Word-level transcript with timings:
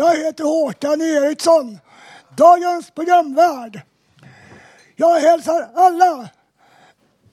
Jag 0.00 0.16
heter 0.16 0.44
Håkan 0.44 1.00
Eriksson, 1.00 1.78
dagens 2.36 2.90
programvärd. 2.90 3.80
Jag 4.96 5.20
hälsar 5.20 5.68
alla 5.74 6.28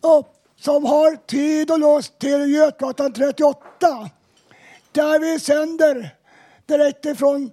upp 0.01 0.27
som 0.59 0.85
har 0.85 1.15
tid 1.15 1.71
och 1.71 1.79
lust 1.79 2.19
till 2.19 2.53
Götgatan 2.53 3.13
38 3.13 4.09
där 4.91 5.19
vi 5.19 5.39
sänder 5.39 6.15
direkt 6.65 7.05
ifrån 7.05 7.51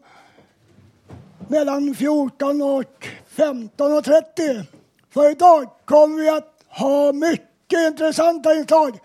mellan 1.48 1.94
14 1.94 2.62
och 2.62 3.08
15.30. 3.36 4.64
För 5.10 5.30
idag 5.30 5.70
kommer 5.84 6.22
vi 6.22 6.28
att 6.28 6.64
ha 6.68 7.12
mycket 7.12 7.78
intressanta 7.90 8.54
inslag. 8.54 8.98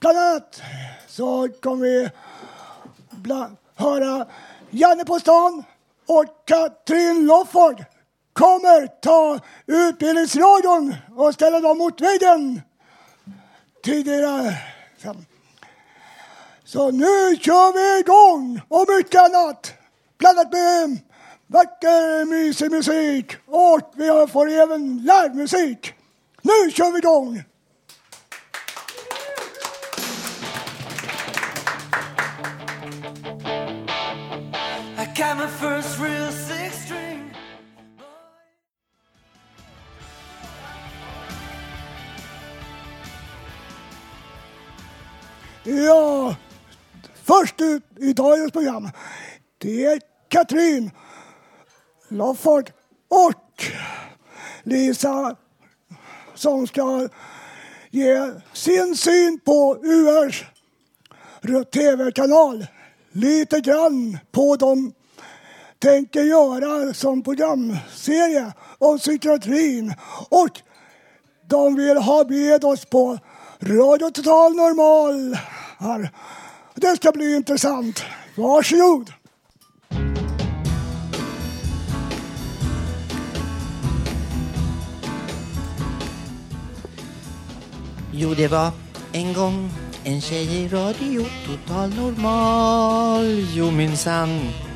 Bland 0.00 0.18
annat 0.18 0.62
så 1.08 1.48
kommer 1.60 1.84
vi 1.84 2.10
bland, 3.10 3.56
höra 3.74 4.26
Janne 4.70 5.04
på 5.04 5.20
stan 5.20 5.64
och 6.06 6.24
Katrin 6.46 7.26
Lofford 7.26 7.84
kommer 8.32 8.86
ta 8.86 9.40
Utbildningsradion 9.66 10.94
och 11.16 11.34
ställa 11.34 11.60
dem 11.60 11.78
mot 11.78 12.00
väggen 12.00 12.60
tidigare. 13.84 14.54
Så 16.64 16.90
nu 16.90 17.36
kör 17.36 17.72
vi 17.72 18.00
igång 18.00 18.60
och 18.68 18.86
mycket 18.96 19.20
annat. 19.20 19.72
Blandat 20.18 20.52
med 20.52 20.98
vacker 21.46 22.24
mysig 22.24 22.70
musik 22.70 23.36
och 23.46 23.92
vi 23.94 24.26
får 24.32 24.50
även 24.50 24.96
livemusik. 24.98 25.94
Nu 26.42 26.70
kör 26.70 26.92
vi 26.92 26.98
igång! 26.98 27.42
Ja, 45.64 46.36
först 47.24 47.60
ut 47.60 47.82
i 47.96 48.12
dagens 48.12 48.52
program 48.52 48.90
det 49.58 49.84
är 49.84 50.00
Katrin 50.28 50.90
Lofford 52.08 52.70
och 53.08 53.64
Lisa 54.62 55.36
som 56.34 56.66
ska 56.66 57.08
ge 57.90 58.32
sin 58.52 58.96
syn 58.96 59.40
på 59.44 59.76
URs 59.82 60.44
tv-kanal. 61.72 62.66
Lite 63.12 63.60
grann 63.60 64.18
på 64.32 64.56
de 64.56 64.92
tänker 65.78 66.22
göra 66.22 66.94
som 66.94 67.22
programserie 67.22 68.52
om 68.78 68.98
psykiatrin 68.98 69.94
och 70.30 70.60
de 71.46 71.74
vill 71.74 71.96
ha 71.96 72.24
med 72.28 72.64
oss 72.64 72.84
på 72.84 73.18
Radio 73.60 74.10
Total 74.10 74.54
Normal. 74.54 75.38
Här. 75.78 76.10
Det 76.74 76.96
ska 76.96 77.12
bli 77.12 77.36
intressant. 77.36 78.04
Varsågod! 78.36 79.12
Jo, 88.12 88.34
det 88.34 88.48
var 88.48 88.70
en 89.12 89.32
gång 89.34 89.70
en 90.04 90.20
tjej 90.20 90.64
i 90.64 90.68
radio 90.68 91.24
total 91.46 91.94
normal. 91.94 93.46
Jo, 93.54 93.70
minsann. 93.70 94.67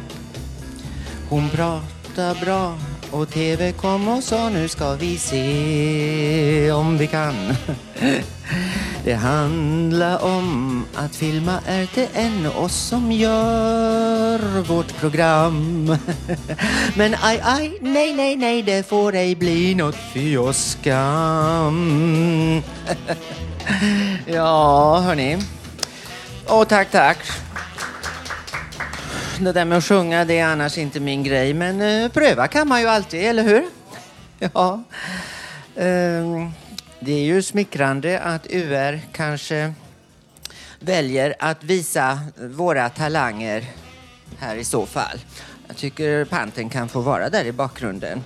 Hon 1.32 1.50
pratade 1.50 2.40
bra 2.40 2.74
och 3.10 3.30
TV 3.30 3.72
kom 3.72 4.08
och 4.08 4.22
sa 4.22 4.48
nu 4.48 4.68
ska 4.68 4.94
vi 4.94 5.18
se 5.18 6.72
om 6.72 6.98
vi 6.98 7.06
kan. 7.06 7.34
Det 9.04 9.14
handlar 9.14 10.24
om 10.24 10.84
att 10.94 11.16
filma 11.16 11.58
RTN 11.66 12.46
och 12.46 12.64
oss 12.64 12.74
som 12.74 13.12
gör 13.12 14.62
vårt 14.62 15.00
program. 15.00 15.86
Men 16.96 17.14
aj, 17.22 17.40
aj, 17.42 17.78
nej, 17.80 18.14
nej, 18.14 18.36
nej, 18.36 18.62
det 18.62 18.88
får 18.88 19.14
ej 19.14 19.34
bli 19.34 19.74
något 19.74 19.96
fy 20.14 20.36
och 20.36 20.56
skam. 20.56 21.82
Ja, 24.26 25.00
hörni. 25.06 25.38
Åh, 26.48 26.64
tack, 26.64 26.90
tack. 26.90 27.18
Det 29.40 29.52
där 29.52 29.64
med 29.64 29.78
att 29.78 29.84
sjunga, 29.84 30.24
det 30.24 30.38
är 30.38 30.46
annars 30.46 30.78
inte 30.78 31.00
min 31.00 31.22
grej, 31.22 31.54
men 31.54 31.80
eh, 31.80 32.08
pröva 32.08 32.48
kan 32.48 32.68
man 32.68 32.80
ju 32.80 32.86
alltid, 32.86 33.24
eller 33.24 33.42
hur? 33.42 33.64
Ja. 34.54 34.82
Eh, 35.76 36.48
det 37.00 37.12
är 37.12 37.24
ju 37.24 37.42
smickrande 37.42 38.20
att 38.20 38.46
UR 38.50 39.00
kanske 39.12 39.72
väljer 40.80 41.34
att 41.38 41.64
visa 41.64 42.18
våra 42.36 42.88
talanger 42.88 43.64
här 44.38 44.56
i 44.56 44.64
så 44.64 44.86
fall. 44.86 45.18
Jag 45.68 45.76
tycker 45.76 46.24
panten 46.24 46.68
kan 46.68 46.88
få 46.88 47.00
vara 47.00 47.30
där 47.30 47.44
i 47.44 47.52
bakgrunden. 47.52 48.24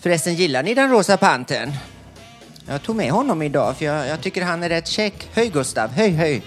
Förresten, 0.00 0.34
gillar 0.34 0.62
ni 0.62 0.74
den 0.74 0.90
rosa 0.90 1.16
panten? 1.16 1.72
Jag 2.68 2.82
tog 2.82 2.96
med 2.96 3.10
honom 3.10 3.42
idag 3.42 3.76
för 3.76 3.84
jag, 3.84 4.08
jag 4.08 4.20
tycker 4.20 4.42
han 4.42 4.62
är 4.62 4.68
rätt 4.68 4.88
käck. 4.88 5.28
Höj 5.34 5.48
Gustav, 5.48 5.90
höj, 5.90 6.10
höj. 6.10 6.42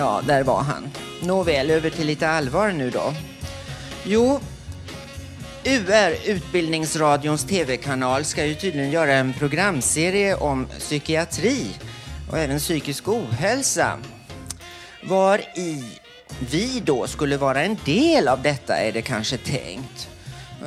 Ja, 0.00 0.20
där 0.26 0.42
var 0.42 0.62
han. 0.62 0.90
Nåväl, 1.22 1.70
över 1.70 1.90
till 1.90 2.06
lite 2.06 2.28
allvar 2.28 2.72
nu 2.72 2.90
då. 2.90 3.14
Jo, 4.04 4.40
UR, 5.64 6.30
Utbildningsradions 6.30 7.44
tv-kanal, 7.44 8.24
ska 8.24 8.44
ju 8.44 8.54
tydligen 8.54 8.90
göra 8.90 9.12
en 9.12 9.32
programserie 9.32 10.34
om 10.34 10.66
psykiatri 10.78 11.66
och 12.30 12.38
även 12.38 12.58
psykisk 12.58 13.08
ohälsa. 13.08 13.98
Var 15.02 15.38
i 15.38 15.84
vi 16.50 16.82
då 16.84 17.06
skulle 17.06 17.36
vara 17.36 17.62
en 17.62 17.76
del 17.84 18.28
av 18.28 18.42
detta 18.42 18.76
är 18.76 18.92
det 18.92 19.02
kanske 19.02 19.36
tänkt. 19.36 20.08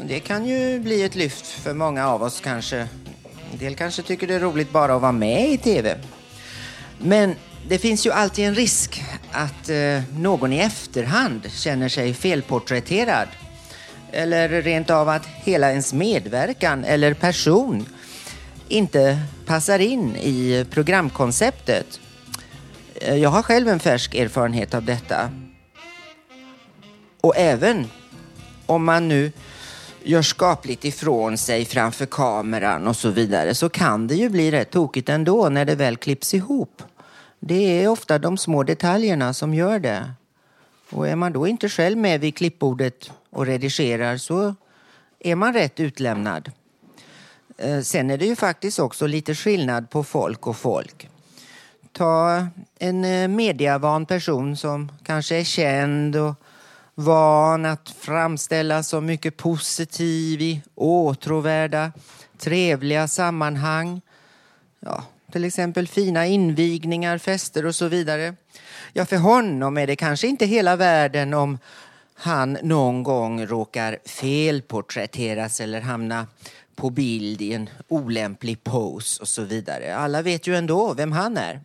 Det 0.08 0.20
kan 0.20 0.46
ju 0.46 0.80
bli 0.80 1.04
ett 1.04 1.16
lyft 1.16 1.46
för 1.48 1.74
många 1.74 2.08
av 2.08 2.24
oss 2.24 2.42
kanske. 2.42 2.88
En 3.52 3.58
del 3.58 3.76
kanske 3.76 4.02
tycker 4.02 4.28
det 4.28 4.34
är 4.34 4.40
roligt 4.40 4.72
bara 4.72 4.96
att 4.96 5.02
vara 5.02 5.12
med 5.12 5.52
i 5.52 5.58
tv. 5.58 5.98
Men 6.98 7.36
det 7.68 7.78
finns 7.78 8.06
ju 8.06 8.12
alltid 8.12 8.46
en 8.46 8.56
risk 8.56 9.04
att 9.32 9.70
eh, 9.70 10.02
någon 10.18 10.54
i 10.54 10.60
efterhand 10.60 11.52
känner 11.52 11.90
sig 11.90 12.14
felporträtterad. 12.14 13.28
Eller 14.12 14.50
rent 14.50 14.90
av 14.90 15.10
att 15.10 15.26
hela 15.26 15.70
ens 15.70 15.94
medverkan 15.94 16.84
eller 16.84 17.14
person 17.14 17.86
inte 18.68 19.20
passar 19.46 19.80
in 19.80 20.16
i 20.16 20.66
programkonceptet. 20.72 22.00
Eh, 22.96 23.16
jag 23.16 23.30
har 23.30 23.42
själv 23.42 23.68
en 23.68 23.80
färsk 23.80 24.16
erfarenhet 24.16 24.74
av 24.74 24.84
detta. 24.84 25.30
Och 27.22 27.38
även 27.38 27.90
om 28.66 28.84
man 28.84 29.08
nu 29.08 29.32
gör 30.04 30.22
skapligt 30.22 30.86
ifrån 30.86 31.38
sig 31.38 31.66
framför 31.66 32.06
kameran 32.06 32.88
och 32.88 32.96
så 32.96 33.10
vidare 33.10 33.56
så 33.56 33.70
kan 33.70 34.08
det 34.08 34.16
ju 34.16 34.30
bli 34.30 34.52
rätt 34.52 34.72
tokigt 34.72 35.10
ändå 35.10 35.50
när 35.50 35.66
det 35.66 35.76
väl 35.76 35.98
klipps 35.98 36.34
ihop. 36.34 36.82
Det 37.46 37.84
är 37.84 37.88
ofta 37.88 38.20
de 38.20 38.38
små 38.38 38.64
detaljerna 38.64 39.34
som 39.34 39.54
gör 39.54 39.80
det. 39.80 40.14
Och 40.90 41.08
är 41.08 41.16
man 41.16 41.34
då 41.34 41.48
inte 41.48 41.70
själv 41.70 41.98
med 41.98 42.22
vid 42.22 42.36
klippbordet 42.36 43.12
och 43.30 43.46
redigerar 43.46 44.18
så 44.18 44.56
är 45.20 45.36
man 45.36 45.54
rätt 45.54 45.80
utlämnad. 45.80 46.52
Eh, 47.58 47.82
sen 47.82 48.10
är 48.10 48.18
det 48.18 48.26
ju 48.26 48.36
faktiskt 48.36 48.80
också 48.80 49.08
lite 49.08 49.36
skillnad 49.36 49.90
på 49.90 50.04
folk 50.04 50.48
och 50.48 50.58
folk. 50.58 51.10
Ta 51.92 52.48
en 52.80 53.02
medievan 53.02 53.36
mediavan 53.36 54.06
person 54.06 54.58
som 54.58 54.92
kanske 55.04 55.36
är 55.36 55.44
känd 55.44 56.16
och 56.16 56.34
van 56.96 57.66
att 57.66 57.90
framställas 57.90 58.88
som 58.88 59.06
mycket 59.06 59.38
positiv 59.38 60.42
i 60.42 60.62
åtråvärda, 60.76 61.92
trevliga 62.38 63.08
sammanhang. 63.08 64.02
Ja, 64.80 65.04
till 65.34 65.44
exempel 65.44 65.88
fina 65.88 66.26
invigningar, 66.26 67.18
fester 67.18 67.66
och 67.66 67.76
så 67.76 67.88
vidare. 67.88 68.36
Ja, 68.94 69.06
för 69.06 69.18
honom 69.18 69.78
är 69.78 69.88
det 69.88 69.96
kanske 69.96 70.28
inte 70.28 70.46
hela 70.46 70.76
världen 70.76 71.34
om 71.34 71.58
han 72.14 72.58
någon 72.64 73.04
gång 73.04 73.46
råkar 73.46 73.98
felporträtteras 74.06 75.62
eller 75.62 75.82
hamna 75.82 76.28
på 76.76 76.90
bild 76.90 77.42
i 77.42 77.54
en 77.54 77.70
olämplig 77.88 78.64
pose 78.64 79.22
och 79.22 79.28
så 79.28 79.42
vidare. 79.42 79.96
Alla 79.96 80.22
vet 80.22 80.48
ju 80.48 80.56
ändå 80.56 80.94
vem 80.94 81.12
han 81.12 81.38
är. 81.38 81.62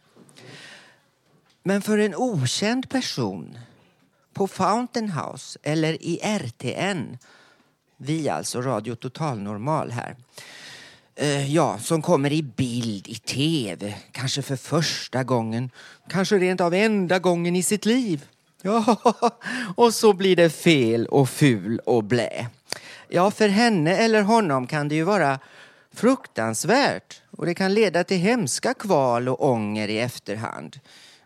Men 1.63 1.83
för 1.83 1.99
en 1.99 2.15
okänd 2.15 2.89
person 2.89 3.59
på 4.33 4.47
Fountain 4.47 5.11
House 5.11 5.59
eller 5.63 6.03
i 6.03 6.21
RTN, 6.23 7.19
vi 7.97 8.29
alltså 8.29 8.63
Radio 8.63 8.95
Total 8.95 9.39
Normal 9.39 9.91
här, 9.91 10.17
eh, 11.19 11.55
ja, 11.55 11.79
som 11.79 12.03
kommer 12.03 12.33
i 12.33 12.43
bild 12.43 13.09
i 13.09 13.15
tv, 13.15 13.95
kanske 14.13 14.43
för 14.43 14.57
första 14.57 15.25
gången, 15.25 15.71
kanske 16.09 16.39
rent 16.39 16.61
av 16.61 16.75
enda 16.75 17.19
gången 17.19 17.57
i 17.57 17.63
sitt 17.63 17.87
liv. 17.87 18.25
Ja, 18.63 18.97
och 19.77 19.95
så 19.95 20.13
blir 20.13 20.37
det 20.37 20.51
fel 20.51 21.07
och 21.07 21.29
ful 21.29 21.79
och 21.79 22.05
blä. 22.05 22.47
Ja, 23.09 23.31
för 23.31 23.49
henne 23.49 23.97
eller 23.97 24.23
honom 24.23 24.67
kan 24.67 24.89
det 24.89 24.95
ju 24.95 25.03
vara 25.03 25.39
fruktansvärt 25.93 27.23
och 27.31 27.47
det 27.47 27.55
kan 27.55 27.75
leda 27.75 28.05
till 28.05 28.19
hemska 28.19 28.75
kval 28.75 29.29
och 29.29 29.45
ånger 29.51 29.89
i 29.89 29.99
efterhand. 29.99 30.81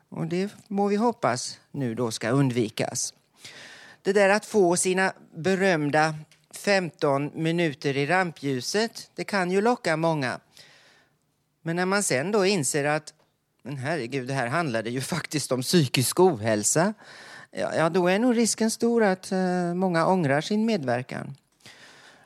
Och 0.09 0.27
det 0.27 0.53
må 0.69 0.88
vi 0.88 0.97
hoppas 0.97 1.59
nu 1.71 1.95
då 1.95 2.11
ska 2.11 2.31
undvikas. 2.31 3.15
Det 4.03 4.12
där 4.12 4.29
att 4.29 4.47
få 4.47 4.77
sina 4.77 5.12
berömda 5.35 6.15
15 6.56 7.31
minuter 7.34 7.96
i 7.96 8.06
rampljuset, 8.06 9.10
det 9.14 9.25
kan 9.25 9.50
ju 9.50 9.60
locka 9.60 9.96
många. 9.96 10.40
Men 11.62 11.76
när 11.76 11.87
man 11.87 12.02
sen 12.02 12.32
då 12.32 12.46
inser 12.46 12.84
att 12.84 13.14
men 13.62 13.76
herregud, 13.76 14.28
det 14.28 14.34
här 14.34 14.46
handlade 14.46 14.90
ju 14.90 15.00
faktiskt 15.14 15.52
om 15.52 15.62
psykisk 15.62 16.20
ohälsa. 16.20 16.94
Ja, 17.50 17.75
ja 17.75 17.88
då 17.88 18.08
är 18.08 18.19
nog 18.19 18.37
risken 18.37 18.70
stor 18.70 19.02
att 19.02 19.32
eh, 19.32 19.75
många 19.75 20.06
ångrar 20.06 20.40
sin 20.40 20.66
medverkan. 20.66 21.37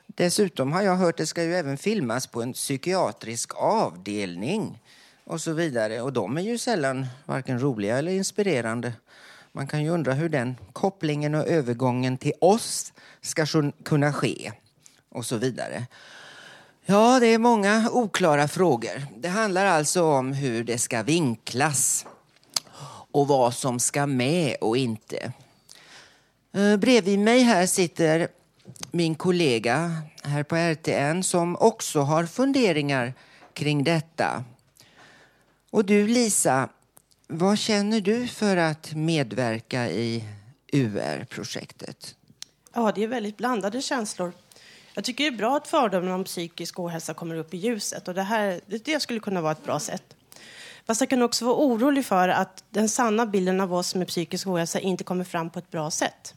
Dessutom 0.07 0.73
har 0.73 0.83
jag 0.83 0.97
hört 0.97 1.15
att 1.15 1.17
det 1.17 1.27
ska 1.27 1.43
ju 1.43 1.55
även 1.55 1.77
filmas 1.77 2.27
på 2.27 2.43
en 2.43 2.53
psykiatrisk 2.53 3.55
avdelning 3.55 4.83
och 5.25 5.41
så 5.41 5.53
vidare. 5.53 6.01
Och 6.01 6.13
de 6.13 6.37
är 6.37 6.43
ju 6.43 6.59
sällan 6.59 7.07
varken 7.25 7.61
roliga 7.61 7.99
eller 7.99 8.13
inspirerande. 8.13 8.93
Man 9.53 9.67
kan 9.67 9.85
ju 9.85 9.91
undra 9.91 10.13
hur 10.13 10.29
den 10.29 10.57
kopplingen 10.73 11.35
och 11.35 11.47
övergången 11.47 12.19
till 12.19 12.33
oss 12.41 12.93
ska 13.27 13.73
kunna 13.85 14.13
ske 14.13 14.53
och 15.09 15.27
så 15.27 15.37
vidare. 15.37 15.87
Ja, 16.87 17.21
det 17.21 17.27
är 17.27 17.39
många 17.39 17.91
oklara 17.93 18.49
frågor. 18.49 19.07
Det 19.17 19.29
handlar 19.29 19.67
alltså 19.67 20.05
om 20.05 20.33
hur 20.33 20.65
det 20.65 20.79
ska 20.79 21.03
vinklas 21.03 22.07
och 23.13 23.29
vad 23.29 23.55
som 23.55 23.81
ska 23.81 24.07
med 24.07 24.57
och 24.61 24.77
inte. 24.77 25.33
Eh, 26.55 26.77
bredvid 26.77 27.19
mig 27.19 27.41
här 27.41 27.67
sitter 27.67 28.29
min 28.91 29.15
kollega 29.15 30.03
här 30.23 30.43
på 30.43 30.57
RTN 30.57 31.23
som 31.23 31.57
också 31.57 32.01
har 32.01 32.27
funderingar 32.27 33.15
kring 33.53 33.85
detta. 33.85 34.45
Och 35.71 35.85
du 35.85 36.07
Lisa, 36.07 36.69
vad 37.29 37.59
känner 37.59 38.01
du 38.01 38.29
för 38.29 38.57
att 38.57 38.95
medverka 38.95 39.91
i 39.91 40.25
UR-projektet? 40.73 42.16
Ja, 42.77 42.93
det 42.95 43.03
är 43.03 43.09
väldigt 43.09 43.37
blandade 43.37 43.83
känslor. 43.83 44.33
Jag 44.95 45.05
tycker 45.05 45.25
det 45.25 45.29
är 45.29 45.39
bra 45.39 45.57
att 45.57 45.69
fördomarna 45.69 46.15
om 46.15 46.25
psykisk 46.25 46.79
ohälsa 46.79 47.15
kommer 47.15 47.35
upp 47.35 47.55
i 47.55 47.57
ljuset 47.57 48.09
och 48.09 48.15
det 48.15 48.23
här 48.23 48.61
det 48.67 49.01
skulle 49.01 49.21
kunna 49.21 49.41
vara 49.41 49.53
ett 49.53 49.65
bra 49.65 49.81
sätt. 49.81 50.17
Fast 50.87 51.01
jag 51.01 51.11
kan 51.11 51.23
också 51.23 51.45
vara 51.45 51.57
orolig 51.57 52.07
för 52.07 52.29
att 52.29 52.65
den 52.71 52.89
sanna 52.89 53.27
bilden 53.27 53.61
av 53.61 53.75
oss 53.75 53.95
med 53.95 54.09
psykisk 54.09 54.47
ohälsa 54.47 54.81
inte 54.81 55.05
kommer 55.05 55.25
fram 55.25 55.51
på 55.51 55.59
ett 55.59 55.71
bra 55.71 55.91
sätt. 55.91 56.35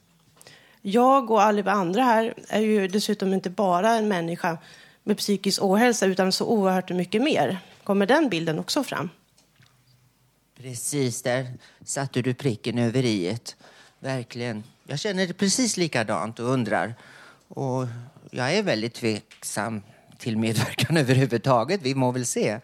Jag 0.82 1.32
och 1.32 1.42
alla 1.42 1.72
andra 1.72 2.04
här 2.04 2.34
är 2.48 2.62
ju 2.62 2.88
dessutom 2.88 3.34
inte 3.34 3.50
bara 3.50 3.90
en 3.90 4.08
människa 4.08 4.58
med 5.04 5.18
psykisk 5.18 5.64
ohälsa 5.64 6.06
utan 6.06 6.32
så 6.32 6.46
oerhört 6.46 6.90
mycket 6.90 7.22
mer. 7.22 7.60
Kommer 7.84 8.06
den 8.06 8.30
bilden 8.30 8.60
också 8.60 8.84
fram? 8.84 9.10
Precis, 10.58 11.22
där 11.22 11.54
satte 11.86 12.22
du 12.22 12.34
pricken 12.34 12.78
över 12.78 13.06
i 13.06 13.38
Verkligen. 14.00 14.64
Jag 14.90 15.00
känner 15.00 15.28
det 15.28 15.34
precis 15.34 15.78
likadant 15.78 16.40
och 16.40 16.50
undrar. 16.50 16.96
Och 17.48 17.88
jag 18.32 18.54
är 18.54 18.64
väldigt 18.64 18.94
tveksam 18.94 19.82
till 20.18 20.38
medverkan 20.38 20.98
överhuvudtaget. 21.04 21.82
Vi 21.82 21.96
må 21.96 22.12
väl 22.12 22.26
se. 22.26 22.60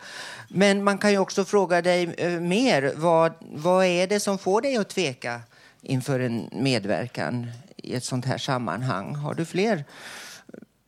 Men 0.48 0.84
man 0.84 0.98
kan 0.98 1.12
ju 1.12 1.18
också 1.18 1.46
fråga 1.46 1.82
dig 1.82 2.14
eh, 2.18 2.40
mer. 2.40 2.94
Vad, 2.96 3.34
vad 3.40 3.86
är 3.86 4.08
det 4.08 4.20
som 4.20 4.38
får 4.38 4.62
dig 4.62 4.78
att 4.78 4.90
tveka 4.90 5.42
inför 5.82 6.20
en 6.20 6.50
medverkan 6.52 7.52
i 7.78 7.96
ett 7.96 8.04
sånt 8.04 8.26
här 8.26 8.38
sammanhang? 8.38 9.16
Har 9.16 9.34
du 9.34 9.46
fler 9.46 9.86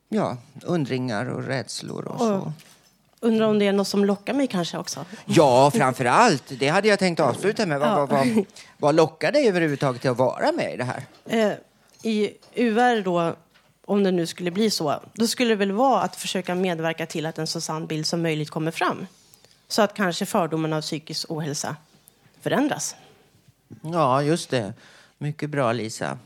ja, 0.10 0.38
undringar 0.64 1.26
och 1.26 1.44
rädslor? 1.44 2.06
Och 2.06 2.20
så? 2.20 2.54
Undrar 3.20 3.48
om 3.48 3.60
det 3.60 3.68
är 3.68 3.74
något 3.74 3.88
som 3.88 4.06
lockar 4.06 4.34
mig 4.34 4.48
kanske 4.48 4.78
också? 4.78 5.06
Ja, 5.26 5.72
framför 5.72 6.06
allt. 6.06 6.44
Det 6.60 6.68
hade 6.68 6.88
jag 6.88 7.00
tänkt 7.00 7.20
avsluta 7.20 7.66
med. 7.66 7.80
Vad, 7.80 7.90
ja. 7.90 8.06
vad, 8.06 8.10
vad, 8.10 8.46
vad 8.78 8.96
lockar 8.96 9.32
dig 9.32 9.48
överhuvudtaget 9.48 10.02
till 10.02 10.10
att 10.10 10.18
vara 10.18 10.52
med 10.52 10.74
i 10.74 10.78
det 10.78 10.84
här? 10.84 11.06
Eh, 11.26 11.54
I 12.04 12.32
UR 12.56 13.02
då, 13.02 13.36
om 13.86 14.04
det 14.04 14.12
nu 14.12 14.28
skulle 14.28 14.52
bli 14.52 14.70
så, 14.70 15.02
då 15.14 15.28
skulle 15.28 15.50
det 15.50 15.56
väl 15.56 15.72
vara 15.72 16.02
att 16.02 16.16
försöka 16.16 16.56
medverka 16.56 17.06
till 17.06 17.26
att 17.26 17.38
en 17.38 17.48
så 17.48 17.62
sann 17.62 17.88
bild 17.88 18.06
som 18.06 18.22
möjligt 18.22 18.50
kommer 18.50 18.72
fram. 18.72 19.08
Så 19.68 19.82
att 19.82 19.94
kanske 19.94 20.26
fördomen 20.26 20.74
av 20.74 20.82
psykisk 20.82 21.32
ohälsa 21.32 21.76
förändras. 22.42 22.96
Ja, 23.82 24.24
just 24.24 24.50
det. 24.50 24.74
Mycket 25.18 25.50
bra, 25.50 25.72
Lisa. 25.72 26.18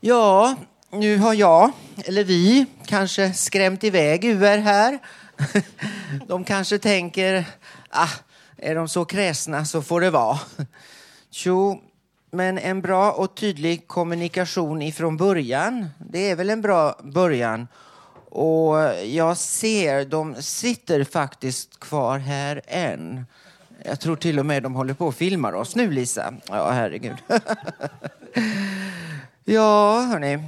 Ja, 0.00 0.56
nu 0.90 1.18
har 1.18 1.34
jag, 1.34 1.72
eller 2.04 2.24
vi, 2.24 2.66
kanske 2.86 3.32
skrämt 3.32 3.84
iväg 3.84 4.24
UR 4.24 4.58
här. 4.58 4.98
De 6.26 6.44
kanske 6.44 6.78
tänker, 6.78 7.44
ah, 7.90 8.08
är 8.56 8.74
de 8.74 8.88
så 8.88 9.04
kräsna 9.04 9.64
så 9.64 9.82
får 9.82 10.00
det 10.00 10.10
vara. 10.10 10.38
Jo, 11.30 11.82
men 12.30 12.58
en 12.58 12.80
bra 12.80 13.12
och 13.12 13.34
tydlig 13.34 13.88
kommunikation 13.88 14.82
ifrån 14.82 15.16
början, 15.16 15.88
det 15.98 16.30
är 16.30 16.36
väl 16.36 16.50
en 16.50 16.60
bra 16.60 17.00
början. 17.02 17.68
Och 18.30 18.76
jag 19.06 19.36
ser, 19.36 20.04
de 20.04 20.42
sitter 20.42 21.04
faktiskt 21.04 21.80
kvar 21.80 22.18
här 22.18 22.62
än. 22.66 23.26
Jag 23.84 24.00
tror 24.00 24.16
till 24.16 24.38
och 24.38 24.46
med 24.46 24.62
de 24.62 24.74
håller 24.74 24.94
på 24.94 25.08
att 25.08 25.14
filma 25.14 25.54
oss 25.56 25.76
nu, 25.76 25.90
Lisa. 25.90 26.34
Ja, 26.48 26.70
herregud. 26.70 27.16
ja, 29.44 30.00
hörni. 30.00 30.38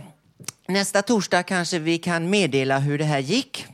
Nästa 0.67 1.03
torsdag 1.03 1.43
kanske 1.43 1.79
vi 1.79 1.99
kan 1.99 2.31
meddela 2.31 2.79
hur 2.79 2.99
det 2.99 3.05
här 3.05 3.19
gick. 3.19 3.67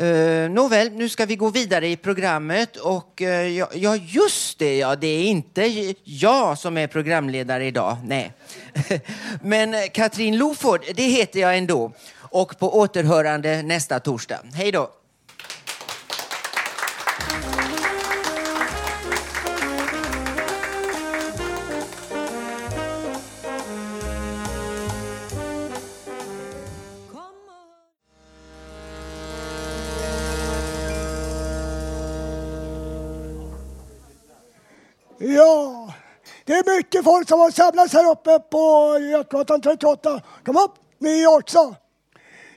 Uh, 0.00 0.50
nåväl, 0.50 0.92
nu 0.92 1.08
ska 1.08 1.26
vi 1.26 1.36
gå 1.36 1.50
vidare 1.50 1.88
i 1.88 1.96
programmet 1.96 2.76
och 2.76 3.20
uh, 3.20 3.28
ja, 3.28 3.68
ja, 3.74 3.96
just 3.96 4.58
det, 4.58 4.78
ja, 4.78 4.96
det 4.96 5.06
är 5.06 5.24
inte 5.24 5.94
jag 6.04 6.58
som 6.58 6.78
är 6.78 6.86
programledare 6.86 7.66
idag, 7.66 7.96
nej. 8.04 8.32
Men 9.42 9.74
eh, 9.74 9.80
Katrin 9.92 10.38
Loford, 10.38 10.84
det 10.94 11.02
heter 11.02 11.40
jag 11.40 11.58
ändå. 11.58 11.92
Och 12.30 12.58
på 12.58 12.78
återhörande 12.78 13.62
nästa 13.62 14.00
torsdag. 14.00 14.40
Hej 14.54 14.72
då! 14.72 14.97
Ja, 35.20 35.94
det 36.44 36.52
är 36.52 36.76
mycket 36.76 37.04
folk 37.04 37.28
som 37.28 37.40
har 37.40 37.50
samlats 37.50 37.92
här 37.92 38.10
uppe 38.10 38.38
på 38.38 38.96
Götgatan 39.00 39.60
38. 39.60 40.22
Kom 40.44 40.56
upp, 40.56 40.74
ni 40.98 41.26
också. 41.26 41.74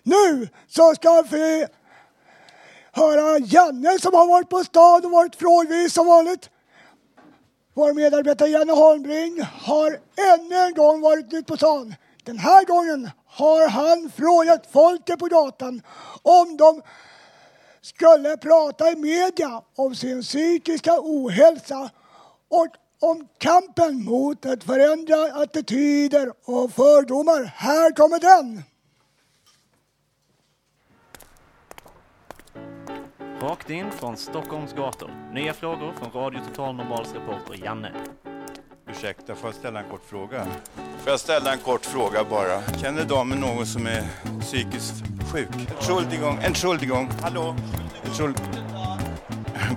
Nu 0.03 0.49
så 0.67 0.95
ska 0.95 1.21
vi 1.21 1.65
höra 2.91 3.37
Janne 3.39 3.99
som 3.99 4.13
har 4.13 4.27
varit 4.27 4.49
på 4.49 4.63
stan 4.63 5.05
och 5.05 5.11
varit 5.11 5.35
frågvis 5.35 5.93
som 5.93 6.07
vanligt. 6.07 6.49
Vår 7.73 7.93
medarbetare 7.93 8.49
Janne 8.49 8.73
Holmbring 8.73 9.41
har 9.41 9.97
ännu 10.33 10.55
en 10.55 10.73
gång 10.73 11.01
varit 11.01 11.33
ute 11.33 11.43
på 11.43 11.57
stan. 11.57 11.95
Den 12.23 12.37
här 12.37 12.65
gången 12.65 13.09
har 13.25 13.67
han 13.67 14.11
frågat 14.15 14.67
folket 14.71 15.19
på 15.19 15.25
gatan 15.25 15.81
om 16.21 16.57
de 16.57 16.81
skulle 17.81 18.37
prata 18.37 18.91
i 18.91 18.95
media 18.95 19.61
om 19.75 19.95
sin 19.95 20.21
psykiska 20.21 20.97
ohälsa 20.99 21.89
och 22.51 22.67
om 22.99 23.27
kampen 23.37 24.03
mot 24.05 24.45
att 24.45 24.63
förändra 24.63 25.41
attityder 25.43 26.31
och 26.45 26.71
fördomar. 26.71 27.43
Här 27.43 27.91
kommer 27.91 28.19
den! 28.19 28.63
Rakt 33.41 33.69
in 33.69 33.91
från 33.91 34.17
Stockholms 34.17 34.73
gator. 34.73 35.31
Nya 35.33 35.53
frågor 35.53 35.93
från 35.99 36.23
Radio 36.23 36.39
Total 36.47 36.75
Normals 36.75 37.13
reporter 37.13 37.65
Janne. 37.65 37.91
Ursäkta, 38.89 39.35
får 39.35 39.47
jag 39.47 39.55
ställa 39.55 39.79
en 39.79 39.89
kort 39.89 40.05
fråga? 40.05 40.47
Får 40.75 41.11
jag 41.11 41.19
ställa 41.19 41.53
en 41.53 41.59
kort 41.59 41.85
fråga 41.85 42.23
bara? 42.23 42.61
Känner 42.81 43.05
damen 43.05 43.39
någon 43.39 43.65
som 43.65 43.85
är 43.85 44.03
psykiskt 44.39 45.03
sjuk? 45.31 45.49
Entschuldigung, 45.77 46.37
Entschuldigung, 46.41 47.09
hallå? 47.21 47.55
Entschuld... 48.05 48.41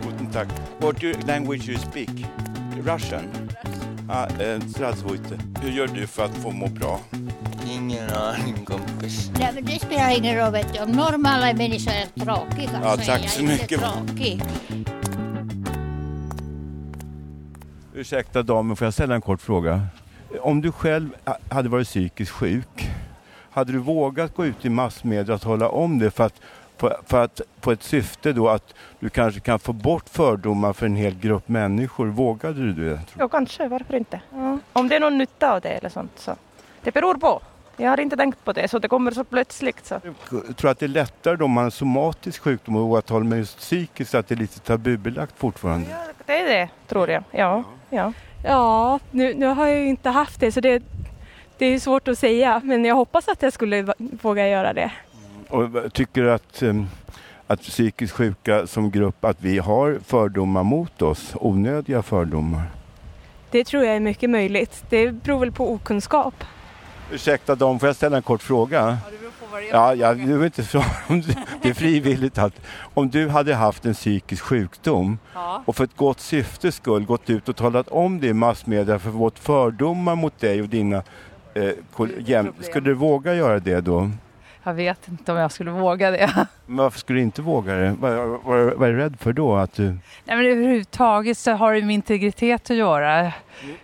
Guten 0.02 0.30
Tag. 0.32 0.46
What 0.80 1.26
language 1.26 1.68
you 1.68 1.78
speak? 1.78 2.43
Russian? 2.84 3.48
Ah, 4.08 4.26
eh, 4.42 4.60
Strasvojte. 4.60 5.38
Hur 5.62 5.70
gör 5.70 5.86
du 5.86 6.06
för 6.06 6.24
att 6.24 6.34
få 6.36 6.50
må 6.50 6.66
bra? 6.66 7.00
Ingen 7.70 8.10
aning 8.10 8.64
kompis. 8.64 9.30
Nej, 9.38 9.50
men 9.54 9.64
det 9.64 9.78
spelar 9.80 10.18
ingen 10.18 10.36
roll. 10.36 10.52
Vet 10.52 10.74
du. 10.74 10.80
Om 10.80 10.90
normala 10.90 11.52
människor 11.52 11.92
är 11.92 12.24
tråkiga 12.24 12.80
ja, 12.82 12.96
så 12.96 12.96
tack 12.96 13.18
är 13.18 13.22
jag 13.22 13.30
så 13.30 13.42
mycket. 13.42 13.72
inte 13.72 13.84
tråkig. 13.84 14.42
Ursäkta 17.94 18.42
damen, 18.42 18.76
får 18.76 18.86
jag 18.86 18.94
ställa 18.94 19.14
en 19.14 19.20
kort 19.20 19.40
fråga? 19.40 19.86
Om 20.40 20.60
du 20.60 20.72
själv 20.72 21.08
hade 21.48 21.68
varit 21.68 21.86
psykiskt 21.86 22.30
sjuk, 22.30 22.90
hade 23.50 23.72
du 23.72 23.78
vågat 23.78 24.34
gå 24.34 24.46
ut 24.46 24.64
i 24.64 24.68
massmedia 24.68 25.34
och 25.34 25.40
tala 25.40 25.68
om 25.68 25.98
det? 25.98 26.10
För 26.10 26.24
att 26.24 26.40
för, 26.76 26.96
för 27.06 27.24
att 27.24 27.40
på 27.60 27.72
ett 27.72 27.82
syfte 27.82 28.32
då 28.32 28.48
att 28.48 28.74
du 29.00 29.10
kanske 29.10 29.40
kan 29.40 29.58
få 29.58 29.72
bort 29.72 30.08
fördomar 30.08 30.72
för 30.72 30.86
en 30.86 30.96
hel 30.96 31.14
grupp 31.14 31.48
människor? 31.48 32.06
Vågade 32.06 32.72
du 32.72 32.72
det? 32.72 33.00
Ja, 33.18 33.28
kanske. 33.28 33.68
Varför 33.68 33.94
inte? 33.96 34.20
Om 34.72 34.88
det 34.88 34.96
är 34.96 35.00
någon 35.00 35.18
nytta 35.18 35.52
av 35.52 35.60
det 35.60 35.68
eller 35.68 35.88
sånt 35.88 36.12
så. 36.16 36.36
Det 36.82 36.94
beror 36.94 37.14
på. 37.14 37.40
Jag 37.76 37.90
har 37.90 38.00
inte 38.00 38.16
tänkt 38.16 38.44
på 38.44 38.52
det, 38.52 38.68
så 38.68 38.78
det 38.78 38.88
kommer 38.88 39.10
så 39.10 39.24
plötsligt. 39.24 39.86
Så. 39.86 40.00
Jag 40.30 40.56
tror 40.56 40.70
att 40.70 40.78
det 40.78 40.86
är 40.86 40.88
lättare 40.88 41.36
då 41.36 41.46
man 41.46 41.56
har 41.56 41.64
en 41.64 41.70
somatisk 41.70 42.42
sjukdom 42.42 42.76
och 42.76 42.88
våga 42.88 43.02
tala 43.02 43.24
med 43.24 43.38
just 43.38 43.58
psykiskt, 43.58 44.14
att 44.14 44.28
det 44.28 44.34
är 44.34 44.36
lite 44.36 44.60
tabubelagt 44.60 45.34
fortfarande. 45.36 45.86
Det 46.26 46.40
är 46.40 46.44
det, 46.44 46.68
tror 46.88 47.10
jag. 47.10 47.24
Ja. 47.30 47.64
ja. 47.90 48.12
Ja, 48.44 49.00
nu, 49.10 49.34
nu 49.34 49.46
har 49.46 49.66
jag 49.66 49.80
ju 49.80 49.86
inte 49.86 50.10
haft 50.10 50.40
det 50.40 50.52
så 50.52 50.60
det, 50.60 50.82
det 51.58 51.66
är 51.66 51.78
svårt 51.78 52.08
att 52.08 52.18
säga 52.18 52.60
men 52.64 52.84
jag 52.84 52.94
hoppas 52.94 53.28
att 53.28 53.42
jag 53.42 53.52
skulle 53.52 53.94
våga 53.98 54.48
göra 54.48 54.72
det. 54.72 54.92
Och 55.48 55.70
vad- 55.72 55.92
tycker 55.92 56.24
att, 56.24 56.62
em, 56.62 56.86
att 57.46 57.60
psykiskt 57.60 58.12
sjuka 58.14 58.66
som 58.66 58.90
grupp, 58.90 59.24
att 59.24 59.36
vi 59.40 59.58
har 59.58 59.98
fördomar 60.06 60.62
mot 60.62 61.02
oss? 61.02 61.32
Onödiga 61.40 62.02
fördomar? 62.02 62.62
Det 63.50 63.64
tror 63.64 63.84
jag 63.84 63.96
är 63.96 64.00
mycket 64.00 64.30
möjligt. 64.30 64.84
Det 64.90 65.10
beror 65.12 65.38
väl 65.38 65.52
på 65.52 65.72
okunskap. 65.72 66.34
Ursäkta 67.12 67.54
dam, 67.54 67.78
får 67.78 67.86
jag 67.88 67.96
ställa 67.96 68.16
en 68.16 68.22
kort 68.22 68.42
fråga? 68.42 68.98
Ja, 69.72 69.94
ja, 69.94 70.14
du 70.14 70.36
vill 70.38 70.44
inte 70.44 70.64
svara 70.64 70.84
det 71.62 71.68
är 71.68 71.74
frivilligt 71.74 72.38
allt. 72.38 72.60
Om 72.94 73.10
du 73.10 73.28
hade 73.28 73.54
haft 73.54 73.86
en 73.86 73.94
psykisk 73.94 74.42
sjukdom 74.42 75.18
Ja. 75.34 75.62
och 75.66 75.76
för 75.76 75.84
ett 75.84 75.96
gott 75.96 76.20
syftes 76.20 76.74
skull 76.74 77.04
gått 77.04 77.30
ut 77.30 77.48
och 77.48 77.56
talat 77.56 77.88
om 77.88 78.20
det 78.20 78.26
i 78.26 78.32
massmedia 78.32 78.98
för 78.98 79.10
vårt 79.10 79.38
fördomar 79.38 80.14
mot 80.16 80.40
dig 80.40 80.62
och 80.62 80.68
dina 80.68 81.02
eh, 81.54 81.70
jäm, 82.18 82.52
skulle 82.60 82.84
du 82.90 82.94
våga 82.94 83.34
göra 83.34 83.58
det 83.58 83.80
då? 83.80 84.10
Jag 84.64 84.74
vet 84.74 85.08
inte 85.08 85.32
om 85.32 85.38
jag 85.38 85.52
skulle 85.52 85.70
våga 85.70 86.10
det. 86.10 86.46
Men 86.66 86.76
varför 86.76 86.98
skulle 86.98 87.18
du 87.18 87.22
inte 87.22 87.42
våga 87.42 87.74
det? 87.74 87.96
Vad, 88.00 88.12
vad, 88.44 88.72
vad 88.74 88.88
är 88.88 88.92
du 88.92 88.98
rädd 88.98 89.16
för 89.20 89.32
då? 89.32 89.56
Att 89.56 89.72
du... 89.74 89.84
Nej, 89.84 90.36
men 90.36 90.46
överhuvudtaget 90.46 91.38
så 91.38 91.52
har 91.52 91.74
det 91.74 91.82
med 91.82 91.94
integritet 91.94 92.70
att 92.70 92.76
göra. 92.76 93.32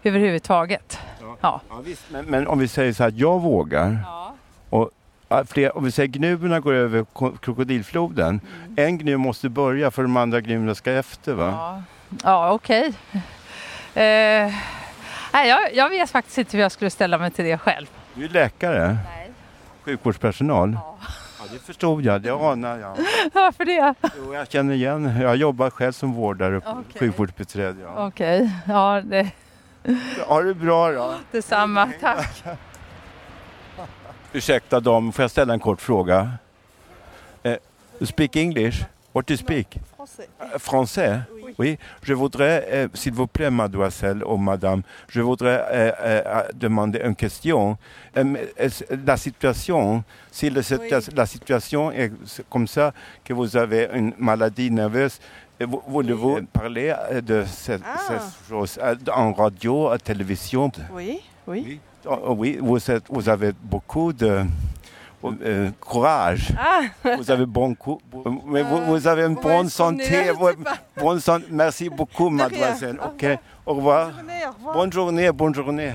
Överhuvudtaget. 0.03 0.99
Ja. 1.41 1.61
Men, 2.11 2.25
men 2.27 2.47
om 2.47 2.59
vi 2.59 2.69
säger 2.69 2.93
så 2.93 3.03
här, 3.03 3.13
jag 3.17 3.41
vågar. 3.41 3.99
Och, 4.71 4.91
ja, 5.29 5.45
fler, 5.45 5.77
om 5.79 5.85
vi 5.85 5.91
säger 5.91 6.09
gnuerna 6.09 6.61
går 6.61 6.73
över 6.75 7.05
ko- 7.05 7.37
krokodilfloden. 7.37 8.41
En 8.77 8.99
gnu 8.99 9.17
måste 9.17 9.49
börja 9.49 9.91
för 9.91 10.03
de 10.03 10.17
andra 10.17 10.41
gnuerna 10.41 10.75
ska 10.75 10.93
efter 10.93 11.33
va? 11.35 11.47
Ja, 11.51 11.83
ja 12.25 12.53
okej. 12.53 12.87
Eh, 13.95 14.53
nej, 15.33 15.49
jag, 15.49 15.59
jag 15.75 15.89
vet 15.89 16.11
faktiskt 16.11 16.39
inte 16.39 16.57
hur 16.57 16.63
jag 16.63 16.73
skulle 16.73 16.91
ställa 16.91 17.19
mig 17.19 17.31
till 17.31 17.45
det 17.45 17.59
själv. 17.59 17.87
Du 18.15 18.25
är 18.25 18.29
läkare? 18.29 18.97
Nej. 19.05 19.20
Sjukvårdspersonal? 19.85 20.73
Ja. 20.73 21.45
det 21.53 21.59
förstod 21.59 22.05
jag, 22.05 22.21
det 22.23 22.31
anar 22.31 22.79
jag. 22.79 22.97
Varför 23.33 23.65
det? 23.65 23.95
Jo, 24.19 24.35
jag 24.35 24.51
känner 24.51 24.75
igen, 24.75 25.21
jag 25.21 25.37
jobbar 25.37 25.71
själv 25.71 25.93
som 25.93 26.13
vårdare 26.13 26.57
Okej. 26.57 26.83
sjukvårdsbiträde. 27.01 27.81
Ja. 27.81 28.07
Okej, 28.07 28.51
ja 28.69 29.03
det, 29.05 29.31
Ha 30.27 30.43
det 30.43 30.55
bra 30.55 30.93
då. 30.93 31.15
detsamma. 31.33 31.89
Tack. 32.01 32.43
Ursäkta 34.33 34.81
dam, 34.81 35.13
får 35.13 35.23
jag 35.23 35.31
ställa 35.31 35.53
en 35.53 35.61
kort 35.61 35.81
fråga? 35.81 36.31
Eh, 37.43 37.57
speak 38.01 38.37
English? 38.37 38.85
What 39.13 39.27
do 39.27 39.33
you 39.33 39.39
speak? 39.39 39.77
Euh, 40.39 40.59
Français 40.59 41.21
Oui. 41.59 41.79
Je 42.03 42.15
voudrais, 42.15 42.67
euh, 42.71 42.89
s'il 42.95 43.13
vous 43.13 43.27
plaît, 43.27 43.51
mademoiselle 43.51 44.23
ou 44.25 44.37
madame, 44.37 44.83
je 45.09 45.21
voudrais 45.21 45.63
euh, 45.71 45.93
euh, 46.01 46.43
demander 46.55 47.01
une 47.05 47.15
question. 47.15 47.77
La 49.07 49.17
situation, 49.17 50.05
si 50.31 50.51
le- 50.51 50.63
la 51.15 51.27
situation 51.27 51.91
est 51.93 52.13
comme 52.49 52.67
ça, 52.67 52.93
que 53.25 53.33
vous 53.33 53.57
avez 53.57 53.89
une 53.95 54.13
maladie 54.19 54.71
nerveuse, 54.71 55.19
vou- 55.61 55.83
voulez-vous 55.87 56.41
parler 56.53 56.95
de 57.23 57.45
cette, 57.47 57.83
cette 58.07 58.49
chose 58.49 58.79
en 59.15 59.33
radio, 59.33 59.89
à 59.89 59.99
télévision? 59.99 60.71
Oui, 60.93 61.21
oui. 61.47 61.81
Oh, 62.07 62.19
oh 62.29 62.35
oui, 62.39 62.59
vous, 62.61 62.91
êtes- 62.91 63.05
vous 63.11 63.29
avez 63.29 63.53
beaucoup 63.63 64.13
de 64.13 64.45
euh, 65.25 65.71
courage. 65.81 66.53
Ah. 66.59 67.17
Vous 67.17 67.31
avez 67.31 67.47
bon 67.47 67.75
coup, 67.75 68.01
mais 68.47 68.63
vous, 68.63 68.81
vous 68.87 69.07
avez 69.07 69.25
une 69.25 69.35
bonne 69.35 69.69
santé. 69.69 70.31
Bonne 70.97 71.21
santé. 71.21 71.47
Merci 71.51 71.89
beaucoup, 71.89 72.31
mademoiselle. 72.31 72.99
Ok, 73.05 73.27
au 73.67 73.75
revoir. 73.75 74.11
Bonne 74.75 74.93
journée, 74.93 75.31
bonne 75.33 75.55
journée. 75.55 75.93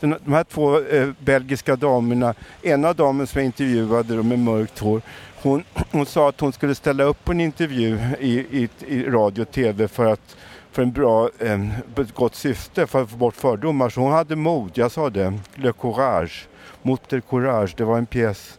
De 0.00 0.30
här 0.30 0.44
två 0.44 0.80
eh, 0.80 1.08
belgiska 1.18 1.76
damerna, 1.76 2.34
ena 2.62 2.92
damen 2.92 3.26
som 3.26 3.38
jag 3.38 3.46
intervjuade 3.46 4.22
med 4.22 4.38
mörkt 4.38 4.78
hår, 4.78 5.02
hon, 5.42 5.64
hon 5.92 6.06
sa 6.06 6.28
att 6.28 6.40
hon 6.40 6.52
skulle 6.52 6.74
ställa 6.74 7.04
upp 7.04 7.24
på 7.24 7.32
en 7.32 7.40
intervju 7.40 7.98
i, 8.20 8.32
i, 8.38 8.68
i 8.86 9.04
radio 9.04 9.42
och 9.42 9.50
tv 9.50 9.88
för 9.88 10.06
att 10.06 10.36
för 10.72 10.82
en 10.82 10.92
bra, 10.92 11.30
eh, 11.38 11.78
ett 12.00 12.14
gott 12.14 12.34
syfte 12.34 12.86
för 12.86 13.02
att 13.02 13.10
få 13.10 13.16
bort 13.16 13.36
fördomar. 13.36 13.88
Så 13.88 14.00
hon 14.00 14.12
hade 14.12 14.36
mod, 14.36 14.70
jag 14.74 14.90
sa 14.90 15.10
det, 15.10 15.38
Le 15.54 15.72
Courage, 15.72 16.48
Motter 16.86 17.20
Courage. 17.20 17.74
Det 17.76 17.84
var 17.84 17.98
en 17.98 18.06
pjäs 18.06 18.58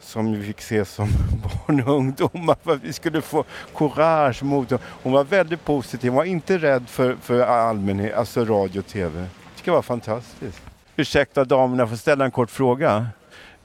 som 0.00 0.32
vi 0.32 0.46
fick 0.46 0.60
se 0.60 0.84
som 0.84 1.08
barn 1.66 1.82
och 1.82 1.96
ungdomar 1.96 2.56
för 2.62 2.72
att 2.72 2.82
vi 2.82 2.92
skulle 2.92 3.20
få 3.20 3.44
courage, 3.76 4.42
mod. 4.42 4.78
Hon 5.02 5.12
var 5.12 5.24
väldigt 5.24 5.64
positiv, 5.64 6.10
hon 6.10 6.16
var 6.16 6.24
inte 6.24 6.58
rädd 6.58 6.88
för, 6.88 7.16
för 7.20 7.40
allmänhet, 7.40 8.14
alltså 8.14 8.44
radio 8.44 8.78
och 8.78 8.86
tv. 8.86 9.20
Det 9.20 9.28
tycker 9.56 9.70
jag 9.70 9.74
var 9.74 9.82
fantastiskt. 9.82 10.62
Ursäkta 10.96 11.44
damerna, 11.44 11.86
får 11.86 11.92
jag 11.92 11.98
ställa 11.98 12.24
en 12.24 12.30
kort 12.30 12.50
fråga? 12.50 13.06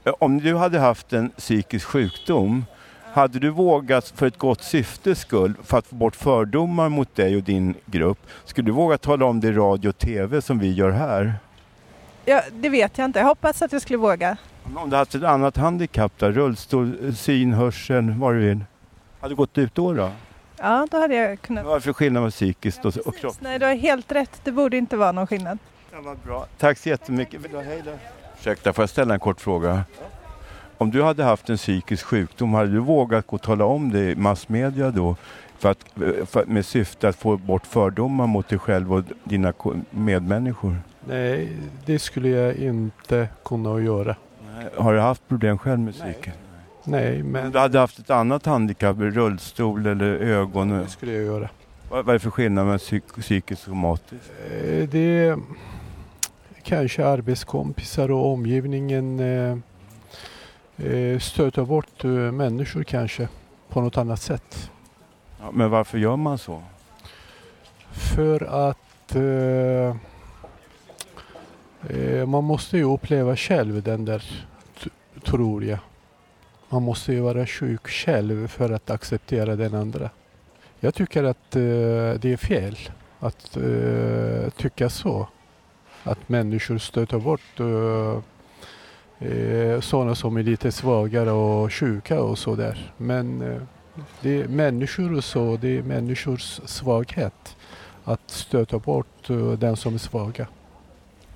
Eh, 0.04 0.12
om 0.18 0.38
du 0.38 0.56
hade 0.56 0.78
haft 0.78 1.12
en 1.12 1.30
psykisk 1.30 1.86
sjukdom, 1.86 2.64
hade 3.12 3.38
du 3.38 3.50
vågat 3.50 4.12
för 4.16 4.26
ett 4.26 4.38
gott 4.38 4.62
syftes 4.62 5.18
skull, 5.20 5.54
för 5.64 5.78
att 5.78 5.86
få 5.86 5.94
bort 5.94 6.16
fördomar 6.16 6.88
mot 6.88 7.16
dig 7.16 7.36
och 7.36 7.42
din 7.42 7.74
grupp, 7.86 8.18
skulle 8.44 8.66
du 8.66 8.72
våga 8.72 8.98
tala 8.98 9.26
om 9.26 9.40
det 9.40 9.48
i 9.48 9.52
radio 9.52 9.88
och 9.88 9.98
tv 9.98 10.42
som 10.42 10.58
vi 10.58 10.72
gör 10.72 10.90
här? 10.90 11.34
Ja, 12.28 12.42
det 12.52 12.68
vet 12.68 12.98
jag 12.98 13.04
inte. 13.04 13.18
Jag 13.18 13.26
hoppas 13.26 13.62
att 13.62 13.72
jag 13.72 13.82
skulle 13.82 13.96
våga. 13.98 14.36
Om 14.76 14.90
du 14.90 14.96
haft 14.96 15.14
ett 15.14 15.22
annat 15.22 15.56
handikapp 15.56 16.18
där, 16.18 16.32
rullstol, 16.32 16.98
eh, 17.08 17.12
syn, 17.14 17.52
hörsel, 17.52 18.10
vad 18.10 18.34
du 18.34 18.38
vill. 18.40 18.64
Hade 19.20 19.32
du 19.32 19.36
gått 19.36 19.58
ut 19.58 19.74
då? 19.74 19.92
då? 19.92 20.10
Ja, 20.56 20.86
då 20.90 21.00
hade 21.00 21.14
jag 21.14 21.40
kunnat. 21.40 21.64
Vad 21.64 21.72
är 21.72 21.76
det 21.78 21.82
för 21.82 21.92
skillnad 21.92 22.22
med 22.22 22.32
psykiskt 22.32 22.84
och, 22.84 22.96
och 22.96 23.16
kropp? 23.16 23.36
Nej, 23.40 23.58
du 23.58 23.66
har 23.66 23.74
helt 23.74 24.12
rätt. 24.12 24.40
Det 24.44 24.52
borde 24.52 24.76
inte 24.76 24.96
vara 24.96 25.12
någon 25.12 25.26
skillnad. 25.26 25.58
Ja, 25.92 25.98
vad 26.04 26.16
bra. 26.18 26.46
Tack 26.58 26.78
så 26.78 26.88
jättemycket. 26.88 27.40
Hej 27.64 27.82
då. 27.84 27.90
Ursäkta, 28.40 28.72
får 28.72 28.82
jag 28.82 28.90
ställa 28.90 29.14
en 29.14 29.20
kort 29.20 29.40
fråga? 29.40 29.82
Om 30.78 30.90
du 30.90 31.02
hade 31.02 31.24
haft 31.24 31.50
en 31.50 31.56
psykisk 31.56 32.04
sjukdom, 32.04 32.54
hade 32.54 32.70
du 32.72 32.78
vågat 32.78 33.26
gå 33.26 33.36
och 33.36 33.42
tala 33.42 33.64
om 33.64 33.90
det 33.90 34.10
i 34.10 34.16
massmedia 34.16 34.90
då? 34.90 35.16
För 35.58 35.70
att, 35.70 35.78
för, 36.30 36.44
med 36.44 36.66
syfte 36.66 37.08
att 37.08 37.16
få 37.16 37.36
bort 37.36 37.66
fördomar 37.66 38.26
mot 38.26 38.48
dig 38.48 38.58
själv 38.58 38.92
och 38.94 39.02
dina 39.24 39.52
ko- 39.52 39.74
medmänniskor? 39.90 40.76
Nej, 41.08 41.48
det 41.86 41.98
skulle 41.98 42.28
jag 42.28 42.54
inte 42.56 43.28
kunna 43.44 43.80
göra. 43.80 44.16
Har 44.76 44.92
du 44.94 45.00
haft 45.00 45.28
problem 45.28 45.58
själv 45.58 45.78
med 45.80 45.94
psyket? 45.94 46.34
Nej, 46.84 47.22
men... 47.22 47.46
Om 47.46 47.52
du 47.52 47.58
hade 47.58 47.78
haft 47.78 47.98
ett 47.98 48.10
annat 48.10 48.46
handikapp, 48.46 48.96
rullstol 48.98 49.86
eller 49.86 50.06
ögon? 50.14 50.68
Det 50.68 50.88
skulle 50.88 51.12
jag 51.12 51.24
göra. 51.24 51.48
Vad 51.90 52.04
vad 52.04 52.08
är 52.08 52.12
det 52.12 52.18
för 52.22 52.30
skillnad 52.30 52.64
mellan 52.64 52.78
psyk 52.78 53.04
psykiskt 53.20 53.62
och 53.62 53.68
somatiskt? 53.68 54.30
Eh, 54.52 54.88
Det 54.88 54.98
är 54.98 55.38
kanske 56.62 57.06
arbetskompisar 57.06 58.10
och 58.10 58.26
omgivningen 58.32 59.20
eh, 59.20 59.56
eh, 60.86 61.18
stöter 61.18 61.64
bort 61.64 62.04
människor 62.32 62.82
kanske 62.82 63.28
på 63.68 63.80
något 63.80 63.96
annat 63.96 64.20
sätt. 64.20 64.70
Ja, 65.40 65.50
men 65.52 65.70
varför 65.70 65.98
gör 65.98 66.16
man 66.16 66.38
så? 66.38 66.62
För 67.92 68.68
att 68.68 69.14
eh, 69.16 69.96
Eh, 71.88 72.26
man 72.26 72.44
måste 72.44 72.76
ju 72.76 72.84
uppleva 72.84 73.36
själv 73.36 73.82
den 73.82 74.04
där, 74.04 74.24
tror 75.24 75.64
jag. 75.64 75.78
Man 76.68 76.82
måste 76.82 77.12
ju 77.12 77.20
vara 77.20 77.46
sjuk 77.46 77.88
själv 77.88 78.48
för 78.48 78.70
att 78.70 78.90
acceptera 78.90 79.56
den 79.56 79.74
andra. 79.74 80.10
Jag 80.80 80.94
tycker 80.94 81.24
att 81.24 81.56
eh, 81.56 81.60
det 82.20 82.24
är 82.24 82.36
fel 82.36 82.76
att 83.20 83.56
eh, 83.56 84.50
tycka 84.50 84.90
så. 84.90 85.28
Att 86.02 86.28
människor 86.28 86.78
stöter 86.78 87.18
bort 87.18 87.60
eh, 87.60 88.22
eh 89.28 89.80
sådana 89.80 90.14
som 90.14 90.36
är 90.36 90.42
lite 90.42 90.72
svagare 90.72 91.30
och 91.30 91.72
sjuka 91.72 92.20
och 92.22 92.38
sådär. 92.38 92.92
Men 92.96 93.42
eh, 93.42 93.62
det 94.20 94.42
är 94.42 94.48
människor 94.48 95.16
och 95.16 95.24
så, 95.24 95.56
det 95.56 95.78
är 95.78 95.82
människors 95.82 96.60
svaghet 96.64 97.56
att 98.04 98.30
stöta 98.30 98.78
bort 98.78 99.30
eh, 99.30 99.52
den 99.52 99.76
som 99.76 99.94
är 99.94 99.98
svaga. 99.98 100.46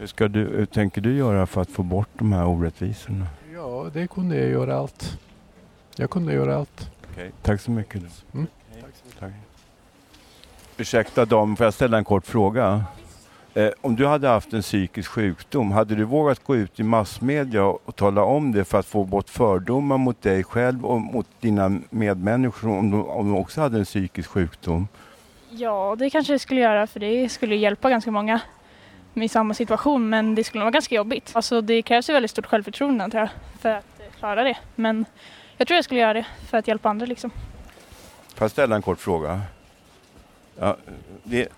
Hur, 0.02 0.06
ska 0.06 0.28
du, 0.28 0.40
hur 0.40 0.66
tänker 0.66 1.00
du 1.00 1.16
göra 1.16 1.46
för 1.46 1.60
att 1.60 1.70
få 1.70 1.82
bort 1.82 2.08
de 2.18 2.32
här 2.32 2.46
orättvisorna? 2.46 3.26
Ja, 3.54 3.90
det 3.92 4.06
kunde 4.06 4.36
jag 4.36 4.50
göra 4.50 4.76
allt. 4.76 5.18
Jag 5.96 6.10
kunde 6.10 6.32
göra 6.32 6.56
allt. 6.56 6.90
Okej, 7.12 7.30
tack 7.42 7.60
så 7.60 7.70
mycket. 7.70 8.02
Mm. 8.34 8.46
Tack. 9.18 9.32
Ursäkta 10.76 11.24
dam, 11.24 11.56
får 11.56 11.64
jag 11.64 11.74
ställa 11.74 11.98
en 11.98 12.04
kort 12.04 12.26
fråga? 12.26 12.84
Eh, 13.54 13.70
om 13.80 13.96
du 13.96 14.06
hade 14.06 14.28
haft 14.28 14.52
en 14.52 14.62
psykisk 14.62 15.10
sjukdom, 15.10 15.72
hade 15.72 15.94
du 15.94 16.04
vågat 16.04 16.44
gå 16.44 16.56
ut 16.56 16.80
i 16.80 16.82
massmedia 16.82 17.64
och 17.64 17.96
tala 17.96 18.24
om 18.24 18.52
det 18.52 18.64
för 18.64 18.78
att 18.78 18.86
få 18.86 19.04
bort 19.04 19.28
fördomar 19.28 19.98
mot 19.98 20.22
dig 20.22 20.44
själv 20.44 20.86
och 20.86 21.00
mot 21.00 21.26
dina 21.40 21.80
medmänniskor 21.90 22.70
om 22.70 22.90
de, 22.90 23.08
om 23.08 23.32
de 23.32 23.38
också 23.38 23.60
hade 23.60 23.78
en 23.78 23.84
psykisk 23.84 24.28
sjukdom? 24.28 24.88
Ja, 25.50 25.96
det 25.98 26.10
kanske 26.10 26.32
jag 26.32 26.40
skulle 26.40 26.60
göra 26.60 26.86
för 26.86 27.00
det 27.00 27.28
skulle 27.28 27.56
hjälpa 27.56 27.90
ganska 27.90 28.10
många 28.10 28.40
i 29.14 29.28
samma 29.28 29.54
situation 29.54 30.08
men 30.10 30.34
det 30.34 30.44
skulle 30.44 30.64
vara 30.64 30.70
ganska 30.70 30.94
jobbigt. 30.94 31.30
Alltså 31.34 31.60
det 31.60 31.82
krävs 31.82 32.08
ju 32.08 32.12
väldigt 32.12 32.30
stort 32.30 32.46
självförtroende 32.46 33.10
tror 33.10 33.20
jag 33.20 33.30
för 33.60 33.68
att 33.68 34.00
eh, 34.00 34.06
klara 34.18 34.44
det. 34.44 34.56
Men 34.74 35.04
jag 35.56 35.68
tror 35.68 35.74
jag 35.76 35.84
skulle 35.84 36.00
göra 36.00 36.12
det 36.14 36.26
för 36.50 36.58
att 36.58 36.68
hjälpa 36.68 36.88
andra 36.90 37.06
liksom. 37.06 37.30
Får 38.34 38.44
jag 38.44 38.50
ställa 38.50 38.76
en 38.76 38.82
kort 38.82 38.98
fråga? 39.00 39.40
Ja, 40.58 40.76
det, 41.24 41.48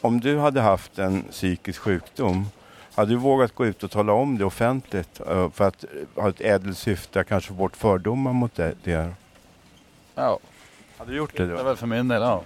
om 0.00 0.20
du 0.20 0.38
hade 0.38 0.60
haft 0.60 0.98
en 0.98 1.22
psykisk 1.22 1.80
sjukdom, 1.80 2.46
hade 2.94 3.10
du 3.10 3.16
vågat 3.16 3.54
gå 3.54 3.66
ut 3.66 3.82
och 3.82 3.90
tala 3.90 4.12
om 4.12 4.38
det 4.38 4.44
offentligt 4.44 5.20
eh, 5.20 5.50
för 5.50 5.68
att 5.68 5.84
ha 6.16 6.28
ett 6.28 6.40
ädelt 6.40 6.78
syfte, 6.78 7.24
kanske 7.24 7.48
få 7.48 7.54
bort 7.54 7.76
fördomar 7.76 8.32
mot 8.32 8.54
det? 8.54 8.74
det? 8.84 9.12
Ja. 10.14 10.38
Hade 10.98 11.10
du 11.10 11.16
gjort 11.16 11.36
det 11.36 11.46
Det 11.46 11.52
är 11.52 11.56
då? 11.56 11.62
väl 11.64 11.76
för 11.76 11.86
min 11.86 12.08
del, 12.08 12.22
ja. 12.22 12.42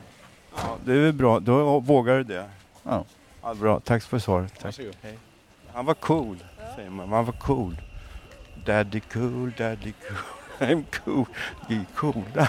Ja, 0.57 0.77
det 0.85 0.93
är 0.93 0.99
väl 1.01 1.13
bra, 1.13 1.41
då 1.41 1.79
vågar 1.79 2.17
du 2.17 2.23
det. 2.25 2.45
Ja. 2.83 3.05
Ja, 3.47 3.55
bra, 3.55 3.81
tack 3.81 4.03
för 4.03 4.19
svaret. 4.19 4.53
Tack. 4.61 4.81
Han 5.73 5.87
var 5.87 5.95
cool, 5.95 6.45
säger 6.77 6.91
man. 6.91 7.09
Han 7.09 7.25
var 7.25 7.33
cool. 7.33 7.77
Daddy 8.65 9.01
cool, 9.01 9.53
daddy 9.59 9.93
cool. 9.93 10.19
I'm 10.69 10.85
cool. 11.05 11.25
Vi 11.69 11.75
är 11.75 11.85
coola. 11.95 12.49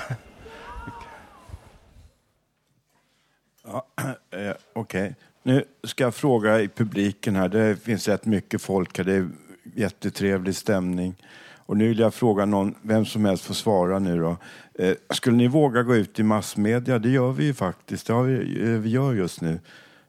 Ja, 3.63 3.85
eh, 4.31 4.55
Okej, 4.73 5.15
nu 5.43 5.63
ska 5.83 6.03
jag 6.03 6.15
fråga 6.15 6.61
i 6.61 6.67
publiken 6.67 7.35
här. 7.35 7.49
Det 7.49 7.75
finns 7.83 8.07
rätt 8.07 8.25
mycket 8.25 8.61
folk 8.61 8.97
här. 8.97 9.05
Det 9.05 9.13
är 9.13 9.29
jättetrevlig 9.75 10.55
stämning. 10.55 11.15
Och 11.55 11.77
nu 11.77 11.87
vill 11.87 11.99
jag 11.99 12.13
fråga 12.13 12.45
någon, 12.45 12.75
vem 12.81 13.05
som 13.05 13.25
helst 13.25 13.45
får 13.45 13.53
svara 13.53 13.99
nu 13.99 14.19
då. 14.19 14.37
Eh, 14.73 14.95
skulle 15.09 15.37
ni 15.37 15.47
våga 15.47 15.83
gå 15.83 15.95
ut 15.95 16.19
i 16.19 16.23
massmedia? 16.23 16.99
Det 16.99 17.09
gör 17.09 17.31
vi 17.31 17.45
ju 17.45 17.53
faktiskt. 17.53 18.07
Det 18.07 18.13
har 18.13 18.23
vi, 18.23 18.61
eh, 18.61 18.79
vi 18.79 18.89
gör 18.89 19.13
just 19.13 19.41
nu. 19.41 19.59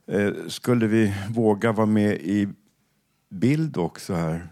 Eh, 0.09 0.33
skulle 0.49 0.87
vi 0.87 1.15
våga 1.31 1.73
vara 1.73 1.87
med 1.87 2.13
i 2.13 2.49
bild 3.29 3.77
också 3.77 4.15
här? 4.15 4.49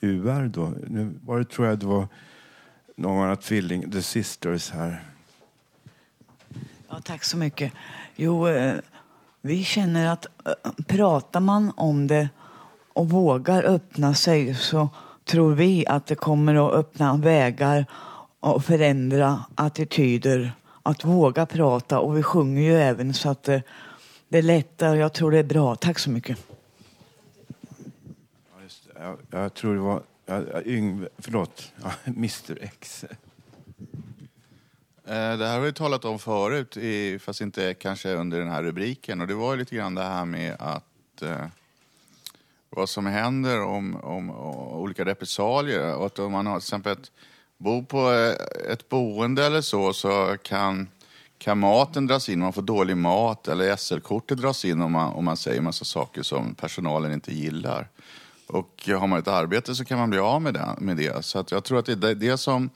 UR 0.00 0.48
då? 0.48 0.72
Nu 0.86 1.14
var 1.24 1.38
det, 1.38 1.44
tror 1.44 1.66
jag 1.68 1.78
det 1.78 1.86
var 1.86 2.08
någon 2.96 3.30
av 3.30 3.36
tvilling, 3.36 3.90
The 3.90 4.02
Sisters 4.02 4.70
här. 4.70 5.04
Ja, 6.88 7.00
tack 7.04 7.24
så 7.24 7.36
mycket. 7.36 7.72
Jo, 8.16 8.48
eh, 8.48 8.74
vi 9.42 9.64
känner 9.64 10.12
att 10.12 10.26
eh, 10.26 10.84
pratar 10.86 11.40
man 11.40 11.72
om 11.76 12.06
det 12.06 12.28
och 12.92 13.10
vågar 13.10 13.62
öppna 13.62 14.14
sig 14.14 14.54
så 14.54 14.88
tror 15.24 15.54
vi 15.54 15.86
att 15.86 16.06
det 16.06 16.14
kommer 16.14 16.68
att 16.68 16.74
öppna 16.74 17.16
vägar 17.16 17.86
och 18.40 18.64
förändra 18.64 19.44
attityder. 19.54 20.52
Att 20.82 21.04
våga 21.04 21.46
prata 21.46 21.98
och 21.98 22.16
vi 22.16 22.22
sjunger 22.22 22.62
ju 22.62 22.76
även 22.76 23.14
så 23.14 23.30
att 23.30 23.48
det, 24.30 24.42
lättare. 24.42 24.98
Jag 24.98 25.12
tror 25.12 25.30
det 25.30 25.38
är 25.38 25.44
bra. 25.44 25.76
Tack 25.76 25.98
så 25.98 26.10
mycket. 26.10 26.38
Jag, 28.94 29.18
jag 29.30 29.54
tror 29.54 29.74
det 29.74 29.80
var 29.80 30.02
ja, 30.26 30.42
ja, 30.52 30.62
Yngve, 30.62 31.08
förlåt, 31.18 31.72
ja, 31.82 31.92
Mr 32.04 32.58
X. 32.62 33.04
Eh, 35.04 35.38
Det 35.38 35.46
här 35.46 35.54
har 35.54 35.60
vi 35.60 35.72
talat 35.72 36.04
om 36.04 36.18
förut, 36.18 36.76
i, 36.76 37.18
fast 37.18 37.40
inte 37.40 37.74
kanske 37.74 38.14
under 38.14 38.38
den 38.38 38.48
här 38.48 38.62
rubriken. 38.62 39.20
Och 39.20 39.26
det 39.26 39.34
var 39.34 39.52
ju 39.52 39.58
lite 39.58 39.76
grann 39.76 39.94
det 39.94 40.02
här 40.02 40.24
med 40.24 40.56
att 40.58 41.22
eh, 41.22 41.46
vad 42.70 42.88
som 42.88 43.06
händer 43.06 43.62
om, 43.62 43.96
om, 43.96 44.30
om 44.30 44.56
olika 44.56 45.04
repressalier. 45.04 45.94
Och 45.94 46.06
att 46.06 46.18
om 46.18 46.32
man 46.32 46.46
har 46.46 46.54
till 46.60 46.64
exempel 46.64 46.92
ett, 46.92 47.10
bor 47.58 47.82
på 47.82 48.12
eh, 48.12 48.72
ett 48.72 48.88
boende 48.88 49.46
eller 49.46 49.60
så, 49.60 49.92
så 49.92 50.36
kan, 50.42 50.88
kan 51.40 51.58
maten 51.58 52.06
dras 52.06 52.28
in, 52.28 52.34
om 52.34 52.44
man 52.44 52.52
får 52.52 52.62
dålig 52.62 52.96
mat 52.96 53.48
eller 53.48 53.76
SL-kortet 53.76 54.38
dras 54.38 54.64
in 54.64 54.80
om 54.80 54.92
man, 54.92 55.12
om 55.12 55.24
man 55.24 55.36
säger 55.36 55.60
massa 55.60 55.84
saker 55.84 56.22
som 56.22 56.54
personalen 56.54 57.12
inte 57.12 57.34
gillar. 57.34 57.88
Och 58.46 58.88
har 58.98 59.06
man 59.06 59.18
ett 59.18 59.28
arbete 59.28 59.74
så 59.74 59.84
kan 59.84 59.98
man 59.98 60.10
bli 60.10 60.18
av 60.18 60.42
med 60.42 60.54
det. 60.54 60.74
Med 60.78 60.96
det. 60.96 61.24
Så 61.24 61.38
att 61.38 61.50
jag 61.50 61.64
tror 61.64 61.78
att 61.78 61.86
det 61.86 62.08
är 62.08 62.14
det 62.14 62.38
som 62.38 62.70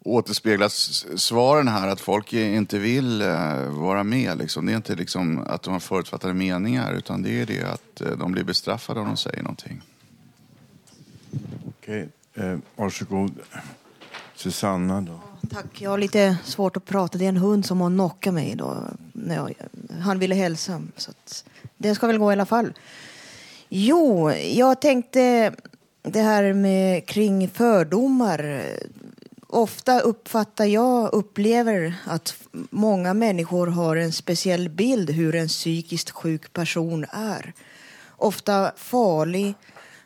återspeglas 0.00 1.06
svaren 1.16 1.68
här 1.68 1.88
att 1.88 2.00
folk 2.00 2.32
inte 2.32 2.78
vill 2.78 3.22
eh, 3.22 3.68
vara 3.68 4.04
med. 4.04 4.38
Liksom. 4.38 4.66
Det 4.66 4.72
är 4.72 4.76
inte 4.76 4.94
liksom 4.94 5.38
att 5.46 5.62
de 5.62 5.72
har 5.72 5.80
förutfattade 5.80 6.34
meningar 6.34 6.92
utan 6.92 7.22
det 7.22 7.40
är 7.40 7.46
det 7.46 7.62
att 7.62 8.00
eh, 8.00 8.18
de 8.18 8.32
blir 8.32 8.44
bestraffade 8.44 9.00
om 9.00 9.06
de 9.06 9.16
säger 9.16 9.42
någonting. 9.42 9.82
Okej, 11.68 12.08
okay. 12.34 12.46
eh, 12.46 12.58
varsågod. 12.76 13.32
Susanna 14.34 15.00
då. 15.00 15.20
Tack. 15.50 15.80
Jag 15.82 15.90
har 15.90 15.98
lite 15.98 16.36
svårt 16.44 16.76
att 16.76 16.84
prata. 16.84 17.18
Det 17.18 17.24
är 17.24 17.28
en 17.28 17.36
hund 17.36 17.66
som 17.66 17.80
har 17.80 17.90
knockat 17.90 18.34
mig 18.34 18.54
då. 18.54 18.76
När 19.12 19.34
jag, 19.34 19.54
han 20.00 20.18
ville 20.18 20.34
hälsa. 20.34 20.82
Så 20.96 21.10
att 21.10 21.44
det 21.76 21.94
ska 21.94 22.06
väl 22.06 22.18
gå 22.18 22.32
i 22.32 22.34
alla 22.34 22.46
fall. 22.46 22.72
Jo, 23.68 24.30
jag 24.32 24.80
tänkte 24.80 25.52
det 26.02 26.20
här 26.20 26.52
med 26.52 27.06
kring 27.06 27.48
fördomar. 27.48 28.62
Ofta 29.46 30.00
uppfattar 30.00 30.64
jag, 30.64 31.12
upplever 31.12 31.94
att 32.04 32.34
många 32.70 33.14
människor 33.14 33.66
har 33.66 33.96
en 33.96 34.12
speciell 34.12 34.68
bild 34.68 35.10
hur 35.10 35.34
en 35.34 35.48
psykiskt 35.48 36.10
sjuk 36.10 36.52
person 36.52 37.06
är. 37.12 37.52
Ofta 38.16 38.72
farlig, 38.76 39.54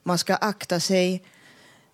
man 0.02 0.18
ska 0.18 0.34
akta 0.34 0.80
sig, 0.80 1.22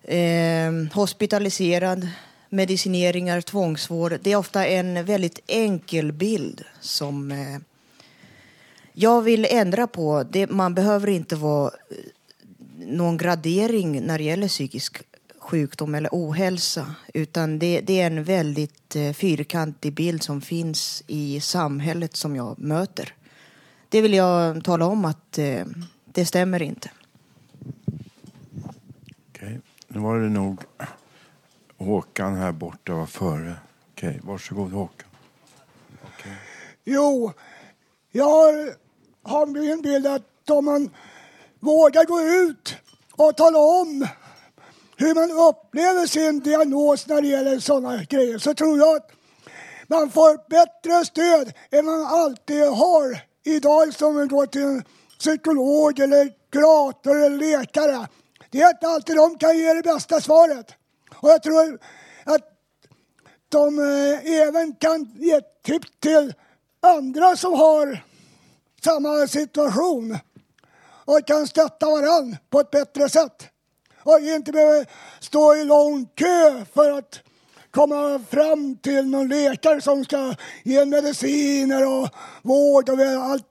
eh, 0.03 0.71
hospitaliserad, 0.93 2.07
medicineringar, 2.49 3.41
tvångsvård. 3.41 4.19
Det 4.21 4.31
är 4.31 4.35
ofta 4.35 4.65
en 4.65 5.05
väldigt 5.05 5.39
enkel 5.47 6.11
bild 6.11 6.63
som 6.79 7.31
eh, 7.31 7.59
jag 8.93 9.21
vill 9.21 9.47
ändra 9.49 9.87
på. 9.87 10.23
Det, 10.23 10.47
man 10.47 10.73
behöver 10.73 11.07
inte 11.07 11.35
vara 11.35 11.71
eh, 11.89 11.97
någon 12.77 13.17
gradering 13.17 14.05
när 14.05 14.17
det 14.17 14.23
gäller 14.23 14.47
psykisk 14.47 15.03
sjukdom 15.39 15.95
eller 15.95 16.09
ohälsa. 16.11 16.95
Utan 17.13 17.59
det, 17.59 17.81
det 17.81 18.01
är 18.01 18.07
en 18.07 18.23
väldigt 18.23 18.95
eh, 18.95 19.13
fyrkantig 19.13 19.93
bild 19.93 20.23
som 20.23 20.41
finns 20.41 21.03
i 21.07 21.39
samhället 21.39 22.15
som 22.15 22.35
jag 22.35 22.59
möter. 22.59 23.13
Det 23.89 24.01
vill 24.01 24.13
jag 24.13 24.63
tala 24.63 24.85
om 24.85 25.05
att 25.05 25.37
eh, 25.37 25.65
det 26.05 26.25
stämmer 26.25 26.61
inte. 26.61 26.89
Okej, 29.29 29.59
nu 29.87 29.99
var 29.99 30.19
det 30.19 30.29
nog 30.29 30.61
Håkan 31.77 32.35
här 32.35 32.51
borta 32.51 32.93
var 32.93 33.05
före. 33.05 33.55
Okej, 33.91 34.19
varsågod 34.23 34.71
Håkan. 34.71 35.09
Jo, 36.83 37.33
jag 38.11 38.73
har 39.23 39.45
min 39.45 39.81
bild 39.81 40.07
att 40.07 40.49
om 40.49 40.65
man 40.65 40.89
vågar 41.59 42.05
gå 42.05 42.21
ut 42.21 42.75
och 43.11 43.37
tala 43.37 43.57
om 43.57 44.07
hur 44.97 45.15
man 45.15 45.31
upplever 45.31 46.05
sin 46.05 46.39
diagnos 46.39 47.07
när 47.07 47.21
det 47.21 47.27
gäller 47.27 47.59
sådana 47.59 48.03
grejer 48.03 48.37
så 48.37 48.53
tror 48.53 48.77
jag 48.77 48.95
att 48.95 49.11
man 49.87 50.09
får 50.09 50.49
bättre 50.49 51.05
stöd 51.05 51.53
än 51.71 51.85
man 51.85 52.05
alltid 52.05 52.63
har 52.63 53.21
idag 53.43 53.93
som 53.93 54.15
man 54.15 54.27
går 54.27 54.45
till 54.45 54.61
en 54.61 54.83
psykolog 55.19 55.99
eller 55.99 56.29
kurator 56.51 57.23
eller 57.25 57.37
läkare. 57.37 58.07
Det 58.49 58.61
är 58.61 58.69
inte 58.69 58.87
alltid 58.87 59.15
de 59.15 59.37
kan 59.37 59.57
ge 59.57 59.73
det 59.73 59.83
bästa 59.83 60.21
svaret. 60.21 60.76
Och 61.19 61.29
jag 61.29 61.43
tror 61.43 61.79
att 62.23 62.41
de 63.49 63.79
eh, 63.79 64.31
även 64.31 64.75
kan 64.75 65.11
ge 65.15 65.41
tips 65.63 65.91
till 65.99 66.33
andra 66.79 67.35
som 67.35 67.53
har 67.53 68.03
samma 68.83 69.27
situation 69.27 70.17
och 71.05 71.27
kan 71.27 71.47
stötta 71.47 71.85
varandra 71.89 72.37
på 72.49 72.59
ett 72.59 72.71
bättre 72.71 73.09
sätt. 73.09 73.47
Och 74.03 74.19
inte 74.19 74.51
behöver 74.51 74.85
stå 75.19 75.55
i 75.55 75.63
lång 75.63 76.05
kö 76.05 76.65
för 76.73 76.97
att 76.97 77.19
komma 77.71 78.19
fram 78.29 78.75
till 78.75 79.05
någon 79.05 79.27
läkare 79.27 79.81
som 79.81 80.03
ska 80.03 80.35
ge 80.63 80.85
mediciner 80.85 81.87
och 81.87 82.09
vård 82.41 82.89
och 82.89 82.99
allt, 82.99 83.47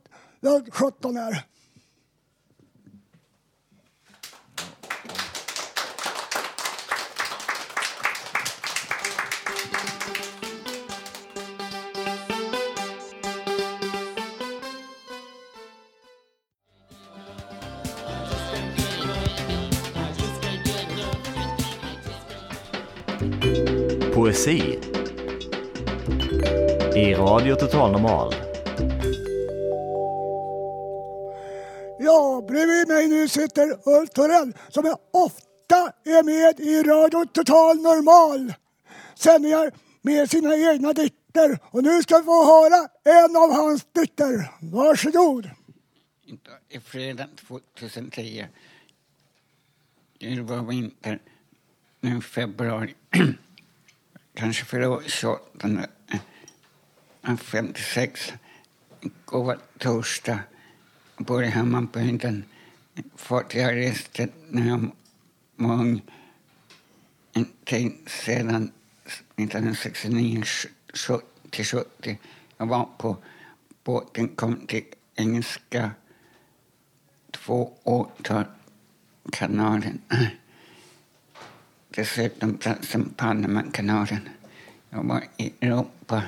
allt 0.47 0.75
sjutton 0.75 1.17
är. 1.17 1.45
Poesi 24.37 24.79
i 26.95 27.15
Radio 27.15 27.57
Total 27.57 27.93
Normal. 27.93 28.35
Ja, 31.99 32.45
bredvid 32.49 32.89
mig 32.89 33.09
nu 33.09 33.29
sitter 33.29 33.89
Ulf 33.89 34.11
Torell 34.11 34.53
som 34.69 34.85
är 34.87 34.95
ofta 35.11 35.93
är 36.05 36.23
med 36.23 36.61
i 36.61 36.83
Radio 36.83 37.27
Total 37.27 37.77
Normal 37.77 38.55
sändningar 39.15 39.71
med 40.03 40.31
sina 40.31 40.57
egna 40.57 40.93
dikter. 40.93 41.59
Och 41.63 41.83
nu 41.83 42.03
ska 42.03 42.19
vi 42.19 42.25
få 42.25 42.45
höra 42.45 42.89
en 43.05 43.37
av 43.37 43.53
hans 43.53 43.87
dikter. 43.93 44.51
Varsågod. 44.61 45.51
I 46.69 46.81
fredag 46.81 47.29
2010. 47.49 48.47
Det 50.19 50.41
var 50.41 50.63
vinter. 50.63 51.19
Nu 52.01 52.21
februari. 52.21 52.95
Kanske 54.37 54.65
förra 54.65 55.03
28. 55.07 55.87
56. 57.39 58.33
Igår 59.01 59.45
var 59.45 59.55
eh, 59.55 59.61
torsdag. 59.79 60.39
Bor 61.17 61.45
i 61.45 61.49
Hammarbygden. 61.49 62.45
Fått 63.17 63.55
jag 63.55 63.75
reste 63.75 64.29
när 64.49 64.69
jag 64.69 64.91
var 65.57 65.75
ung. 65.75 66.03
En 67.33 67.47
tid 67.65 67.93
sedan 68.07 68.73
1969 69.37 70.43
till 71.51 71.65
70. 71.65 72.19
Jag 72.57 72.67
var 72.67 72.89
på 72.99 73.17
båten, 73.85 74.29
kom 74.29 74.67
till 74.67 74.85
engelska 75.15 75.91
två 77.31 77.73
årtal 77.85 78.45
kanalen. 79.33 80.01
Dessutom 81.97 82.59
platsen 82.59 83.15
Panamakanalen. 83.17 84.29
Jag 84.91 85.05
var 85.05 85.25
i 85.37 85.53
Europa 85.61 86.23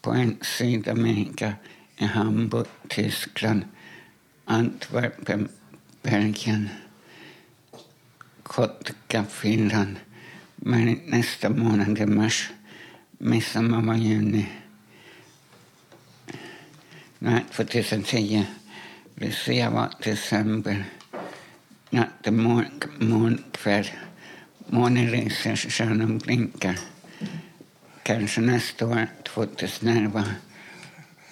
på 0.00 0.10
en 0.10 0.36
Sydamerika 0.40 1.54
i 1.96 2.04
Hamburg, 2.04 2.66
Tyskland, 2.88 3.64
Antwerpen, 4.44 5.48
Belgien, 6.02 6.68
Kotka, 8.42 9.24
Finland. 9.24 9.96
Men 10.56 11.00
nästa 11.06 11.50
månad 11.50 11.98
i 11.98 12.06
mars, 12.06 12.50
midsommar 13.18 13.82
var 13.82 13.94
juni. 13.94 14.48
Nej, 17.18 17.44
2010. 17.52 18.44
Lucia 19.14 19.70
var 19.70 19.94
december. 20.04 20.84
Natt, 21.90 22.30
morgon, 22.30 22.80
morgon, 22.98 23.44
kväll. 23.52 23.86
Månen 24.70 25.10
lyser, 25.10 25.56
stjärnan 25.56 26.18
blinkar. 26.18 26.78
Kanske 28.02 28.40
nästa 28.40 28.86
år, 28.86 29.06
2011. 29.22 30.24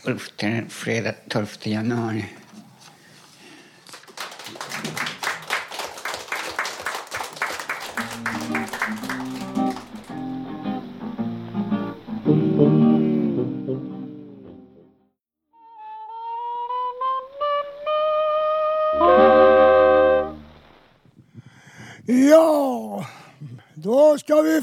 Ulf 0.04 0.30
fredag 0.68 1.14
12 1.28 1.46
januari. 1.62 2.24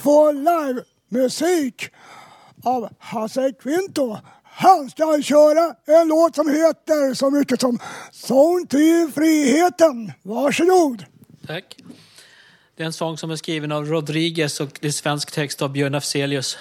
Får 0.04 0.34
livemusik 0.34 1.90
av 2.64 2.90
Hasse 3.00 3.54
Kvinto. 3.64 4.18
Han 4.44 4.90
ska 4.90 5.22
köra 5.22 5.76
en 6.02 6.08
låt 6.08 6.36
som 6.36 6.50
heter 6.50 7.14
så 7.14 7.30
mycket 7.30 7.62
som 7.62 7.80
Sång 8.12 8.68
till 8.68 9.12
friheten. 9.16 10.12
Varsågod. 10.22 11.06
Tack. 11.48 11.76
Det 12.76 12.84
är 12.84 12.88
en 12.88 12.94
sång 12.94 13.18
som 13.18 13.32
är 13.32 13.36
skriven 13.36 13.72
av 13.72 13.86
Rodriguez 13.86 14.60
och 14.60 14.78
det 14.82 14.88
är 14.88 14.92
svensk 14.92 15.32
text 15.32 15.62
av 15.62 15.72
Björn 15.72 15.96
Afzelius. 15.96 16.58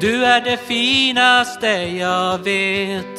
Du 0.00 0.24
är 0.24 0.40
det 0.40 0.56
finaste 0.56 1.66
jag 1.98 2.38
vet. 2.38 3.13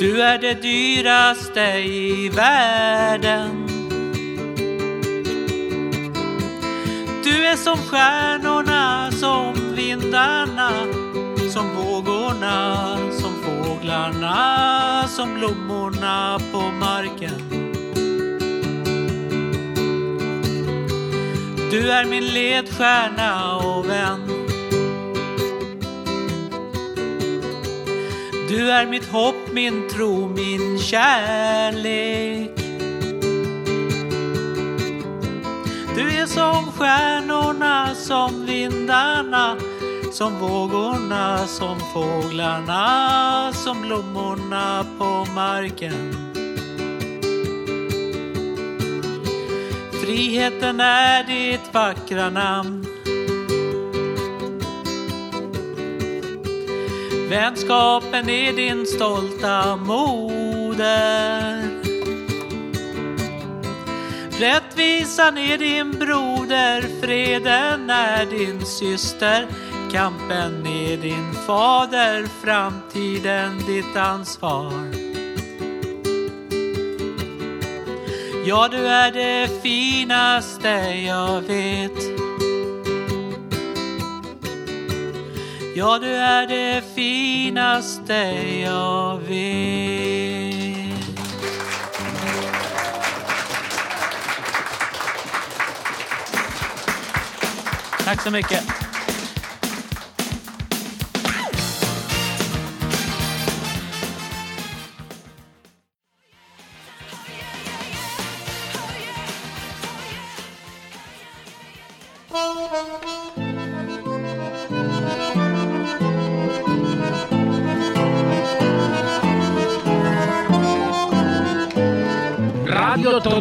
Du 0.00 0.22
är 0.22 0.38
det 0.38 0.62
dyraste 0.62 1.60
i 1.78 2.28
världen. 2.28 3.66
Du 7.24 7.46
är 7.46 7.56
som 7.56 7.76
stjärnorna, 7.76 9.12
som 9.12 9.74
vindarna, 9.76 10.70
som 11.52 11.76
vågorna, 11.76 12.96
som 13.12 13.32
fåglarna, 13.44 15.08
som 15.08 15.34
blommorna 15.34 16.40
på 16.52 16.60
marken. 16.60 17.40
Du 21.70 21.90
är 21.90 22.04
min 22.04 22.24
ledstjärna 22.24 23.56
och 23.56 23.88
vän. 23.88 24.40
Du 28.48 28.70
är 28.70 28.86
mitt 28.86 29.06
hopp, 29.06 29.39
min 29.52 29.88
tro, 29.88 30.28
min 30.28 30.78
kärlek. 30.78 32.50
Du 35.94 36.10
är 36.10 36.26
som 36.26 36.72
stjärnorna, 36.72 37.94
som 37.94 38.46
vindarna, 38.46 39.56
som 40.12 40.38
vågorna, 40.38 41.46
som 41.46 41.76
fåglarna, 41.94 43.52
som 43.52 43.82
blommorna 43.82 44.86
på 44.98 45.26
marken. 45.34 46.30
Friheten 50.04 50.80
är 50.80 51.24
ditt 51.24 51.74
vackra 51.74 52.30
namn. 52.30 52.79
Vänskapen 57.30 58.28
är 58.28 58.52
din 58.52 58.86
stolta 58.86 59.76
moder. 59.76 61.68
Rättvisan 64.40 65.38
är 65.38 65.58
din 65.58 65.90
broder, 65.90 67.00
freden 67.02 67.90
är 67.90 68.26
din 68.26 68.66
syster. 68.66 69.46
Kampen 69.92 70.66
är 70.66 70.96
din 70.96 71.32
fader, 71.46 72.26
framtiden 72.42 73.58
ditt 73.66 73.96
ansvar. 73.96 74.94
Ja, 78.46 78.68
du 78.68 78.86
är 78.86 79.12
det 79.12 79.62
finaste 79.62 80.68
jag 81.06 81.40
vet. 81.40 82.19
Ja, 85.80 85.98
du 85.98 86.14
är 86.14 86.46
det 86.46 86.82
finaste 86.94 88.14
jag 88.62 89.18
vet. 89.18 89.40
Tack 98.04 98.22
så 98.22 98.30
mycket. 98.30 98.79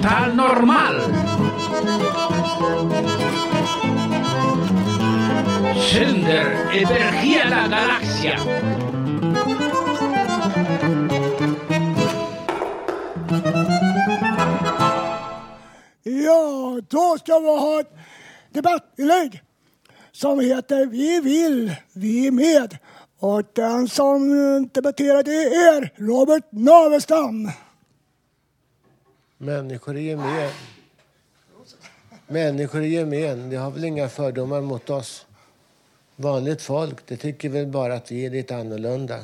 Total 0.01 0.35
Normal. 0.35 0.95
Sänder 5.91 6.45
över 6.73 7.49
la 7.49 7.67
galaxia. 7.67 8.39
Ja, 16.03 16.81
då 16.89 17.17
ska 17.17 17.39
vi 17.39 17.47
ha 17.47 17.79
ett 17.79 17.93
debattinlägg 18.53 19.41
som 20.11 20.39
heter 20.39 20.85
Vi 20.85 21.21
vill, 21.21 21.75
vi 21.93 22.27
är 22.27 22.31
med. 22.31 22.77
Och 23.19 23.41
den 23.53 23.87
som 23.87 24.29
debatterar 24.73 25.23
det 25.23 25.43
är 25.43 25.93
Robert 25.95 26.51
Navestam. 26.51 27.51
Människor 29.41 29.97
i 29.97 30.03
gemen. 30.03 30.51
Människor 32.27 32.83
i 32.83 32.89
gemen, 32.89 33.49
de 33.49 33.55
har 33.55 33.71
väl 33.71 33.83
inga 33.83 34.09
fördomar 34.09 34.61
mot 34.61 34.89
oss. 34.89 35.25
Vanligt 36.15 36.61
folk, 36.61 36.97
det 37.05 37.17
tycker 37.17 37.49
väl 37.49 37.67
bara 37.67 37.93
att 37.93 38.11
vi 38.11 38.25
är 38.25 38.29
lite 38.29 38.55
annorlunda. 38.55 39.19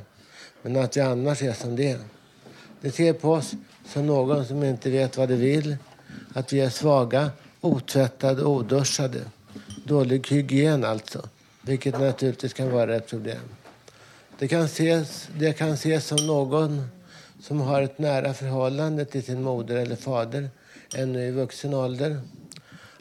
Men 0.61 0.77
att 0.77 0.97
vi 0.97 1.01
annars 1.01 1.41
är 1.41 1.53
som 1.53 1.75
det. 1.75 1.99
Det 2.81 2.91
ser 2.91 3.13
på 3.13 3.31
oss 3.31 3.53
som 3.85 4.07
någon 4.07 4.45
som 4.45 4.63
inte 4.63 4.89
vet 4.89 5.17
vad 5.17 5.29
de 5.29 5.35
vill. 5.35 5.77
Att 6.33 6.53
vi 6.53 6.59
är 6.59 6.69
svaga, 6.69 7.31
otvättade, 7.61 8.43
oduschade. 8.43 9.21
Dålig 9.85 10.27
hygien 10.27 10.83
alltså. 10.83 11.29
Vilket 11.61 11.99
naturligtvis 11.99 12.53
kan 12.53 12.71
vara 12.71 12.95
ett 12.95 13.07
problem. 13.07 13.41
Det 14.39 14.47
kan 14.47 14.65
ses, 14.65 15.29
det 15.37 15.53
kan 15.53 15.69
ses 15.69 16.07
som 16.07 16.27
någon 16.27 16.89
som 17.47 17.61
har 17.61 17.81
ett 17.81 17.99
nära 17.99 18.33
förhållande 18.33 19.05
till 19.05 19.23
sin 19.23 19.41
moder 19.43 19.75
eller 19.75 19.95
fader 19.95 20.49
ännu 20.95 21.27
i 21.27 21.31
vuxen 21.31 21.73
ålder. 21.73 22.21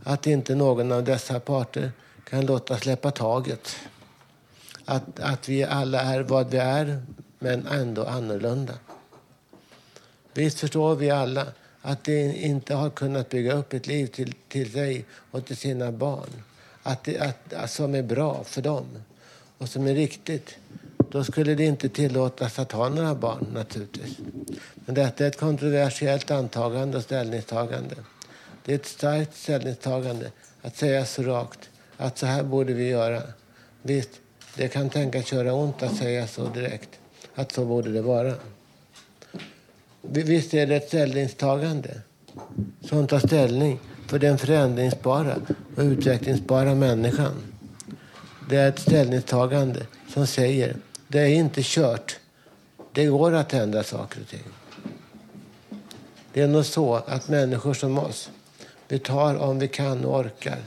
Att 0.02 0.26
inte 0.26 0.54
någon 0.54 0.92
av 0.92 1.04
dessa 1.04 1.40
parter 1.40 1.92
kan 2.24 2.46
låta 2.46 2.78
släppa 2.78 3.10
taget. 3.10 3.76
Att, 4.84 5.20
att 5.20 5.48
vi 5.48 5.64
alla 5.64 6.00
är 6.00 6.20
vad 6.20 6.50
vi 6.50 6.58
är, 6.58 7.02
men 7.38 7.66
ändå 7.66 8.04
annorlunda. 8.04 8.74
Visst 10.34 10.60
förstår 10.60 10.94
vi 10.94 11.10
alla 11.10 11.46
att 11.82 12.04
de 12.04 12.32
inte 12.32 12.74
har 12.74 12.90
kunnat 12.90 13.28
bygga 13.28 13.52
upp 13.52 13.72
ett 13.72 13.86
liv 13.86 14.06
till, 14.06 14.34
till 14.48 14.72
sig 14.72 15.04
och 15.30 15.44
till 15.44 15.56
sina 15.56 15.92
barn. 15.92 16.30
Att, 16.82 17.04
det, 17.04 17.34
att, 17.52 17.70
som 17.70 17.94
är 17.94 18.02
bra 18.02 18.44
för 18.44 18.62
dem 18.62 18.86
och 19.58 19.68
som 19.68 19.86
är 19.86 19.94
riktigt. 19.94 20.56
Då 21.10 21.24
skulle 21.24 21.54
det 21.54 21.64
inte 21.64 21.88
tillåtas 21.88 22.58
att 22.58 22.72
ha 22.72 22.88
några 22.88 23.14
barn 23.14 23.46
naturligtvis. 23.52 24.18
Men 24.74 24.94
detta 24.94 25.24
är 25.24 25.28
ett 25.28 25.38
kontroversiellt 25.38 26.30
antagande 26.30 26.96
och 26.96 27.02
ställningstagande. 27.02 27.94
Det 28.64 28.72
är 28.72 28.76
ett 28.76 28.86
starkt 28.86 29.36
ställningstagande 29.36 30.30
att 30.62 30.76
säga 30.76 31.06
så 31.06 31.22
rakt 31.22 31.70
att 31.96 32.18
så 32.18 32.26
här 32.26 32.42
borde 32.42 32.72
vi 32.72 32.88
göra. 32.88 33.22
Visst, 33.82 34.10
det 34.56 34.68
kan 34.68 34.90
tänkas 34.90 35.32
göra 35.32 35.54
ont 35.54 35.82
att 35.82 35.96
säga 35.96 36.26
så 36.26 36.48
direkt. 36.48 36.88
Att 37.34 37.52
så 37.52 37.64
borde 37.64 37.92
det 37.92 38.02
vara. 38.02 38.34
Visst 40.02 40.54
är 40.54 40.66
det 40.66 40.76
ett 40.76 40.88
ställningstagande 40.88 42.00
som 42.80 43.06
tar 43.06 43.18
ställning 43.18 43.80
för 44.06 44.18
den 44.18 44.38
förändringsbara 44.38 45.36
och 45.76 45.82
utvecklingsbara 45.82 46.74
människan. 46.74 47.32
Det 48.50 48.56
är 48.56 48.68
ett 48.68 48.78
ställningstagande 48.78 49.80
som 50.08 50.26
säger 50.26 50.76
det 51.14 51.20
är 51.20 51.28
inte 51.28 51.60
kört. 51.64 52.16
Det 52.92 53.06
går 53.06 53.32
att 53.32 53.54
ändra 53.54 53.82
saker 53.82 54.20
och 54.20 54.28
ting. 54.28 54.44
Det 56.32 56.40
är 56.40 56.48
nog 56.48 56.64
så 56.64 56.94
att 56.94 57.28
människor 57.28 57.74
som 57.74 57.98
oss, 57.98 58.30
vi 58.88 58.98
tar 58.98 59.36
om 59.36 59.58
vi 59.58 59.68
kan 59.68 60.04
och 60.04 60.20
orkar 60.20 60.58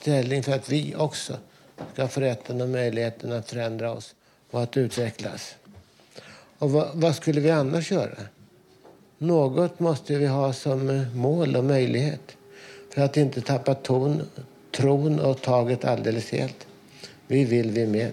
ställning 0.00 0.42
för 0.42 0.52
att 0.52 0.68
vi 0.68 0.94
också 0.96 1.36
ska 1.92 2.08
få 2.08 2.20
rätten 2.20 2.60
och 2.60 2.68
möjligheten 2.68 3.32
att 3.32 3.50
förändra 3.50 3.92
oss 3.92 4.14
och 4.50 4.62
att 4.62 4.76
utvecklas. 4.76 5.54
Och 6.58 6.70
vad, 6.70 6.88
vad 6.94 7.14
skulle 7.14 7.40
vi 7.40 7.50
annars 7.50 7.92
göra? 7.92 8.18
Något 9.18 9.80
måste 9.80 10.14
vi 10.14 10.26
ha 10.26 10.52
som 10.52 11.06
mål 11.14 11.56
och 11.56 11.64
möjlighet 11.64 12.36
för 12.90 13.02
att 13.02 13.16
inte 13.16 13.40
tappa 13.40 13.74
ton, 13.74 14.22
tron 14.70 15.20
och 15.20 15.42
taget 15.42 15.84
alldeles 15.84 16.30
helt. 16.30 16.66
Vi 17.26 17.44
vill 17.44 17.70
vi 17.70 17.86
med. 17.86 18.12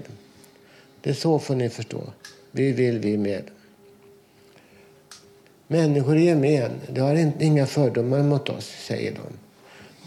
Det 1.08 1.12
är 1.12 1.16
så 1.16 1.40
får 1.40 1.56
ni 1.56 1.70
förstå. 1.70 2.04
Vi 2.52 2.72
vill 2.72 3.00
vi 3.00 3.18
med. 3.18 3.44
Människor 5.68 6.18
i 6.18 6.26
gemen, 6.26 6.72
de 6.90 7.02
har 7.02 7.32
inga 7.40 7.66
fördomar 7.66 8.24
mot 8.24 8.50
oss, 8.50 8.66
säger 8.66 9.12
de. 9.12 9.22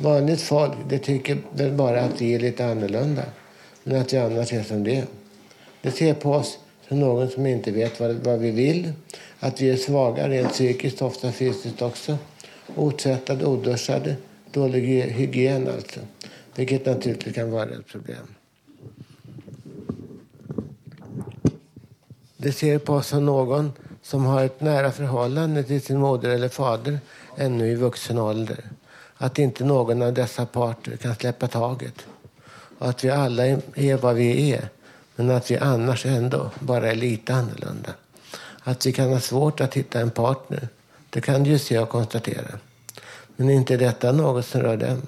Vanligt 0.05 0.41
folk, 0.41 0.73
det 0.89 0.99
tycker 0.99 1.39
väl 1.53 1.73
bara 1.73 2.01
att 2.01 2.21
vi 2.21 2.35
är 2.35 2.39
lite 2.39 2.67
annorlunda. 2.67 3.23
Men 3.85 4.01
att 4.01 4.13
vi 4.13 4.17
annars 4.17 4.53
är 4.53 4.63
som 4.63 4.85
det. 4.85 5.05
De 5.83 5.91
ser 5.91 6.15
på 6.15 6.33
oss 6.33 6.59
som 6.89 7.01
någon 7.01 7.31
som 7.31 7.47
inte 7.47 7.71
vet 7.71 8.01
vad, 8.01 8.15
vad 8.15 8.39
vi 8.39 8.51
vill. 8.51 8.93
Att 9.39 9.61
vi 9.61 9.71
är 9.71 9.77
svaga 9.77 10.29
rent 10.29 10.53
psykiskt, 10.53 11.03
ofta 11.03 11.33
fysiskt 11.33 11.83
också. 11.83 12.19
Otvättade, 12.77 13.47
oduschade, 13.47 14.17
dålig 14.51 15.03
hygien 15.03 15.69
alltså. 15.69 16.01
Vilket 16.55 16.87
naturligtvis 16.87 17.35
kan 17.35 17.51
vara 17.51 17.71
ett 17.71 17.87
problem. 17.87 18.35
De 22.43 22.53
ser 22.53 22.79
på 22.79 22.95
oss 22.95 23.07
som 23.07 23.27
någon 23.27 23.73
som 24.03 24.25
har 24.25 24.45
ett 24.45 24.61
nära 24.61 24.93
förhållande 24.93 25.63
till 25.63 25.83
sin 25.83 25.99
moder 25.99 26.31
eller 26.31 26.49
fader 26.49 26.99
ännu 27.37 27.67
i 27.71 27.75
vuxen 27.75 28.19
ålder. 28.19 28.65
Att 29.17 29.39
inte 29.39 29.65
någon 29.65 30.03
av 30.03 30.13
dessa 30.13 30.47
parter 30.47 30.97
kan 30.97 31.15
släppa 31.15 31.49
taget. 31.49 32.07
Och 32.79 32.89
att 32.89 33.05
vi 33.05 33.11
alla 33.11 33.47
är 33.75 33.97
vad 33.97 34.15
vi 34.15 34.53
är, 34.53 34.69
men 35.17 35.31
att 35.31 35.51
vi 35.51 35.59
annars 35.59 36.07
ändå 36.07 36.51
bara 36.61 36.91
är 36.91 36.95
lite 36.95 37.35
annorlunda. 37.35 37.91
Att 38.63 38.87
vi 38.87 38.93
kan 38.93 39.09
ha 39.09 39.21
svårt 39.21 39.61
att 39.61 39.75
hitta 39.75 40.01
en 40.01 40.11
partner, 40.11 40.69
det 41.11 41.21
kan 41.21 41.45
du 41.45 41.51
ju 41.51 41.59
se 41.59 41.79
och 41.79 41.89
konstatera. 41.89 42.59
Men 43.37 43.51
inte 43.51 43.77
detta 43.77 44.13
något 44.13 44.47
som 44.47 44.61
rör 44.61 44.77
dem. 44.77 45.03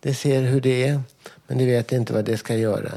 De 0.00 0.14
ser 0.14 0.42
hur 0.42 0.60
det 0.60 0.88
är, 0.88 1.02
men 1.46 1.58
de 1.58 1.66
vet 1.66 1.92
inte 1.92 2.12
vad 2.12 2.24
de 2.24 2.36
ska 2.36 2.56
göra. 2.56 2.92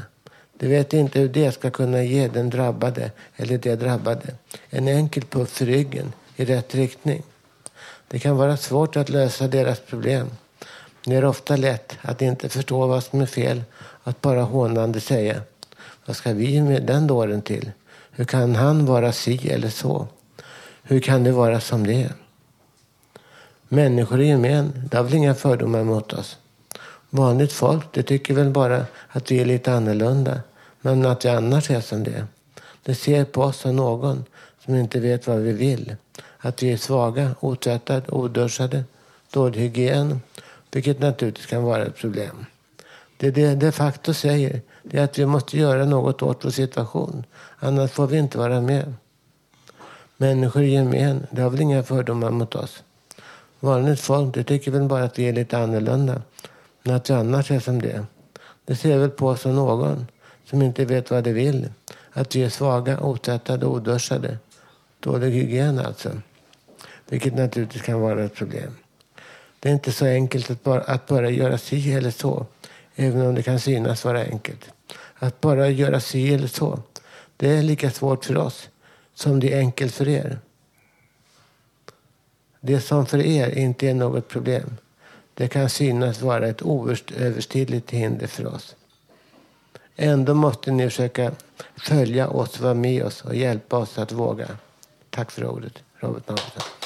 De 0.58 0.68
vet 0.68 0.92
inte 0.92 1.18
hur 1.20 1.28
det 1.28 1.52
ska 1.52 1.70
kunna 1.70 2.02
ge 2.02 2.28
den 2.28 2.50
drabbade 2.50 3.10
eller 3.36 3.58
det 3.58 3.76
drabbade 3.76 4.34
en 4.70 4.88
enkel 4.88 5.24
puff 5.24 5.62
i 5.62 5.64
ryggen 5.64 6.12
i 6.36 6.44
rätt 6.44 6.74
riktning. 6.74 7.22
Det 8.08 8.18
kan 8.18 8.36
vara 8.36 8.56
svårt 8.56 8.96
att 8.96 9.08
lösa 9.08 9.48
deras 9.48 9.80
problem. 9.80 10.30
Det 11.04 11.16
är 11.16 11.24
ofta 11.24 11.56
lätt 11.56 11.98
att 12.02 12.22
inte 12.22 12.48
förstå 12.48 12.86
vad 12.86 13.04
som 13.04 13.20
är 13.20 13.26
fel, 13.26 13.62
att 14.02 14.20
bara 14.20 14.42
hånande 14.42 15.00
säga 15.00 15.42
Vad 16.06 16.16
ska 16.16 16.32
vi 16.32 16.60
med 16.60 16.82
den 16.82 17.06
dåren 17.06 17.42
till? 17.42 17.70
Hur 18.10 18.24
kan 18.24 18.54
han 18.54 18.86
vara 18.86 19.12
si 19.12 19.48
eller 19.50 19.68
så? 19.68 20.06
Hur 20.82 21.00
kan 21.00 21.24
det 21.24 21.32
vara 21.32 21.60
som 21.60 21.86
det 21.86 22.02
är? 22.02 22.12
Människor 23.68 24.20
i 24.20 24.26
gemen, 24.26 24.88
de 24.90 24.96
har 24.96 25.04
väl 25.04 25.14
inga 25.14 25.34
fördomar 25.34 25.84
mot 25.84 26.12
oss. 26.12 26.38
Vanligt 27.16 27.52
folk, 27.52 27.92
det 27.92 28.02
tycker 28.02 28.34
väl 28.34 28.50
bara 28.50 28.86
att 29.08 29.30
vi 29.30 29.40
är 29.40 29.44
lite 29.44 29.72
annorlunda. 29.72 30.40
Men 30.80 31.06
att 31.06 31.24
vi 31.24 31.28
annars 31.28 31.70
är 31.70 31.80
som 31.80 32.04
det. 32.04 32.26
Det 32.82 32.94
ser 32.94 33.24
på 33.24 33.42
oss 33.42 33.56
som 33.56 33.76
någon 33.76 34.24
som 34.64 34.74
inte 34.74 35.00
vet 35.00 35.26
vad 35.26 35.38
vi 35.38 35.52
vill. 35.52 35.96
Att 36.38 36.62
vi 36.62 36.72
är 36.72 36.76
svaga, 36.76 37.34
otvättade, 37.40 38.10
oduschade, 38.10 38.84
dålig 39.30 39.60
hygien. 39.60 40.20
Vilket 40.70 41.00
naturligtvis 41.00 41.46
kan 41.46 41.62
vara 41.62 41.82
ett 41.82 41.96
problem. 41.96 42.46
Det 43.16 43.30
det 43.30 43.54
de 43.54 43.72
facto 43.72 44.14
säger 44.14 44.60
det 44.82 44.98
är 44.98 45.04
att 45.04 45.18
vi 45.18 45.26
måste 45.26 45.58
göra 45.58 45.84
något 45.84 46.22
åt 46.22 46.44
vår 46.44 46.50
situation. 46.50 47.24
Annars 47.58 47.90
får 47.90 48.06
vi 48.06 48.18
inte 48.18 48.38
vara 48.38 48.60
med. 48.60 48.94
Människor 50.16 50.62
i 50.62 50.72
gemen, 50.72 51.26
de 51.30 51.42
har 51.42 51.50
väl 51.50 51.60
inga 51.60 51.82
fördomar 51.82 52.30
mot 52.30 52.54
oss. 52.54 52.82
Vanligt 53.60 54.00
folk, 54.00 54.34
det 54.34 54.44
tycker 54.44 54.70
väl 54.70 54.82
bara 54.82 55.04
att 55.04 55.18
vi 55.18 55.28
är 55.28 55.32
lite 55.32 55.58
annorlunda. 55.58 56.22
Men 56.86 56.96
att 56.96 57.10
annars 57.10 57.50
är 57.50 57.60
som 57.60 57.82
det. 57.82 58.06
Det 58.64 58.76
ser 58.76 58.98
väl 58.98 59.10
på 59.10 59.28
oss 59.28 59.40
som 59.40 59.54
någon 59.54 60.06
som 60.44 60.62
inte 60.62 60.84
vet 60.84 61.10
vad 61.10 61.24
de 61.24 61.32
vill. 61.32 61.70
Att 62.12 62.36
vi 62.36 62.42
är 62.42 62.48
svaga, 62.48 63.00
otvättade, 63.00 63.66
oduschade. 63.66 64.38
Dålig 65.00 65.30
hygien 65.30 65.78
alltså. 65.78 66.10
Vilket 67.08 67.34
naturligtvis 67.34 67.82
kan 67.82 68.00
vara 68.00 68.24
ett 68.24 68.34
problem. 68.34 68.76
Det 69.60 69.68
är 69.68 69.72
inte 69.72 69.92
så 69.92 70.06
enkelt 70.06 70.50
att 70.50 70.62
bara, 70.62 70.80
att 70.80 71.06
bara 71.06 71.30
göra 71.30 71.58
si 71.58 71.92
eller 71.92 72.10
så. 72.10 72.46
Även 72.96 73.26
om 73.26 73.34
det 73.34 73.42
kan 73.42 73.60
synas 73.60 74.04
vara 74.04 74.20
enkelt. 74.20 74.70
Att 75.14 75.40
bara 75.40 75.68
göra 75.68 76.00
si 76.00 76.34
eller 76.34 76.46
så. 76.46 76.82
Det 77.36 77.48
är 77.48 77.62
lika 77.62 77.90
svårt 77.90 78.24
för 78.24 78.36
oss 78.36 78.68
som 79.14 79.40
det 79.40 79.52
är 79.52 79.58
enkelt 79.58 79.94
för 79.94 80.08
er. 80.08 80.38
Det 82.60 82.80
som 82.80 83.06
för 83.06 83.18
er 83.18 83.58
inte 83.58 83.88
är 83.88 83.94
något 83.94 84.28
problem, 84.28 84.76
det 85.34 85.48
kan 85.48 85.70
synas 85.70 86.22
vara 86.22 86.48
ett 86.48 86.62
oöverstigligt 86.62 87.90
hinder 87.90 88.26
för 88.26 88.54
oss. 88.54 88.76
Ändå 89.96 90.34
måste 90.34 90.70
ni 90.70 90.90
försöka 90.90 91.32
följa 91.76 92.28
oss, 92.28 92.60
vara 92.60 92.74
med 92.74 93.04
oss 93.04 93.24
och 93.24 93.34
hjälpa 93.34 93.76
oss 93.78 93.98
att 93.98 94.12
våga. 94.12 94.48
Tack 95.10 95.30
för 95.30 95.46
ordet, 95.46 95.82
Robert 96.00 96.28
Magnusson. 96.28 96.83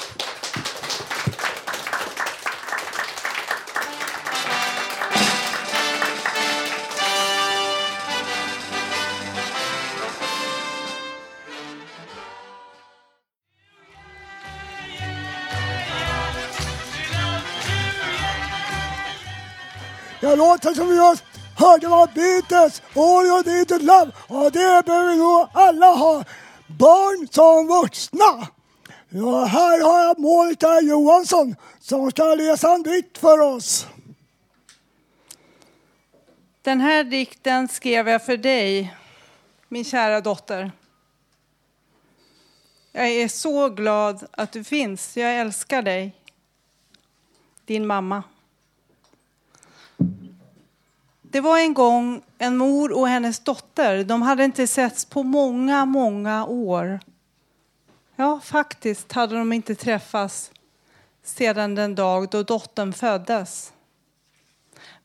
Den 20.29 20.37
låten 20.37 20.75
som 20.75 20.89
vi 20.89 20.95
just 20.95 21.23
hörde 21.55 21.87
var 21.87 22.07
Beatles, 22.07 22.81
All 22.95 23.25
You 23.25 23.43
Need 23.45 23.71
Is 23.71 23.81
Love. 23.81 24.11
Och 24.27 24.51
det 24.51 24.85
behöver 24.85 25.15
nog 25.15 25.47
alla 25.53 25.85
ha, 25.85 26.23
barn 26.67 27.27
som 27.31 27.67
vuxna. 27.67 28.47
Ja, 29.09 29.45
här 29.45 29.83
har 29.83 30.03
jag 30.03 30.19
Monica 30.19 30.81
Johansson 30.81 31.55
som 31.79 32.11
ska 32.11 32.35
läsa 32.35 32.73
en 32.73 32.83
dikt 32.83 33.17
för 33.17 33.39
oss. 33.39 33.87
Den 36.61 36.81
här 36.81 37.03
dikten 37.03 37.67
skrev 37.67 38.09
jag 38.09 38.25
för 38.25 38.37
dig, 38.37 38.95
min 39.67 39.83
kära 39.83 40.21
dotter. 40.21 40.71
Jag 42.91 43.09
är 43.09 43.27
så 43.27 43.69
glad 43.69 44.27
att 44.31 44.51
du 44.51 44.63
finns. 44.63 45.17
Jag 45.17 45.35
älskar 45.35 45.81
dig. 45.81 46.15
Din 47.65 47.87
mamma. 47.87 48.23
Det 51.31 51.41
var 51.41 51.57
en 51.57 51.73
gång 51.73 52.21
en 52.37 52.57
mor 52.57 52.91
och 52.91 53.07
hennes 53.07 53.39
dotter. 53.39 54.03
De 54.03 54.21
hade 54.21 54.43
inte 54.43 54.67
setts 54.67 55.05
på 55.05 55.23
många, 55.23 55.85
många 55.85 56.45
år. 56.45 56.99
Ja, 58.15 58.39
faktiskt 58.39 59.11
hade 59.11 59.37
de 59.37 59.53
inte 59.53 59.75
träffats 59.75 60.51
sedan 61.23 61.75
den 61.75 61.95
dag 61.95 62.29
då 62.29 62.43
dottern 62.43 62.93
föddes. 62.93 63.73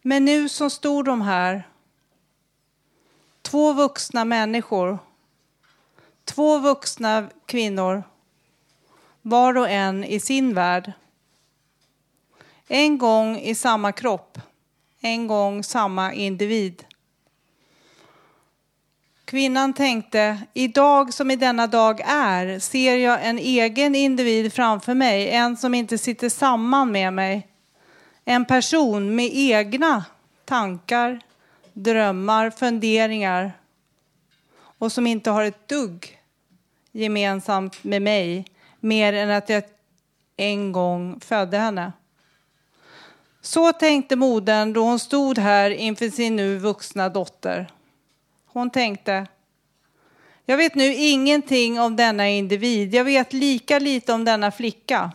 Men 0.02 0.24
nu 0.24 0.48
så 0.48 0.70
stod 0.70 1.04
de 1.04 1.20
här, 1.20 1.68
två 3.42 3.72
vuxna 3.72 4.24
människor, 4.24 4.98
två 6.24 6.58
vuxna 6.58 7.28
kvinnor, 7.46 8.02
var 9.22 9.56
och 9.56 9.70
en 9.70 10.04
i 10.04 10.20
sin 10.20 10.54
värld. 10.54 10.92
En 12.68 12.98
gång 12.98 13.38
i 13.38 13.54
samma 13.54 13.92
kropp 13.92 14.38
en 15.04 15.26
gång 15.26 15.62
samma 15.62 16.12
individ. 16.12 16.84
Kvinnan 19.24 19.72
tänkte, 19.72 20.38
idag 20.54 21.14
som 21.14 21.30
i 21.30 21.36
denna 21.36 21.66
dag 21.66 22.00
är, 22.06 22.58
ser 22.58 22.96
jag 22.96 23.26
en 23.26 23.38
egen 23.38 23.94
individ 23.94 24.52
framför 24.52 24.94
mig, 24.94 25.30
en 25.30 25.56
som 25.56 25.74
inte 25.74 25.98
sitter 25.98 26.28
samman 26.28 26.92
med 26.92 27.12
mig. 27.12 27.48
En 28.24 28.44
person 28.44 29.14
med 29.14 29.30
egna 29.32 30.04
tankar, 30.44 31.20
drömmar, 31.72 32.50
funderingar 32.50 33.52
och 34.78 34.92
som 34.92 35.06
inte 35.06 35.30
har 35.30 35.44
ett 35.44 35.68
dugg 35.68 36.18
gemensamt 36.92 37.84
med 37.84 38.02
mig, 38.02 38.44
mer 38.80 39.12
än 39.12 39.30
att 39.30 39.48
jag 39.48 39.62
en 40.36 40.72
gång 40.72 41.20
födde 41.20 41.58
henne. 41.58 41.92
Så 43.44 43.72
tänkte 43.72 44.16
modern 44.16 44.72
då 44.72 44.84
hon 44.84 44.98
stod 44.98 45.38
här 45.38 45.70
inför 45.70 46.08
sin 46.08 46.36
nu 46.36 46.58
vuxna 46.58 47.08
dotter. 47.08 47.70
Hon 48.46 48.70
tänkte, 48.70 49.26
jag 50.44 50.56
vet 50.56 50.74
nu 50.74 50.94
ingenting 50.94 51.80
om 51.80 51.96
denna 51.96 52.28
individ. 52.28 52.94
Jag 52.94 53.04
vet 53.04 53.32
lika 53.32 53.78
lite 53.78 54.12
om 54.12 54.24
denna 54.24 54.50
flicka 54.50 55.12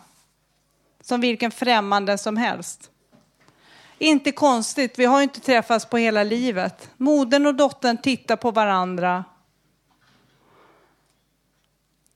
som 1.00 1.20
vilken 1.20 1.50
främmande 1.50 2.18
som 2.18 2.36
helst. 2.36 2.90
Inte 3.98 4.32
konstigt, 4.32 4.98
vi 4.98 5.04
har 5.04 5.22
inte 5.22 5.40
träffats 5.40 5.84
på 5.84 5.96
hela 5.96 6.22
livet. 6.22 6.90
Modern 6.96 7.46
och 7.46 7.54
dottern 7.54 7.96
tittar 7.96 8.36
på 8.36 8.50
varandra. 8.50 9.24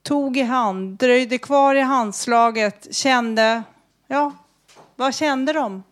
Tog 0.01 0.37
i 0.37 0.41
hand, 0.41 0.97
dröjde 0.97 1.37
kvar 1.37 1.75
i 1.75 1.81
handslaget, 1.81 2.95
kände, 2.95 3.63
ja, 4.07 4.31
vad 4.95 5.15
kände 5.15 5.53
de? 5.53 5.83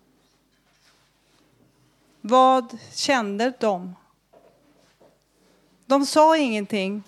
Vad 2.26 2.78
kände 2.94 3.52
de? 3.60 3.96
De 5.86 6.06
sa 6.06 6.36
ingenting. 6.36 7.02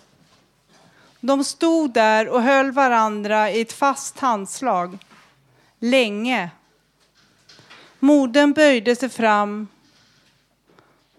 De 1.19 1.43
stod 1.43 1.93
där 1.93 2.27
och 2.27 2.41
höll 2.41 2.71
varandra 2.71 3.51
i 3.51 3.61
ett 3.61 3.73
fast 3.73 4.19
handslag. 4.19 4.97
Länge. 5.79 6.49
Modern 7.99 8.53
böjde 8.53 8.95
sig 8.95 9.09
fram 9.09 9.67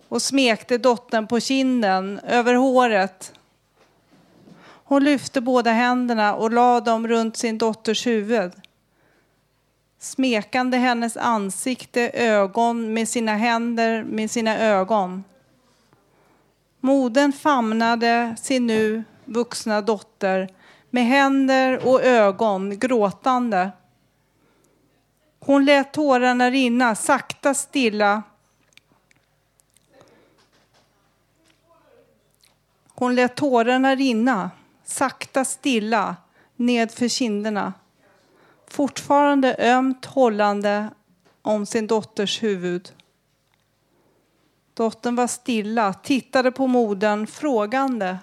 och 0.08 0.22
smekte 0.22 0.78
dottern 0.78 1.26
på 1.26 1.40
kinden, 1.40 2.18
över 2.18 2.54
håret. 2.54 3.32
Hon 4.60 5.04
lyfte 5.04 5.40
båda 5.40 5.70
händerna 5.70 6.34
och 6.34 6.52
lade 6.52 6.90
dem 6.90 7.08
runt 7.08 7.36
sin 7.36 7.58
dotters 7.58 8.06
huvud 8.06 8.52
smekande 9.98 10.76
hennes 10.76 11.16
ansikte, 11.16 12.10
ögon 12.14 12.92
med 12.92 13.08
sina 13.08 13.36
händer, 13.36 14.04
med 14.04 14.30
sina 14.30 14.58
ögon. 14.58 15.24
Moden 16.80 17.32
famnade 17.32 18.36
sin 18.40 18.66
nu 18.66 19.04
vuxna 19.24 19.80
dotter 19.80 20.48
med 20.90 21.06
händer 21.06 21.86
och 21.88 22.02
ögon 22.02 22.78
gråtande. 22.78 23.70
Hon 25.40 25.64
lät 25.64 25.92
tårarna 25.92 26.50
rinna 26.50 26.94
sakta 26.94 27.54
stilla. 27.54 28.22
Hon 32.88 33.14
lät 33.14 33.36
tårarna 33.36 33.94
rinna 33.96 34.50
sakta 34.84 35.44
stilla 35.44 36.16
nedför 36.56 37.08
kinderna 37.08 37.72
fortfarande 38.70 39.56
ömt 39.58 40.04
hållande 40.04 40.90
om 41.42 41.66
sin 41.66 41.86
dotters 41.86 42.42
huvud. 42.42 42.92
Dottern 44.74 45.16
var 45.16 45.26
stilla, 45.26 45.94
tittade 45.94 46.52
på 46.52 46.66
modern 46.66 47.26
frågande. 47.26 48.18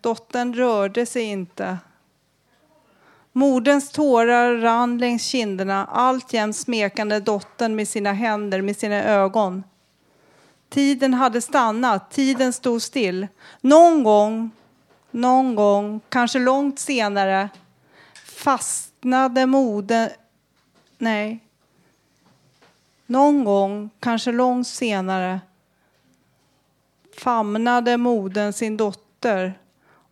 Dottern 0.00 0.54
rörde 0.54 1.06
sig 1.06 1.22
inte. 1.22 1.78
Moderns 3.32 3.90
tårar 3.90 4.56
rann 4.56 4.98
längs 4.98 5.24
kinderna, 5.24 5.86
alltjämt 5.86 6.56
smekande 6.56 7.20
dottern 7.20 7.76
med 7.76 7.88
sina 7.88 8.12
händer, 8.12 8.62
med 8.62 8.76
sina 8.76 9.04
ögon. 9.04 9.64
Tiden 10.68 11.14
hade 11.14 11.40
stannat, 11.40 12.10
tiden 12.10 12.52
stod 12.52 12.82
still. 12.82 13.26
Någon 13.60 14.02
gång 14.02 14.50
någon 15.10 15.54
gång, 15.54 16.00
kanske 16.08 16.38
långt 16.38 16.78
senare, 16.78 17.48
fastnade 18.24 19.46
mode... 19.46 20.12
Nej. 20.98 21.40
Någon 23.06 23.44
gång, 23.44 23.90
kanske 24.00 24.32
långt 24.32 24.66
senare, 24.66 25.40
famnade 27.18 27.96
moden 27.96 28.52
sin 28.52 28.76
dotter 28.76 29.58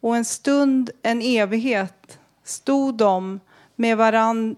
och 0.00 0.16
en 0.16 0.24
stund, 0.24 0.90
en 1.02 1.22
evighet, 1.22 2.18
stod 2.44 2.94
de 2.94 3.40
med, 3.76 3.96
varann, 3.96 4.56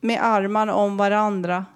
med 0.00 0.24
armarna 0.24 0.74
om 0.74 0.96
varandra. 0.96 1.66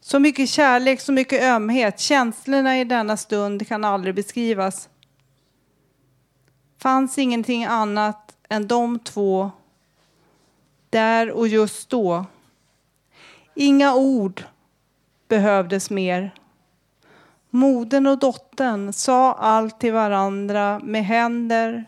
Så 0.00 0.18
mycket 0.18 0.48
kärlek, 0.48 1.00
så 1.00 1.12
mycket 1.12 1.42
ömhet. 1.42 2.00
Känslorna 2.00 2.80
i 2.80 2.84
denna 2.84 3.16
stund 3.16 3.68
kan 3.68 3.84
aldrig 3.84 4.14
beskrivas 4.14 4.88
fanns 6.82 7.18
ingenting 7.18 7.64
annat 7.64 8.36
än 8.48 8.66
de 8.66 8.98
två 8.98 9.50
där 10.90 11.30
och 11.30 11.48
just 11.48 11.90
då. 11.90 12.26
Inga 13.54 13.94
ord 13.94 14.44
behövdes 15.28 15.90
mer. 15.90 16.34
Modern 17.50 18.06
och 18.06 18.18
dottern 18.18 18.92
sa 18.92 19.32
allt 19.32 19.80
till 19.80 19.92
varandra 19.92 20.80
med 20.84 21.04
händer, 21.04 21.84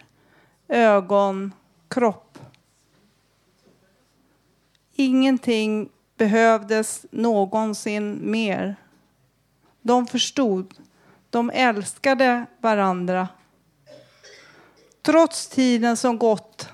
ögon, 0.68 1.52
kropp. 1.88 2.38
Ingenting 4.94 5.88
behövdes 6.16 7.06
någonsin 7.10 8.30
mer. 8.30 8.76
De 9.82 10.06
förstod. 10.06 10.74
De 11.30 11.50
älskade 11.50 12.46
varandra. 12.60 13.28
Trots 15.04 15.46
tiden 15.46 15.96
som 15.96 16.18
gått, 16.18 16.68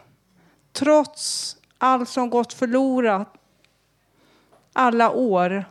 trots 0.73 1.57
allt 1.79 2.09
som 2.09 2.31
gått 2.31 2.53
förlorat, 2.53 3.35
alla 4.73 5.11
år. 5.11 5.65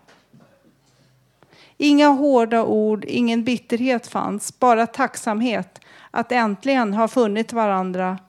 Inga 1.77 2.07
hårda 2.07 2.63
ord, 2.63 3.05
ingen 3.05 3.43
bitterhet 3.43 4.07
fanns, 4.07 4.59
bara 4.59 4.87
tacksamhet 4.87 5.79
att 6.11 6.31
äntligen 6.31 6.93
ha 6.93 7.07
funnit 7.07 7.53
varandra. 7.53 8.19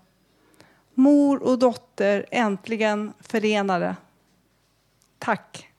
Mor 0.95 1.43
och 1.43 1.59
dotter 1.59 2.27
äntligen 2.31 3.13
förenade. 3.21 3.97
Tack. 5.19 5.70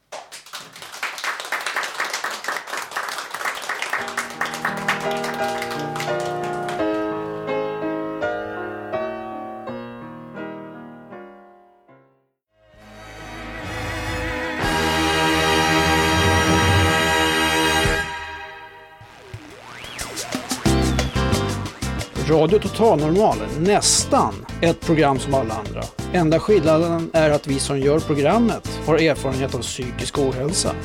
Radio 22.31 22.59
Total 22.59 22.99
Normal, 22.99 23.37
nästan 23.59 24.33
ett 24.61 24.81
program 24.81 25.19
som 25.19 25.33
alla 25.33 25.53
andra. 25.53 25.83
Enda 26.13 26.39
skillnaden 26.39 27.09
är 27.13 27.29
att 27.29 27.47
vi 27.47 27.59
som 27.59 27.79
gör 27.79 27.99
programmet 27.99 28.81
har 28.85 28.97
erfarenhet 28.97 29.55
av 29.55 29.59
psykisk 29.59 30.17
ohälsa. 30.17 30.75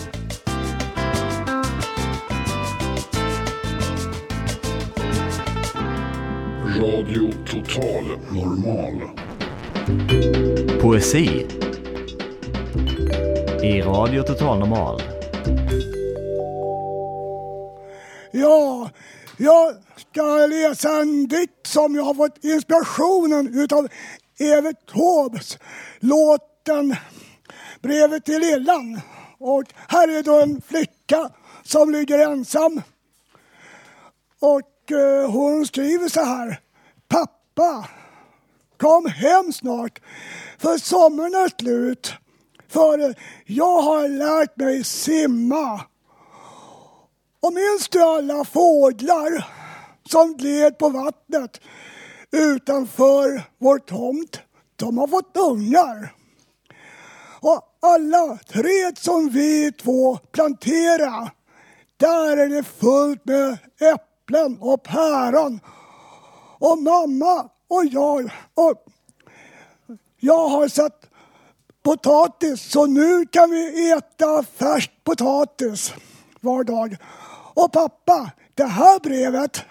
Radio 6.81 7.33
Total 7.51 8.05
Normal. 8.31 9.01
Poesi 10.81 11.47
i 13.63 13.83
Radio 13.83 14.23
Total 14.23 14.59
Normal. 14.59 15.03
Ja, 18.31 18.91
jag 19.37 19.86
ska 20.17 20.47
läsa 20.47 21.01
en 21.01 21.29
dikt 21.29 21.67
som 21.67 21.95
jag 21.95 22.03
har 22.03 22.15
fått 22.15 22.45
inspirationen 22.45 23.55
utav 23.55 23.89
Evert 24.39 24.87
Taubes 24.93 25.59
låten 26.01 26.97
Brevet 27.83 28.25
till 28.25 28.41
Lillan. 28.41 29.01
Och 29.39 29.65
här 29.89 30.09
är 30.09 30.23
då 30.23 30.41
en 30.41 30.63
flicka 30.69 31.31
som 31.63 31.91
ligger 31.91 32.19
ensam. 32.19 32.83
Och 34.41 34.93
eh, 34.93 35.31
hon 35.31 35.67
skriver 35.67 36.09
så 36.09 36.25
här. 36.25 36.61
Pappa, 37.09 37.89
kom 38.77 39.07
hem 39.07 39.53
snart. 39.53 40.01
För 40.59 40.79
sommaren 40.79 41.35
är 41.35 41.61
slut. 41.61 42.15
För 42.69 43.15
jag 43.47 43.83
har 43.83 44.09
lärt 44.09 44.57
mig 44.57 44.85
simma. 44.85 45.81
Och 47.41 47.53
minns 47.53 47.89
du 47.89 48.03
alla 48.03 48.45
fåglar 48.45 49.66
som 50.11 50.37
gled 50.37 50.79
på 50.79 50.89
vattnet 50.89 51.61
utanför 52.33 53.43
vår 53.59 53.79
tomt? 53.79 54.41
De 54.77 54.99
har 54.99 55.07
fått 55.07 55.37
ungar. 55.37 56.15
Och 57.41 57.61
alla 57.83 58.39
träd 58.49 58.99
som 58.99 59.29
vi 59.29 59.73
två 59.73 60.17
planterade, 60.17 61.31
där 61.97 62.37
är 62.37 62.49
det 62.49 62.63
fullt 62.63 63.25
med 63.25 63.59
äpplen 63.81 64.59
och 64.61 64.83
päron. 64.83 65.61
Och 66.59 66.79
mamma 66.79 67.49
och 67.69 67.85
jag, 67.85 68.31
och 68.55 68.85
jag 70.21 70.49
har 70.49 70.69
satt 70.69 71.11
potatis 71.83 72.71
så 72.71 72.87
nu 72.87 73.27
kan 73.27 73.51
vi 73.51 73.91
äta 73.91 74.43
färsk 74.43 74.91
potatis 75.05 75.95
var 76.41 76.65
dag. 76.65 76.97
Och 77.55 77.73
pappa, 77.73 78.31
det 78.55 78.65
här 78.65 79.01
brevet, 79.01 79.65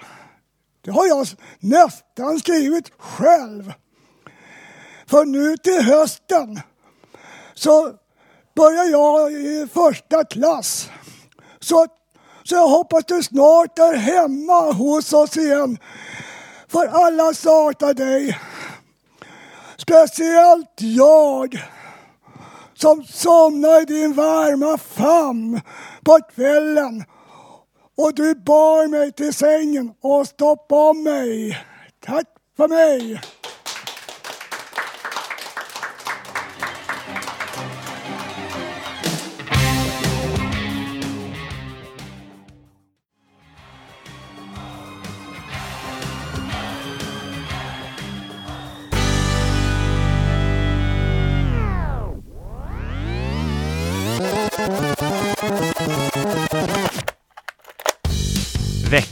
det 0.86 0.92
har 0.92 1.06
jag 1.06 1.28
nästan 1.60 2.40
skrivit 2.40 2.92
själv. 2.98 3.74
För 5.08 5.26
nu 5.26 5.58
till 5.58 5.82
hösten 5.82 6.60
så 7.54 7.92
börjar 8.56 8.86
jag 8.86 9.32
i 9.32 9.68
första 9.74 10.24
klass. 10.24 10.90
Så, 11.60 11.88
så 12.44 12.56
jag 12.56 12.68
hoppas 12.68 13.06
du 13.06 13.24
snart 13.24 13.80
är 13.80 13.96
hemma 13.96 14.72
hos 14.72 15.14
oss 15.14 15.38
igen. 15.38 15.78
För 16.68 16.88
alla 16.88 17.34
saknar 17.34 17.94
dig. 17.94 18.40
Speciellt 19.78 20.82
jag 20.82 21.64
som 22.74 23.04
somnar 23.04 23.82
i 23.82 23.86
din 23.86 24.14
varma 24.14 24.78
famn 24.78 25.62
på 26.04 26.20
kvällen 26.36 27.04
och 27.98 28.16
du 28.16 28.36
bar 28.36 28.88
mig 28.88 29.12
till 29.12 29.34
sängen 29.34 29.94
och 30.02 30.28
stoppade 30.28 30.82
om 30.82 31.04
mig. 31.04 31.58
Tack 32.00 32.28
för 32.58 32.68
mig! 32.68 33.22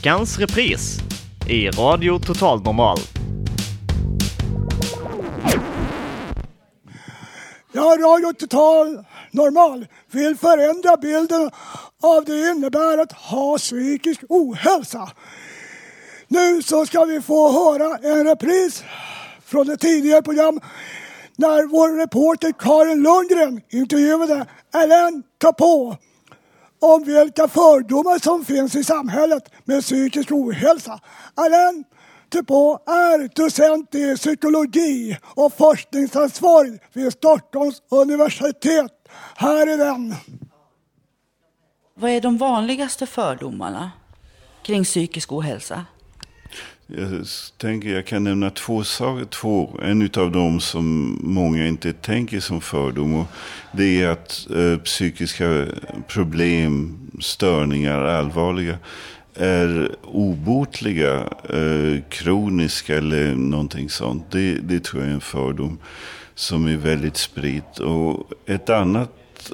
Veckans 0.04 0.38
repris 0.38 0.98
i 1.48 1.68
Radio 1.68 2.18
Total 2.18 2.62
Normal. 2.62 2.98
Ja, 7.72 7.96
Radio 8.00 8.32
Total 8.32 9.04
Normal 9.30 9.86
vill 10.10 10.36
förändra 10.36 10.96
bilden 10.96 11.50
av 12.02 12.24
det 12.24 12.50
innebär 12.50 12.98
att 12.98 13.12
ha 13.12 13.58
psykisk 13.58 14.20
ohälsa. 14.28 15.08
Nu 16.28 16.62
så 16.62 16.86
ska 16.86 17.04
vi 17.04 17.20
få 17.20 17.52
höra 17.52 17.98
en 17.98 18.26
repris 18.26 18.84
från 19.44 19.70
ett 19.70 19.80
tidigare 19.80 20.22
program 20.22 20.60
när 21.36 21.66
vår 21.66 21.96
reporter 21.98 22.52
Karin 22.58 23.02
Lundgren 23.02 23.60
intervjuade 23.70 24.46
Alain 24.72 25.22
Capot 25.40 25.98
om 26.84 27.04
vilka 27.04 27.48
fördomar 27.48 28.18
som 28.18 28.44
finns 28.44 28.74
i 28.74 28.84
samhället 28.84 29.50
med 29.64 29.82
psykisk 29.82 30.32
ohälsa. 30.32 31.00
Alain 31.34 31.84
Tupå 32.34 32.78
är 32.86 33.34
docent 33.34 33.94
i 33.94 34.16
psykologi 34.16 35.18
och 35.24 35.52
forskningsansvarig 35.56 36.80
vid 36.92 37.12
Stockholms 37.12 37.82
universitet. 37.88 38.92
Här 39.36 39.66
är 39.66 39.78
den. 39.78 40.14
Vad 41.94 42.10
är 42.10 42.20
de 42.20 42.38
vanligaste 42.38 43.06
fördomarna 43.06 43.90
kring 44.62 44.84
psykisk 44.84 45.32
ohälsa? 45.32 45.84
Jag 46.96 47.26
tänker 47.58 47.88
jag 47.88 48.06
kan 48.06 48.24
nämna 48.24 48.50
två 48.50 48.84
saker. 48.84 49.24
Två. 49.24 49.80
En 49.82 50.10
av 50.16 50.32
dem 50.32 50.60
som 50.60 51.18
många 51.22 51.66
inte 51.66 51.92
tänker 51.92 52.40
som 52.40 52.60
fördom. 52.60 53.14
Och 53.14 53.26
det 53.72 54.02
är 54.02 54.08
att 54.08 54.46
eh, 54.56 54.78
psykiska 54.78 55.66
problem, 56.08 56.98
störningar, 57.20 58.02
allvarliga 58.02 58.78
är 59.34 59.90
obotliga, 60.02 61.14
eh, 61.48 62.02
kroniska 62.08 62.96
eller 62.96 63.34
någonting 63.34 63.90
sånt. 63.90 64.24
Det, 64.30 64.54
det 64.54 64.84
tror 64.84 65.02
jag 65.02 65.10
är 65.10 65.14
en 65.14 65.20
fördom 65.20 65.78
som 66.34 66.66
är 66.66 66.76
väldigt 66.76 67.16
spridd. 67.16 67.80
Och 67.80 68.30
ett 68.46 68.70
annat 68.70 69.10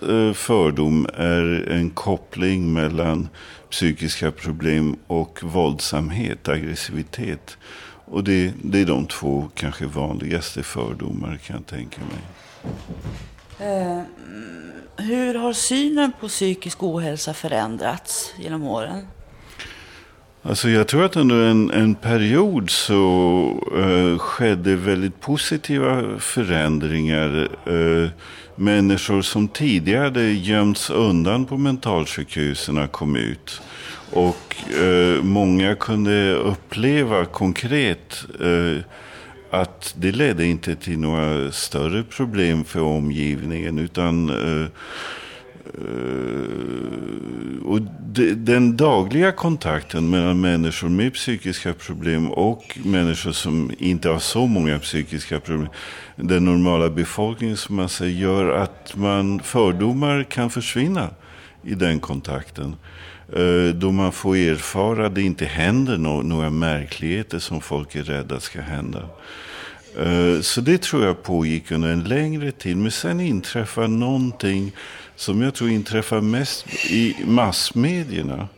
eh, 0.09 0.32
fördom 0.32 1.07
är 1.14 1.68
en 1.70 1.91
koppling 1.91 2.72
mellan 2.72 3.28
psykiska 3.71 4.31
problem 4.31 4.97
och 5.07 5.39
våldsamhet, 5.43 6.49
aggressivitet. 6.49 7.59
Och 8.05 8.25
det, 8.25 8.53
det 8.62 8.81
är 8.81 8.87
de 8.87 9.07
två 9.07 9.49
kanske 9.55 9.87
vanligaste 9.87 10.62
fördomar 10.62 11.37
kan 11.37 11.57
jag 11.57 11.66
tänka 11.66 12.01
mig. 12.01 12.23
Eh, 13.68 14.03
hur 14.97 15.35
har 15.35 15.53
synen 15.53 16.12
på 16.21 16.29
psykisk 16.29 16.83
ohälsa 16.83 17.35
förändrats 17.35 18.35
genom 18.39 18.64
åren? 18.64 19.07
Alltså 20.43 20.68
jag 20.68 20.89
tror 20.89 21.05
att 21.05 21.16
under 21.16 21.51
en, 21.51 21.71
en 21.71 21.95
period 21.95 22.71
så 22.71 22.95
uh, 23.77 24.18
skedde 24.18 24.77
väldigt 24.77 25.21
positiva 25.21 26.18
förändringar. 26.18 27.49
Uh, 27.68 28.09
människor 28.61 29.22
som 29.22 29.48
tidigare 29.48 30.04
hade 30.04 30.22
gömts 30.22 30.90
undan 30.90 31.46
på 31.46 31.56
mentalsjukhusen 31.56 32.88
kom 32.88 33.16
ut. 33.16 33.61
Och 34.12 34.56
eh, 34.80 35.22
många 35.22 35.74
kunde 35.74 36.34
uppleva 36.34 37.24
konkret 37.24 38.24
eh, 38.40 38.84
att 39.50 39.94
det 39.98 40.12
ledde 40.12 40.46
inte 40.46 40.76
till 40.76 40.98
några 40.98 41.52
större 41.52 42.02
problem 42.02 42.64
för 42.64 42.80
omgivningen. 42.80 43.78
utan 43.78 44.30
eh, 44.30 44.68
Eh, 45.75 47.66
och 47.66 47.81
de, 48.07 48.35
den 48.35 48.77
dagliga 48.77 49.33
kontakten 49.33 50.11
mellan 50.11 50.41
människor 50.41 50.89
med 50.89 51.14
psykiska 51.14 51.73
problem 51.75 52.31
och 52.31 52.79
människor 52.85 53.33
som 53.33 53.73
inte 53.79 54.09
har 54.09 54.18
så 54.18 54.47
många 54.47 54.79
psykiska 54.79 55.41
problem, 55.41 55.68
den 56.16 56.45
normala 56.45 56.91
befolkningen 56.91 57.57
som 57.57 57.77
man 57.77 57.89
säger, 57.89 58.21
gör 58.21 58.51
att 58.51 58.97
man, 58.97 59.41
fördomar 59.41 60.23
kan 60.23 60.51
försvinna 60.51 61.11
i 61.62 61.75
den 61.75 62.01
kontakten. 62.01 62.77
Eh, 63.33 63.75
då 63.75 63.91
man 63.91 64.12
får 64.12 64.37
erfara 64.37 65.07
att 65.07 65.14
det 65.14 65.23
inte 65.23 65.45
händer 65.45 65.99
no 65.99 66.23
några 66.23 66.51
märkligheter 66.51 67.39
som 67.39 67.61
folk 67.61 67.95
är 67.95 68.03
rädda 68.03 68.41
ska 68.41 68.61
hända. 68.61 69.09
Eh, 69.99 70.41
så 70.41 70.61
det 70.61 70.83
tror 70.83 71.05
jag 71.05 71.23
pågick 71.23 71.71
under 71.71 71.89
en 71.89 72.05
längre 72.05 72.53
tid. 72.53 72.77
Men 72.77 72.91
sen 72.91 73.21
inträffar 73.21 73.89
någonting 73.89 74.73
som 75.21 75.43
jag 75.43 75.55
tror 75.55 75.71
inträffar 75.71 76.21
mest 76.21 76.66
i 76.91 77.16
massmedierna. 77.25 78.49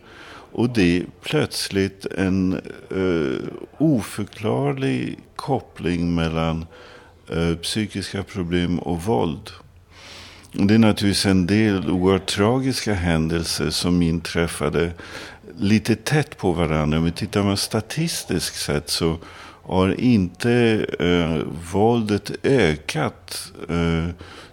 Och 0.52 0.70
det 0.70 0.96
är 0.96 1.06
plötsligt 1.22 2.06
en 2.06 2.52
eh, 2.90 3.48
oförklarlig 3.78 5.18
koppling 5.36 6.14
mellan 6.14 6.66
eh, 7.28 7.54
psykiska 7.54 8.22
problem 8.22 8.78
och 8.78 9.02
våld. 9.02 9.50
Det 10.52 10.74
är 10.74 10.78
naturligtvis 10.78 11.26
en 11.26 11.46
del 11.46 11.90
oerhört 11.90 12.26
tragiska 12.26 12.94
händelser 12.94 13.70
som 13.70 14.02
inträffade 14.02 14.92
lite 15.58 15.96
tätt 15.96 16.36
på 16.36 16.52
varandra. 16.52 17.00
Men 17.00 17.12
tittar 17.12 17.42
man 17.42 17.56
statistiskt 17.56 18.56
sett 18.56 18.90
så 18.90 19.18
har 19.62 20.00
inte 20.00 20.86
eh, 20.98 21.46
våldet 21.72 22.30
ökat 22.42 23.52
eh, 23.68 24.08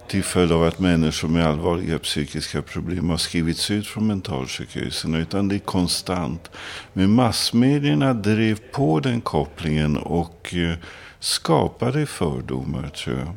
till 0.10 0.24
följd 0.24 0.52
av 0.52 0.64
att 0.64 0.80
människor 0.80 1.28
med 1.28 1.48
allvarliga 1.48 2.00
psykiska 2.00 2.62
problem 2.62 3.10
har 3.10 3.18
skrivits 3.18 3.72
ut 3.72 3.88
från 3.88 4.08
mentalsjukhusen. 4.08 5.16
Utan 5.16 5.48
det 5.48 5.56
är 5.56 5.60
konstant. 5.60 6.52
Men 6.94 7.12
massmedierna 7.12 8.14
drev 8.14 8.60
på 8.72 9.00
den 9.00 9.22
kopplingen 9.22 9.98
och 9.98 10.56
eh, 10.56 10.76
skapade 11.20 12.06
fördomar 12.06 12.90
tror 12.90 13.18
jag. 13.18 13.36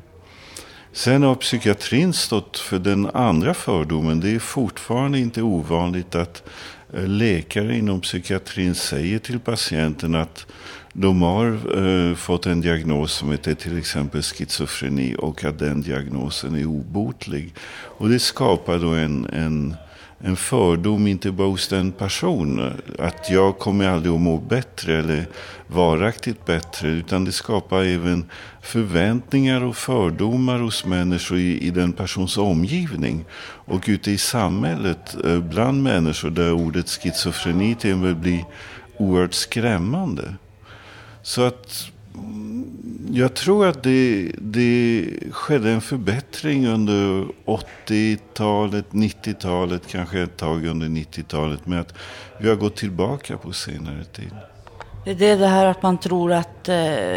Sen 0.92 1.22
har 1.22 1.34
psykiatrin 1.34 2.12
stått 2.12 2.58
för 2.58 2.78
den 2.78 3.06
andra 3.06 3.54
fördomen. 3.54 4.20
Det 4.20 4.30
är 4.30 4.38
fortfarande 4.38 5.18
inte 5.18 5.42
ovanligt 5.42 6.14
att 6.14 6.42
eh, 6.94 7.06
läkare 7.06 7.76
inom 7.76 8.00
psykiatrin 8.00 8.74
säger 8.74 9.18
till 9.18 9.40
patienten 9.40 10.14
att 10.14 10.46
de 10.92 11.22
har 11.22 11.46
eh, 11.78 12.14
fått 12.14 12.46
en 12.46 12.60
diagnos 12.60 13.12
som 13.12 13.30
heter 13.30 13.54
till 13.54 13.78
exempel 13.78 14.22
schizofreni 14.22 15.16
och 15.18 15.44
att 15.44 15.58
den 15.58 15.82
diagnosen 15.82 16.54
är 16.54 16.66
obotlig. 16.66 17.54
Och 17.98 18.08
det 18.08 18.18
skapar 18.18 18.78
då 18.78 18.88
en, 18.88 19.26
en, 19.26 19.76
en 20.18 20.36
fördom, 20.36 21.06
inte 21.06 21.32
bara 21.32 21.48
hos 21.48 21.68
den 21.68 21.92
personen. 21.92 22.72
att 22.98 23.30
jag 23.30 23.58
kommer 23.58 23.88
aldrig 23.88 24.14
att 24.14 24.20
må 24.20 24.38
bättre 24.38 24.98
eller 24.98 25.26
varaktigt 25.66 26.46
bättre, 26.46 26.88
utan 26.88 27.24
det 27.24 27.32
skapar 27.32 27.84
även 27.84 28.24
förväntningar 28.62 29.64
och 29.64 29.76
fördomar 29.76 30.58
hos 30.58 30.84
människor 30.84 31.38
i, 31.38 31.60
i 31.60 31.70
den 31.70 31.92
persons 31.92 32.38
omgivning. 32.38 33.24
Och 33.64 33.84
ute 33.86 34.10
i 34.10 34.18
samhället, 34.18 35.16
eh, 35.24 35.40
bland 35.40 35.82
människor, 35.82 36.30
där 36.30 36.52
ordet 36.52 36.88
schizofreni 36.88 37.74
till 37.74 37.92
och 37.92 37.98
med 37.98 38.16
blir 38.16 38.44
oerhört 38.96 39.34
skrämmande. 39.34 40.34
Så 41.22 41.42
att 41.42 41.90
mm, 42.14 42.66
jag 43.12 43.34
tror 43.34 43.66
att 43.66 43.82
det, 43.82 44.32
det 44.38 45.08
skedde 45.30 45.70
en 45.70 45.80
förbättring 45.80 46.66
under 46.66 47.26
80-talet, 47.44 48.86
90-talet, 48.90 49.82
kanske 49.88 50.20
ett 50.22 50.36
tag 50.36 50.66
under 50.66 50.86
90-talet. 50.86 51.66
med 51.66 51.80
att 51.80 51.94
vi 52.40 52.48
har 52.48 52.56
gått 52.56 52.76
tillbaka 52.76 53.36
på 53.36 53.52
senare 53.52 54.04
tid. 54.04 54.30
Det 55.04 55.28
är 55.28 55.38
det 55.38 55.46
här 55.46 55.66
att 55.66 55.82
man 55.82 55.98
tror 55.98 56.32
att 56.32 56.68
eh, 56.68 57.16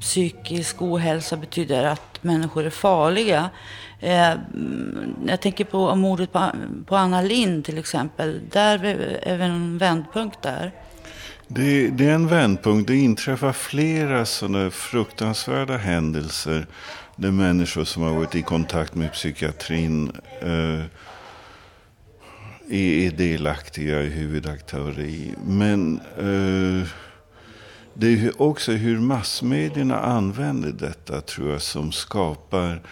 psykisk 0.00 0.82
ohälsa 0.82 1.36
betyder 1.36 1.84
att 1.84 2.22
människor 2.22 2.66
är 2.66 2.70
farliga. 2.70 3.50
Eh, 4.00 4.30
mm, 4.30 5.14
jag 5.26 5.40
tänker 5.40 5.64
på 5.64 5.94
mordet 5.94 6.32
på, 6.32 6.50
på 6.86 6.96
Anna 6.96 7.20
Lind 7.20 7.64
till 7.64 7.78
exempel. 7.78 8.40
Där 8.52 8.84
är 9.22 9.36
vi 9.36 9.44
en 9.44 9.78
vändpunkt 9.78 10.42
där. 10.42 10.72
Det, 11.48 11.88
det, 11.88 12.06
är 12.06 12.14
en 12.14 12.26
vändpunkt. 12.28 12.88
Det 12.88 12.96
inträffar 12.96 13.52
flera 13.52 14.24
sådana 14.24 14.70
fruktansvärda 14.70 15.76
händelser 15.76 16.66
där 17.16 17.30
människor 17.30 17.84
som 17.84 18.02
har 18.02 18.14
varit 18.14 18.34
i 18.34 18.42
kontakt 18.42 18.94
med 18.94 19.12
psykiatrin 19.12 20.12
eh, 20.40 20.84
är, 22.68 23.06
är 23.06 23.10
delaktiga 23.10 24.02
i 24.02 24.08
huvudaktörer 24.08 25.00
i. 25.00 25.34
Men 25.46 26.00
eh, 26.18 26.88
det 27.94 28.06
är 28.08 28.42
också 28.42 28.72
hur 28.72 28.98
massmedierna 28.98 30.00
använder 30.00 30.72
detta 30.72 31.20
tror 31.20 31.50
jag 31.50 31.62
som 31.62 31.92
skapar 31.92 32.82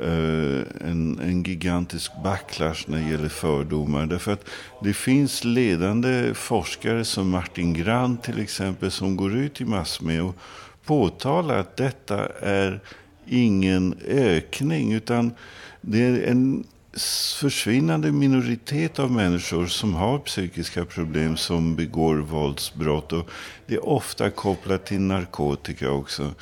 Eh, 0.00 0.88
en, 0.88 1.18
en, 1.18 1.42
gigantisk 1.42 2.12
backlash 2.24 2.84
när 2.86 2.98
det 2.98 3.10
gäller 3.10 3.28
fördomar. 3.28 4.06
Därför 4.06 4.32
att 4.32 4.44
det 4.82 4.92
finns 4.92 5.44
ledande 5.44 6.34
forskare 6.34 7.04
som 7.04 7.30
Martin 7.30 7.74
Grant 7.74 8.22
till 8.22 8.40
exempel 8.40 8.90
som 8.90 9.16
går 9.16 9.36
ut 9.36 9.60
i 9.60 9.64
massmedia 9.64 10.24
och 10.24 10.36
påtalar 10.84 11.58
att 11.58 11.76
detta 11.76 12.28
är 12.40 12.80
ingen 13.26 13.94
ökning 14.08 14.92
utan 14.92 15.34
det 15.80 16.02
är 16.02 16.30
en 16.30 16.64
försvinnande 17.40 18.12
minoritet 18.12 18.98
av 18.98 19.10
människor 19.12 19.66
som 19.66 19.94
har 19.94 20.18
psykiska 20.18 20.84
problem 20.84 21.36
som 21.36 21.76
begår 21.76 22.16
våldsbrott. 22.16 23.12
Och 23.12 23.30
det 23.66 23.74
är 23.74 23.88
ofta 23.88 24.30
kopplat 24.30 24.86
till 24.86 25.00
narkotika 25.00 25.90
också. 25.90 26.34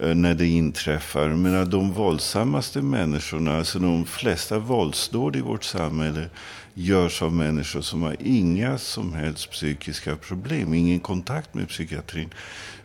Eh, 0.00 0.14
när 0.14 0.34
det 0.34 0.46
inträffar. 0.46 1.28
Men 1.28 1.70
de 1.70 1.92
våldsammaste 1.92 2.82
människorna, 2.82 3.58
alltså 3.58 3.78
de 3.78 4.04
flesta 4.06 4.58
våldsdåd 4.58 5.36
i 5.36 5.40
vårt 5.40 5.64
samhälle 5.64 6.28
görs 6.74 7.22
av 7.22 7.32
människor 7.32 7.80
som 7.80 8.02
har 8.02 8.16
inga 8.20 8.78
som 8.78 9.12
helst 9.12 9.50
psykiska 9.50 10.16
problem, 10.16 10.74
ingen 10.74 11.00
kontakt 11.00 11.54
med 11.54 11.68
psykiatrin. 11.68 12.30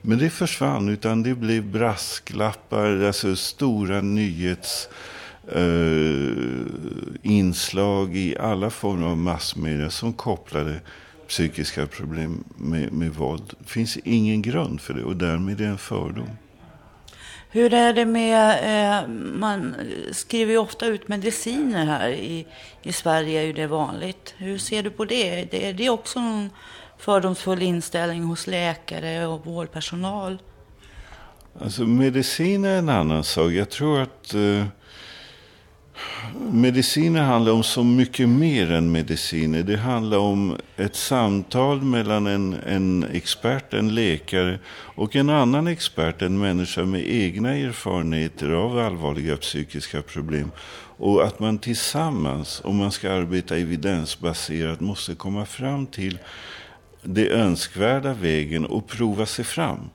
Men 0.02 0.18
det 0.18 0.30
försvann, 0.30 0.90
utan 0.90 1.24
det 1.24 1.36
blev 1.36 1.64
brasklappar, 1.64 3.04
alltså 3.04 3.36
stora 3.36 4.02
nyhets 4.02 4.90
Uh, 5.56 6.66
inslag 7.22 8.18
i 8.18 8.38
alla 8.38 8.70
former 8.70 9.08
av 9.08 9.18
massmedia 9.18 9.90
som 9.90 10.14
kopplade 10.14 10.82
psykiska 11.28 11.88
problem 11.88 12.44
med, 12.58 12.94
med 12.94 13.14
våld. 13.14 13.54
Det 13.60 13.70
finns 13.70 13.98
ingen 13.98 14.42
grund 14.42 14.82
för 14.82 14.94
det 14.94 15.04
och 15.04 15.16
därmed 15.16 15.62
är 15.62 15.64
det 15.64 15.70
en 15.70 15.78
fördom. 15.78 16.30
Hur 17.52 17.74
är 17.74 17.94
det 17.94 18.06
med, 18.06 19.02
eh, 19.02 19.08
man 19.18 19.76
skriver 20.12 20.52
ju 20.52 20.58
ofta 20.58 20.86
ut 20.86 21.08
mediciner 21.08 21.86
här 21.86 22.10
i, 22.10 22.48
i 22.82 22.92
Sverige, 22.94 23.42
är 23.42 23.46
ju 23.46 23.54
det 23.54 23.68
vanligt. 23.68 24.34
Hur 24.38 24.58
ser 24.58 24.84
du 24.84 24.90
på 24.90 25.06
det? 25.06 25.52
det 25.52 25.70
är 25.70 25.74
det 25.74 25.90
också 25.90 26.20
någon 26.20 26.50
fördomsfull 26.98 27.62
inställning 27.62 28.24
hos 28.24 28.48
läkare 28.48 29.28
och 29.28 29.46
vårdpersonal? 29.46 30.42
Alltså 31.62 31.82
medicin 31.82 32.66
är 32.66 32.78
en 32.78 32.90
annan 32.90 33.24
sak. 33.24 33.52
Jag 33.52 33.70
tror 33.70 34.02
att 34.02 34.34
eh, 34.34 34.66
Mediciner 36.52 37.22
handlar 37.22 37.52
om 37.52 37.64
så 37.64 37.84
mycket 37.84 38.30
mer 38.30 38.72
än 38.72 38.92
mediciner. 38.92 39.64
Det 39.64 39.78
handlar 39.78 40.18
om 40.18 40.58
ett 40.78 40.96
samtal 40.96 41.82
mellan 41.82 42.28
en, 42.28 42.54
en 42.54 43.04
expert, 43.14 43.74
en 43.74 43.96
läkare 43.96 44.60
och 44.70 45.16
en 45.16 45.30
annan 45.30 45.68
expert, 45.68 46.22
en 46.22 46.40
människa 46.40 46.86
med 46.86 47.10
egna 47.10 47.56
erfarenheter 47.56 48.50
av 48.50 48.80
allvarliga 48.80 49.38
psykiska 49.38 50.02
problem. 50.02 50.52
Och 50.98 51.24
att 51.24 51.40
man 51.40 51.58
tillsammans, 51.58 52.62
om 52.64 52.76
man 52.76 52.92
ska 52.92 53.12
arbeta 53.12 53.58
evidensbaserat, 53.58 54.80
måste 54.80 55.16
komma 55.16 55.46
fram 55.46 55.88
till 55.88 56.20
det 57.04 57.30
önskvärda 57.30 58.14
vägen 58.14 58.66
och 58.66 58.88
prova 58.88 59.26
sig 59.26 59.46
fram. 59.46 59.90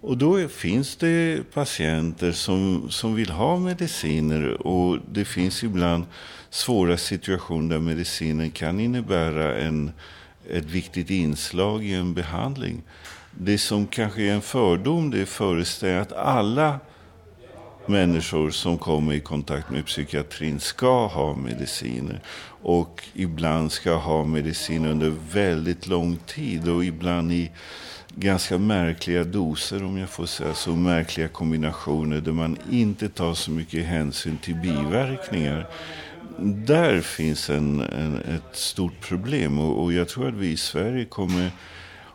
Och 0.00 0.16
då 0.16 0.48
finns 0.48 0.96
det 0.96 1.42
patienter 1.52 2.32
som, 2.32 2.90
som 2.90 3.14
vill 3.14 3.30
ha 3.30 3.58
mediciner 3.58 4.66
och 4.66 4.98
det 5.12 5.24
finns 5.24 5.64
ibland 5.64 6.04
svåra 6.50 6.96
situationer 6.96 7.74
där 7.74 7.80
medicinen 7.80 8.50
kan 8.50 8.80
innebära 8.80 9.58
en, 9.58 9.92
ett 10.50 10.64
viktigt 10.64 11.10
inslag 11.10 11.84
i 11.84 11.94
en 11.94 12.14
behandling. 12.14 12.82
Det 13.30 13.58
som 13.58 13.86
kanske 13.86 14.22
är 14.22 14.32
en 14.32 14.42
fördom 14.42 15.10
det 15.10 15.20
är 15.20 15.24
föreställningen 15.24 16.02
att 16.02 16.12
alla 16.12 16.80
människor 17.86 18.50
som 18.50 18.78
kommer 18.78 19.12
i 19.12 19.20
kontakt 19.20 19.70
med 19.70 19.86
psykiatrin 19.86 20.60
ska 20.60 21.06
ha 21.06 21.34
mediciner. 21.34 22.20
Och 22.62 23.04
ibland 23.14 23.72
ska 23.72 23.94
ha 23.94 24.24
medicin 24.24 24.86
under 24.86 25.14
väldigt 25.32 25.86
lång 25.86 26.16
tid 26.16 26.68
och 26.68 26.84
ibland 26.84 27.32
i 27.32 27.50
ganska 28.20 28.58
märkliga 28.58 29.24
doser 29.24 29.84
om 29.84 29.98
jag 29.98 30.08
får 30.08 30.26
säga 30.26 30.54
så. 30.54 30.70
Märkliga 30.70 31.28
kombinationer 31.28 32.20
där 32.20 32.32
man 32.32 32.56
inte 32.70 33.08
tar 33.08 33.34
så 33.34 33.50
mycket 33.50 33.86
hänsyn 33.86 34.38
till 34.38 34.54
biverkningar. 34.54 35.66
Där 36.40 37.00
finns 37.00 37.50
en, 37.50 37.80
en 37.80 38.16
ett 38.16 38.56
stort 38.56 39.00
problem 39.00 39.58
och, 39.58 39.82
och 39.82 39.92
jag 39.92 40.08
tror 40.08 40.28
att 40.28 40.34
vi 40.34 40.48
i 40.50 40.56
Sverige 40.56 41.04
kommer 41.04 41.50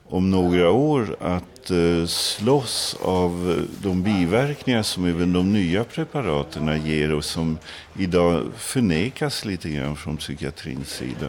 om 0.09 0.31
några 0.31 0.71
år 0.71 1.15
att 1.19 1.71
eh, 1.71 2.05
slåss 2.05 2.97
av 3.01 3.51
eh, 3.51 3.83
de 3.83 4.03
biverkningar 4.03 4.83
som 4.83 5.05
även 5.05 5.33
de 5.33 5.53
nya 5.53 5.83
preparaten 5.83 6.85
ger 6.85 7.13
och 7.13 7.25
som 7.25 7.57
idag 7.97 8.43
förnekas 8.57 9.45
lite 9.45 9.69
grann 9.69 9.95
från 9.95 10.17
psykiatrins 10.17 10.89
sida. 10.89 11.27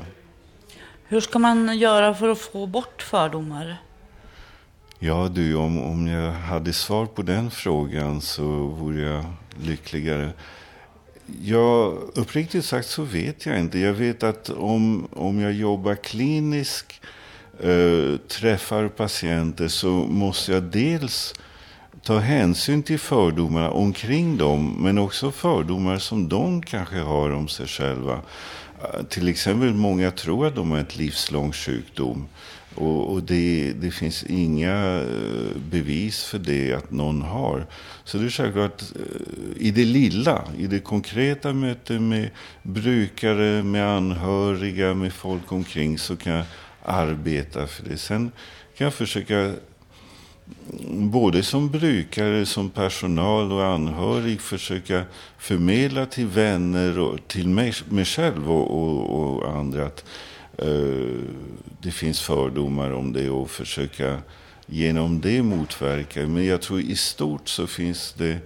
Hur 1.05 1.21
ska 1.21 1.39
man 1.39 1.79
göra 1.79 2.15
för 2.15 2.29
att 2.29 2.39
få 2.39 2.67
bort 2.67 3.03
fördomar? 3.03 3.77
Ja 5.07 5.29
du, 5.29 5.55
om, 5.55 5.83
om 5.83 6.07
jag 6.07 6.33
hade 6.33 6.73
svar 6.73 7.07
på 7.07 7.23
den 7.23 7.51
frågan 7.51 8.21
så 8.21 8.45
vore 8.67 9.01
jag 9.01 9.25
lyckligare. 9.63 10.33
Ja, 11.43 11.95
uppriktigt 12.15 12.65
sagt 12.65 12.89
så 12.89 13.03
vet 13.03 13.47
jag 13.47 13.61
inte. 13.61 13.79
Jag 13.79 13.93
vet 13.93 14.23
att 14.23 14.51
om, 14.51 15.09
om 15.13 15.41
jag 15.41 15.53
jobbar 15.53 15.95
kliniskt 15.95 17.01
äh, 17.61 18.17
träffar 18.29 18.89
patienter 18.89 19.69
så 19.69 19.89
måste 19.89 20.53
jag 20.53 20.63
dels 20.63 21.35
ta 22.03 22.19
hänsyn 22.19 22.83
till 22.83 22.99
fördomarna 22.99 23.71
omkring 23.71 24.37
dem 24.37 24.77
men 24.79 24.99
också 24.99 25.31
fördomar 25.31 25.99
som 25.99 26.29
de 26.29 26.63
kanske 26.63 26.99
har 26.99 27.31
om 27.31 27.49
sig 27.49 27.67
själva. 27.67 28.21
Eh, 28.83 29.03
till 29.09 29.29
exempel 29.29 29.75
många 29.75 30.11
tror 30.11 30.47
att 30.47 30.55
de 30.55 30.71
har 30.71 30.79
ett 30.79 30.97
livslång 30.97 31.53
sjukdom. 31.53 32.27
Och, 32.75 33.13
och 33.13 33.23
det, 33.23 33.73
det, 33.81 33.91
finns 33.91 34.25
inga 34.25 35.01
eh, 35.01 35.57
bevis 35.71 36.25
för 36.25 36.39
det 36.39 36.73
att 36.73 36.91
någon 36.91 37.23
har. 37.23 37.67
Så 38.05 38.19
det 38.19 38.25
är 38.25 38.31
självklart 38.31 38.83
eh, 38.83 39.67
i 39.67 39.71
det 39.71 39.85
lilla, 39.85 40.45
i 40.59 40.67
det 40.67 40.79
konkreta 40.79 41.53
mötet 41.53 42.03
med 42.03 42.31
brukare, 42.63 43.63
med 43.63 43.89
anhöriga, 43.89 44.95
med 44.95 45.13
folk 45.13 45.53
omkring 45.53 45.99
så 45.99 46.17
kan 46.17 46.33
jag 46.33 46.45
arbeta 46.83 47.67
för 47.67 47.85
det. 47.85 47.97
Sen 47.97 48.33
kan 48.77 48.85
jag 48.85 48.95
försöka 48.95 49.39
mm, 49.39 51.11
både 51.11 51.43
som 51.43 51.71
brukare, 51.71 52.47
som 52.47 52.71
personal 52.71 53.53
och 53.53 53.65
anhörig 53.65 54.41
försöka 54.41 55.05
förmedla 55.39 56.07
till 56.07 56.27
vänner 56.27 56.99
och 56.99 57.29
till 57.29 57.49
mig, 57.49 57.73
mig 57.89 58.05
själv 58.05 58.53
och, 58.53 58.71
och, 58.71 59.37
och 59.37 59.57
andra 59.57 59.87
att 59.87 60.05
Eh, 60.59 61.21
det 61.81 61.91
finns 61.91 62.21
fördomar 62.21 62.91
om 62.91 63.13
det 63.13 63.31
och 63.31 63.51
försöka 63.51 64.19
genom 64.67 65.21
det 65.21 65.43
motverka. 65.43 66.27
Men 66.27 66.47
jag 66.47 66.63
tror 66.63 66.81
i 66.81 66.97
stort 66.97 67.49
så 67.49 67.67
finns 67.67 68.15
det 68.19 68.39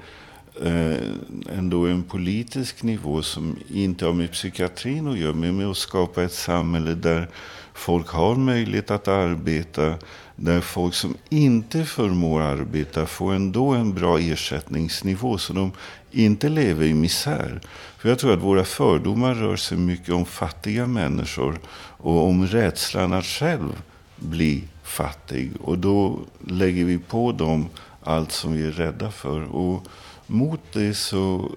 eh, 0.62 1.58
ändå 1.58 1.86
en 1.86 2.02
politisk 2.02 2.82
nivå 2.82 3.22
som 3.22 3.56
inte 3.68 4.06
har 4.06 4.12
med 4.12 4.32
psykiatrin 4.32 5.08
att 5.08 5.18
göra, 5.18 5.34
men 5.34 5.56
med 5.56 5.66
att 5.66 5.76
skapa 5.76 6.22
ett 6.22 6.32
samhälle 6.32 6.94
där 6.94 7.28
folk 7.74 8.08
har 8.08 8.36
möjlighet 8.36 8.90
att 8.90 9.08
arbeta, 9.08 9.94
där 10.36 10.60
folk 10.60 10.94
som 10.94 11.16
inte 11.28 11.84
förmår 11.84 12.40
arbeta 12.40 13.06
får 13.06 13.32
ändå 13.34 13.70
en 13.70 13.94
bra 13.94 14.18
ersättningsnivå 14.18 15.38
så 15.38 15.52
de 15.52 15.72
inte 16.10 16.48
lever 16.48 16.86
i 16.86 16.94
misär. 16.94 17.60
För 17.98 18.08
jag 18.08 18.18
tror 18.18 18.32
att 18.32 18.42
våra 18.42 18.64
fördomar 18.64 19.34
rör 19.34 19.56
sig 19.56 19.78
mycket 19.78 20.14
om 20.14 20.24
fattiga 20.24 20.86
människor 20.86 21.58
och 21.98 22.26
om 22.26 22.46
rädslan 22.46 23.12
att 23.12 23.24
själv 23.24 23.82
bli 24.16 24.64
fattig. 24.82 25.52
Och 25.60 25.78
då 25.78 26.18
lägger 26.46 26.84
vi 26.84 26.98
på 26.98 27.32
dem 27.32 27.68
allt 28.02 28.32
som 28.32 28.52
vi 28.52 28.66
är 28.66 28.70
rädda 28.70 29.10
för. 29.10 29.42
Och 29.42 29.86
mot 30.26 30.60
det 30.72 30.94
så 30.94 31.52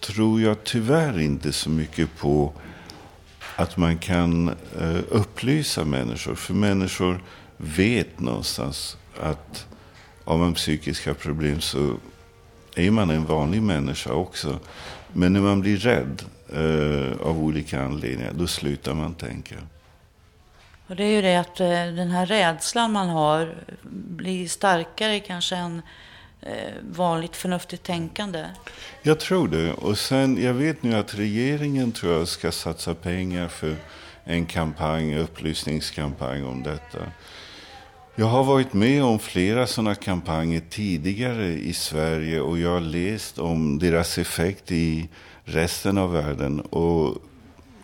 tror 0.00 0.40
jag 0.40 0.64
tyvärr 0.64 1.20
inte 1.20 1.52
så 1.52 1.70
mycket 1.70 2.16
på 2.16 2.52
att 3.56 3.76
man 3.76 3.98
kan 3.98 4.48
eh, 4.80 5.00
upplysa 5.08 5.84
människor. 5.84 6.34
För 6.34 6.54
människor 6.54 7.22
vet 7.56 8.20
någonstans 8.20 8.96
att 9.20 9.66
har 10.24 10.38
man 10.38 10.54
psykiska 10.54 11.14
problem 11.14 11.60
så 11.60 11.96
är 12.76 12.90
man 12.90 13.10
en 13.10 13.24
vanlig 13.24 13.62
människa 13.62 14.12
också. 14.12 14.58
Men 15.12 15.32
när 15.32 15.40
man 15.40 15.60
blir 15.60 15.76
rädd 15.76 16.22
eh, 16.52 17.26
av 17.26 17.38
olika 17.38 17.82
anledningar, 17.82 18.32
då 18.38 18.46
slutar 18.46 18.94
man 18.94 19.14
tänka. 19.14 19.54
Och 20.92 20.96
det 20.96 21.04
är 21.04 21.10
ju 21.10 21.22
det 21.22 21.36
att 21.36 21.60
eh, 21.60 21.66
den 21.68 22.10
här 22.10 22.26
rädslan 22.26 22.92
man 22.92 23.08
har 23.08 23.54
blir 23.90 24.48
starkare 24.48 25.20
kanske 25.20 25.56
än 25.56 25.82
eh, 26.40 26.52
vanligt 26.90 27.36
förnuftigt 27.36 27.82
tänkande? 27.82 28.44
Jag 29.02 29.20
tror 29.20 29.48
det. 29.48 29.72
Och 29.72 29.98
sen, 29.98 30.42
jag 30.42 30.54
vet 30.54 30.82
nu 30.82 30.94
att 30.94 31.14
regeringen 31.14 31.92
tror 31.92 32.12
jag 32.12 32.28
ska 32.28 32.52
satsa 32.52 32.94
pengar 32.94 33.48
för 33.48 33.76
en 34.24 34.46
kampanj, 34.46 35.18
upplysningskampanj 35.18 36.44
om 36.44 36.62
detta. 36.62 36.98
Jag 38.14 38.26
har 38.26 38.44
varit 38.44 38.72
med 38.72 39.04
om 39.04 39.18
flera 39.18 39.66
sådana 39.66 39.94
kampanjer 39.94 40.62
tidigare 40.70 41.46
i 41.46 41.72
Sverige 41.72 42.40
och 42.40 42.58
jag 42.58 42.70
har 42.70 42.80
läst 42.80 43.38
om 43.38 43.78
deras 43.78 44.18
effekt 44.18 44.72
i 44.72 45.08
resten 45.44 45.98
av 45.98 46.12
världen. 46.12 46.60
Och 46.60 47.22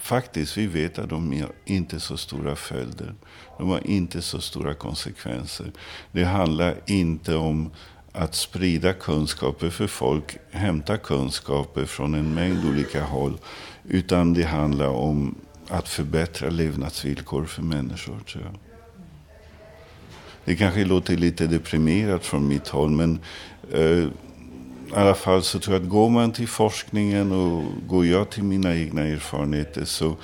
faktiskt, 0.08 0.56
vi 0.56 0.66
vet 0.66 0.98
att 0.98 1.08
de 1.08 1.40
har 1.40 1.52
inte 1.64 2.00
så 2.00 2.16
stora 2.16 2.56
följder. 2.56 3.14
De 3.58 3.68
har 3.68 3.86
inte 3.86 4.22
så 4.22 4.40
stora 4.40 4.74
konsekvenser. 4.74 5.72
Det 6.12 6.24
handlar 6.24 6.74
inte 6.86 7.34
om 7.34 7.70
att 8.12 8.34
sprida 8.34 8.92
kunskaper 8.92 9.70
för 9.70 9.86
folk, 9.86 10.36
hämta 10.50 10.96
kunskaper 10.96 11.84
från 11.84 12.14
en 12.14 12.34
mängd 12.34 12.64
olika 12.68 13.04
håll. 13.04 13.38
Utan 13.88 14.34
det 14.34 14.44
handlar 14.44 14.88
om 14.88 15.34
att 15.68 15.88
förbättra 15.88 16.50
levnadsvillkor 16.50 17.44
för 17.44 17.62
människor, 17.62 18.20
tror 18.20 18.44
jag. 18.44 18.54
Det 20.44 20.56
kanske 20.56 20.84
låter 20.84 21.16
lite 21.16 21.46
deprimerat 21.46 22.24
från 22.24 22.48
mitt 22.48 22.68
håll, 22.68 22.90
men 22.90 23.18
eh, 23.72 24.08
i 24.90 24.94
alla 24.94 25.14
fall 25.14 25.42
så 25.42 25.58
tror 25.58 25.76
jag 25.76 25.82
att 25.82 25.88
går 25.88 26.10
man 26.10 26.32
till 26.32 26.48
forskningen 26.48 27.32
och 27.32 27.64
går 27.88 28.06
jag 28.06 28.30
till 28.30 28.42
mina 28.42 28.76
egna 28.76 29.02
erfarenheter 29.02 29.84
så 29.84 30.16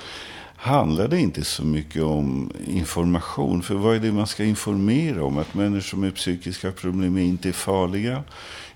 handlar 0.55 1.07
det 1.07 1.19
inte 1.19 1.43
så 1.43 1.63
mycket 1.63 2.03
om 2.03 2.51
information. 2.67 3.61
För 3.61 3.75
vad 3.75 3.95
är 3.95 3.99
det 3.99 4.11
man 4.11 4.27
ska 4.27 4.43
informera 4.43 5.23
om? 5.23 5.37
Att 5.37 5.53
människor 5.53 5.97
med 5.97 6.15
psykiska 6.15 6.71
problem 6.71 7.17
inte 7.17 7.49
är 7.49 7.53
farliga? 7.53 8.23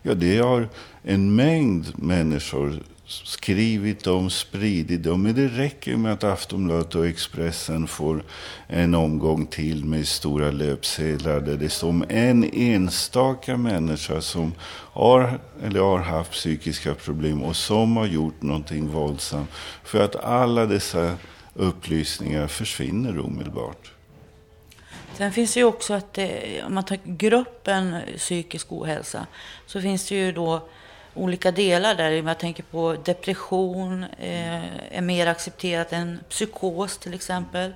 Ja, 0.01 0.13
det 0.13 0.37
har 0.37 0.69
en 1.03 1.35
mängd 1.35 1.85
människor 1.95 2.83
skrivit 3.09 4.07
om, 4.07 4.29
spridit 4.29 5.07
om. 5.07 5.23
Men 5.23 5.35
det 5.35 5.47
räcker 5.47 5.97
med 5.97 6.13
att 6.13 6.23
Aftonbladet 6.23 6.95
och 6.95 7.07
Expressen 7.07 7.87
får 7.87 8.23
en 8.67 8.95
omgång 8.95 9.47
till 9.47 9.85
med 9.85 10.07
stora 10.07 10.51
löpsedlar 10.51 11.39
där 11.39 11.57
det 11.57 11.69
står 11.69 11.89
om 11.89 12.05
en 12.09 12.49
enstaka 12.53 13.57
människa 13.57 14.21
som 14.21 14.53
har 14.93 15.39
eller 15.63 15.79
har 15.79 15.99
haft 15.99 16.31
psykiska 16.31 16.93
problem 16.93 17.43
och 17.43 17.55
som 17.55 17.97
har 17.97 18.05
gjort 18.05 18.41
någonting 18.41 18.87
våldsamt. 18.87 19.49
För 19.83 20.03
att 20.03 20.15
alla 20.15 20.65
dessa 20.65 21.13
upplysningar 21.53 22.47
försvinner 22.47 23.19
omedelbart. 23.19 23.91
Sen 25.13 25.31
finns 25.31 25.53
det 25.53 25.59
ju 25.59 25.65
också 25.65 25.93
att 25.93 26.13
det, 26.13 26.63
om 26.63 26.73
man 26.73 26.83
tar 26.83 26.99
gruppen 27.03 27.95
psykisk 28.17 28.71
ohälsa 28.71 29.27
så 29.65 29.81
finns 29.81 30.07
det 30.09 30.15
ju 30.15 30.31
då 30.31 30.69
olika 31.19 31.51
delar 31.51 31.95
där. 31.95 32.11
Jag 32.11 32.39
tänker 32.39 32.63
på 32.63 32.95
depression 33.05 34.03
eh, 34.03 34.97
är 34.97 35.01
mer 35.01 35.27
accepterat 35.27 35.93
än 35.93 36.19
psykos 36.29 36.97
till 36.97 37.13
exempel. 37.13 37.73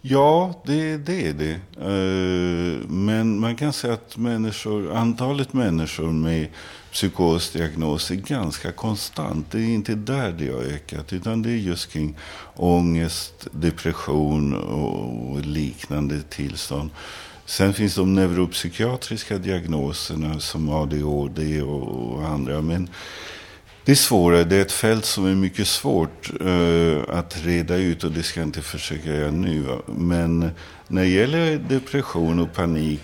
Ja, 0.00 0.54
det, 0.64 0.96
det 0.96 1.28
är 1.28 1.32
det. 1.32 1.60
Eh, 1.80 2.88
men 2.88 3.38
man 3.38 3.56
kan 3.56 3.72
säga 3.72 3.92
att 3.92 4.16
människor, 4.16 4.92
antalet 4.92 5.52
människor 5.52 6.12
med 6.12 6.48
psykosdiagnos 6.92 8.10
är 8.10 8.14
ganska 8.14 8.72
konstant. 8.72 9.50
Det 9.50 9.58
är 9.58 9.68
inte 9.68 9.94
där 9.94 10.32
det 10.32 10.48
har 10.48 10.62
ökat, 10.62 11.12
utan 11.12 11.42
det 11.42 11.50
är 11.50 11.56
just 11.56 11.92
kring 11.92 12.16
ångest, 12.56 13.46
depression 13.50 14.54
och 14.54 15.40
liknande 15.40 16.22
tillstånd. 16.22 16.90
Sen 17.48 17.74
finns 17.74 17.94
de 17.94 18.14
neuropsykiatriska 18.14 19.38
diagnoserna 19.38 20.40
som 20.40 20.68
ADHD 20.68 21.62
och 21.62 22.24
andra. 22.24 22.62
Men 22.62 22.88
det 23.84 23.92
är 23.92 23.96
svårare. 23.96 24.44
Det 24.44 24.56
är 24.56 24.60
ett 24.60 24.72
fält 24.72 25.04
som 25.04 25.26
är 25.26 25.34
mycket 25.34 25.66
svårt 25.68 26.30
uh, 26.40 27.02
att 27.08 27.44
reda 27.44 27.76
ut 27.76 28.04
och 28.04 28.12
det 28.12 28.22
ska 28.22 28.40
jag 28.40 28.48
inte 28.48 28.62
försöka 28.62 29.14
göra 29.14 29.30
nu. 29.30 29.78
Men 29.86 30.50
när 30.88 31.02
det 31.02 31.08
gäller 31.08 31.58
depression 31.58 32.38
och 32.38 32.54
panik, 32.54 33.00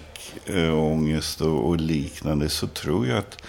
uh, 0.50 0.74
ångest 0.74 1.40
och, 1.40 1.68
och 1.68 1.76
liknande 1.76 2.48
så 2.48 2.66
tror 2.66 3.06
jag 3.06 3.18
att 3.18 3.42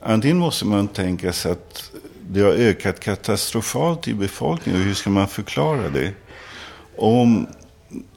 antingen 0.00 0.38
måste 0.38 0.66
man 0.66 0.88
tänka 0.88 1.32
sig 1.32 1.52
att 1.52 1.90
det 2.28 2.40
har 2.40 2.52
ökat 2.52 3.00
katastrofalt 3.00 4.08
i 4.08 4.14
befolkningen. 4.14 4.82
Hur 4.82 4.94
ska 4.94 5.10
man 5.10 5.28
förklara 5.28 5.88
det? 5.88 6.12
Om, 6.96 7.46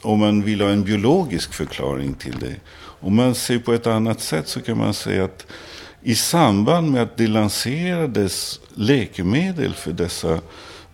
om 0.01 0.19
man 0.19 0.43
vill 0.43 0.61
ha 0.61 0.69
en 0.69 0.83
biologisk 0.83 1.53
förklaring 1.53 2.13
till 2.13 2.39
det. 2.39 2.55
Om 2.99 3.15
man 3.15 3.35
ser 3.35 3.59
på 3.59 3.73
ett 3.73 3.87
annat 3.87 4.21
sätt 4.21 4.47
så 4.47 4.61
kan 4.61 4.77
man 4.77 4.93
säga 4.93 5.23
att 5.23 5.45
i 6.01 6.15
samband 6.15 6.91
med 6.91 7.01
att 7.01 7.17
det 7.17 7.27
lanserades 7.27 8.59
läkemedel 8.73 9.73
för 9.73 9.91
dessa, 9.91 10.39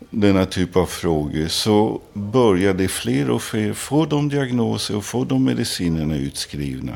denna 0.09 0.45
typ 0.45 0.75
av 0.75 0.85
frågor 0.85 1.47
så 1.47 2.01
började 2.13 2.87
fler 2.87 3.29
och 3.29 3.41
fler 3.41 3.73
få 3.73 4.05
de 4.05 4.29
diagnoser 4.29 4.95
och 4.95 5.05
få 5.05 5.25
de 5.25 5.43
medicinerna 5.43 6.15
utskrivna. 6.15 6.93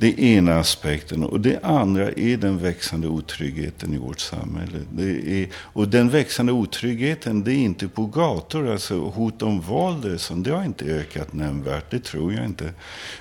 Det 0.00 0.20
ena 0.20 0.58
aspekten. 0.58 1.24
Och 1.24 1.40
det 1.40 1.58
andra 1.62 2.12
är 2.12 2.36
den 2.36 2.58
växande 2.58 3.08
otryggheten 3.08 3.94
i 3.94 3.98
vårt 3.98 4.20
samhälle. 4.20 4.78
Det 4.92 5.42
är, 5.42 5.48
och 5.54 5.88
den 5.88 6.08
växande 6.08 6.52
otryggheten, 6.52 7.44
det 7.44 7.52
är 7.52 7.58
inte 7.58 7.88
på 7.88 8.06
gator. 8.06 8.72
Alltså 8.72 8.98
hot 8.98 9.42
om 9.42 9.60
våld, 9.60 10.18
det 10.34 10.50
har 10.50 10.64
inte 10.64 10.84
ökat 10.84 11.32
nämnvärt. 11.32 11.90
Det 11.90 12.04
tror 12.04 12.32
jag 12.32 12.44
inte. 12.44 12.72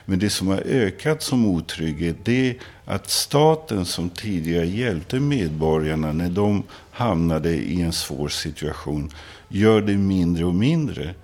Men 0.06 0.20
det 0.20 0.30
som 0.30 0.48
har 0.48 0.58
ökat 0.58 1.24
som 1.24 1.46
otrygghet, 1.46 2.16
det 2.24 2.50
är 2.50 2.56
att 2.86 3.10
staten 3.10 3.86
som 3.86 4.10
tidigare 4.10 4.68
hjälpte 4.68 5.20
medborgarna 5.20 6.14
när 6.14 6.30
de 6.30 6.64
hamnade 6.92 7.50
i 7.50 7.82
en 7.82 7.94
svår 7.94 8.30
situation, 8.30 9.12
gör 9.48 9.82
det 9.82 9.98
mindre 9.98 10.46
och 10.46 10.56
mindre. 10.56 11.16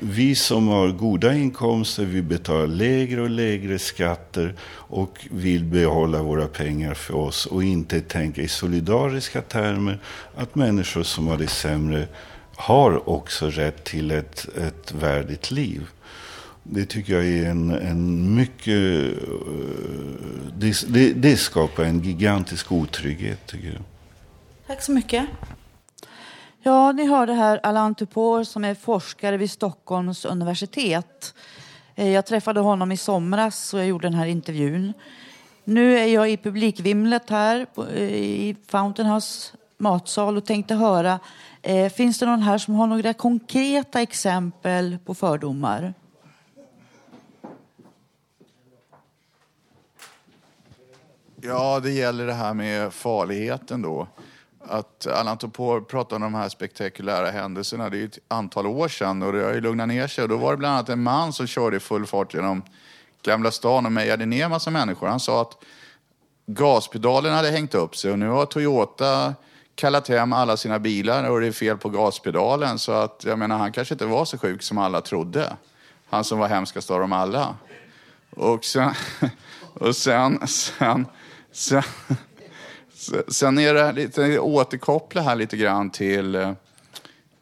Vi 0.00 0.34
som 0.34 0.68
har 0.68 0.88
goda 0.88 1.34
inkomster, 1.34 2.04
vi 2.04 2.22
betalar 2.22 2.66
lägre 2.66 3.20
och 3.20 3.30
lägre 3.30 3.78
skatter 3.78 4.54
och 4.72 5.26
vill 5.30 5.64
behålla 5.64 6.22
våra 6.22 6.46
pengar 6.46 6.94
för 6.94 7.14
oss 7.14 7.46
och 7.46 7.64
inte 7.64 8.00
tänka 8.00 8.42
i 8.42 8.48
solidariska 8.48 9.42
termer 9.42 9.98
att 10.34 10.54
människor 10.54 11.02
som 11.02 11.26
har 11.26 11.38
det 11.38 11.48
sämre 11.48 12.08
har 12.56 13.08
också 13.08 13.50
rätt 13.50 13.84
till 13.84 14.10
ett, 14.10 14.48
ett 14.56 14.92
värdigt 14.92 15.50
liv. 15.50 15.86
Det 16.62 16.86
tycker 16.86 17.12
jag 17.12 17.26
är 17.26 17.50
en, 17.50 17.70
en 17.70 18.34
mycket... 18.34 18.66
Eh, 18.66 19.12
det, 20.56 20.84
det, 20.88 21.12
det 21.12 21.36
skapar 21.36 21.84
en 21.84 22.00
gigantisk 22.00 22.72
otrygghet, 22.72 23.46
tycker 23.46 23.68
jag. 23.68 23.82
Tack 24.66 24.82
så 24.82 24.92
mycket. 24.92 25.26
Ja, 26.66 26.92
ni 26.92 27.06
hörde 27.06 27.32
här 27.32 27.60
Alain 27.62 27.94
Tupor 27.94 28.44
som 28.44 28.64
är 28.64 28.74
forskare 28.74 29.36
vid 29.36 29.50
Stockholms 29.50 30.24
universitet. 30.24 31.34
Eh, 31.94 32.08
jag 32.08 32.26
träffade 32.26 32.60
honom 32.60 32.92
i 32.92 32.96
somras 32.96 33.74
och 33.74 33.80
jag 33.80 33.86
gjorde 33.86 34.06
den 34.06 34.18
här 34.18 34.26
intervjun. 34.26 34.92
Nu 35.64 35.98
är 35.98 36.06
jag 36.06 36.30
i 36.30 36.36
publikvimlet 36.36 37.30
här 37.30 37.66
eh, 37.76 38.02
i 38.12 38.56
Fountain 38.68 39.08
House 39.08 39.56
matsal 39.78 40.36
och 40.36 40.44
tänkte 40.44 40.74
höra, 40.74 41.20
eh, 41.62 41.92
finns 41.92 42.18
det 42.18 42.26
någon 42.26 42.42
här 42.42 42.58
som 42.58 42.74
har 42.74 42.86
några 42.86 43.14
konkreta 43.14 44.02
exempel 44.02 44.98
på 45.04 45.14
fördomar? 45.14 45.94
Ja, 51.40 51.80
det 51.80 51.90
gäller 51.90 52.26
det 52.26 52.34
här 52.34 52.54
med 52.54 52.92
farligheten 52.92 53.82
då 53.82 54.06
att 54.68 55.06
Allan 55.06 55.38
Topor 55.38 55.80
pratade 55.80 56.16
om 56.16 56.32
de 56.32 56.34
här 56.34 56.48
spektakulära 56.48 57.30
händelserna. 57.30 57.90
Det 57.90 58.00
är 58.00 58.04
ett 58.04 58.18
antal 58.28 58.66
år 58.66 58.88
sedan 58.88 59.22
och 59.22 59.32
det 59.32 59.44
har 59.44 59.52
ju 59.52 59.60
lugnat 59.60 59.88
ner 59.88 60.06
sig. 60.06 60.22
Och 60.22 60.28
då 60.28 60.36
var 60.36 60.50
det 60.50 60.56
bland 60.56 60.74
annat 60.74 60.88
en 60.88 61.02
man 61.02 61.32
som 61.32 61.46
körde 61.46 61.76
i 61.76 61.80
full 61.80 62.06
fart 62.06 62.34
genom 62.34 62.62
Gamla 63.22 63.50
stan 63.50 63.86
och 63.86 63.92
mejade 63.92 64.26
ner 64.26 64.44
en 64.44 64.50
massa 64.50 64.70
människor. 64.70 65.06
Han 65.06 65.20
sa 65.20 65.42
att 65.42 65.56
gaspedalen 66.46 67.34
hade 67.34 67.50
hängt 67.50 67.74
upp 67.74 67.96
sig 67.96 68.12
och 68.12 68.18
nu 68.18 68.28
har 68.28 68.46
Toyota 68.46 69.34
kallat 69.74 70.08
hem 70.08 70.32
alla 70.32 70.56
sina 70.56 70.78
bilar 70.78 71.30
och 71.30 71.40
det 71.40 71.46
är 71.46 71.52
fel 71.52 71.78
på 71.78 71.88
gaspedalen. 71.88 72.78
Så 72.78 72.92
att, 72.92 73.24
jag 73.26 73.38
menar, 73.38 73.58
han 73.58 73.72
kanske 73.72 73.94
inte 73.94 74.06
var 74.06 74.24
så 74.24 74.38
sjuk 74.38 74.62
som 74.62 74.78
alla 74.78 75.00
trodde. 75.00 75.56
Han 76.10 76.24
som 76.24 76.38
var 76.38 76.48
hemskast 76.48 76.90
av 76.90 77.00
dem 77.00 77.12
alla. 77.12 77.56
Och 78.30 78.64
sen, 78.64 78.94
och 79.74 79.96
sen, 79.96 80.46
sen, 80.46 81.06
sen 81.52 81.82
Sen 83.28 83.58
är 83.58 83.74
det 83.74 83.92
lite, 83.92 84.38
återkoppla 84.38 85.22
här 85.22 85.36
lite 85.36 85.56
grann 85.56 85.90
till, 85.90 86.34
eh, 86.34 86.52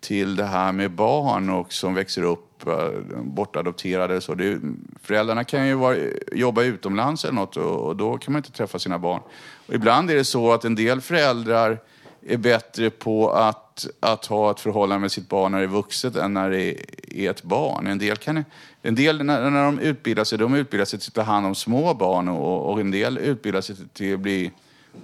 till 0.01 0.37
det 0.37 0.45
här 0.45 0.73
med 0.73 0.91
barn 0.91 1.51
och 1.51 1.73
som 1.73 1.95
växer 1.95 2.23
upp 2.23 2.67
eh, 2.67 2.89
bortadopterade. 3.23 4.21
Så 4.21 4.35
det, 4.35 4.61
föräldrarna 5.03 5.45
kan 5.45 5.67
ju 5.67 5.75
vara, 5.75 5.97
jobba 6.33 6.63
utomlands 6.63 7.25
eller 7.25 7.35
något 7.35 7.57
och, 7.57 7.87
och, 7.87 7.97
då 7.97 8.19
kan 8.19 8.33
man 8.33 8.39
inte 8.39 8.53
träffa 8.53 8.79
sina 8.79 8.99
barn. 8.99 9.21
Och 9.67 9.75
ibland 9.75 10.11
är 10.11 10.15
det 10.15 10.25
så 10.25 10.53
att 10.53 10.65
en 10.65 10.75
del 10.75 11.01
föräldrar 11.01 11.79
är 12.27 12.37
bättre 12.37 12.91
på 12.91 13.31
att, 13.31 13.87
att 14.01 14.27
ha 14.27 14.51
ett 14.51 14.61
förhållande 14.61 15.01
med 15.01 15.13
sitt 15.13 15.29
barn 15.29 15.53
när 15.53 15.59
det 15.59 15.65
är 15.65 15.69
vuxet 15.69 16.17
än 16.17 16.35
när 16.35 16.51
det 16.51 16.77
är 17.11 17.31
ett 17.31 17.43
barn. 17.43 17.87
En 17.87 17.99
del, 17.99 18.17
kan, 18.17 18.45
en 18.83 18.95
del 18.95 19.25
när, 19.25 19.51
när 19.51 19.65
de 19.65 19.79
utbildar 19.79 20.25
sig, 20.25 20.39
de 20.39 20.55
utbildar 20.55 20.85
sig 20.85 20.99
till 20.99 21.11
att 21.11 21.15
ta 21.15 21.23
hand 21.23 21.47
om 21.47 21.55
små 21.55 21.95
barn 21.95 22.29
och, 22.29 22.73
och 22.73 22.81
en 22.81 22.91
del 22.91 23.19
utbildar 23.19 23.61
sig 23.61 23.77
till 23.93 24.15
att 24.15 24.21
bli 24.21 24.53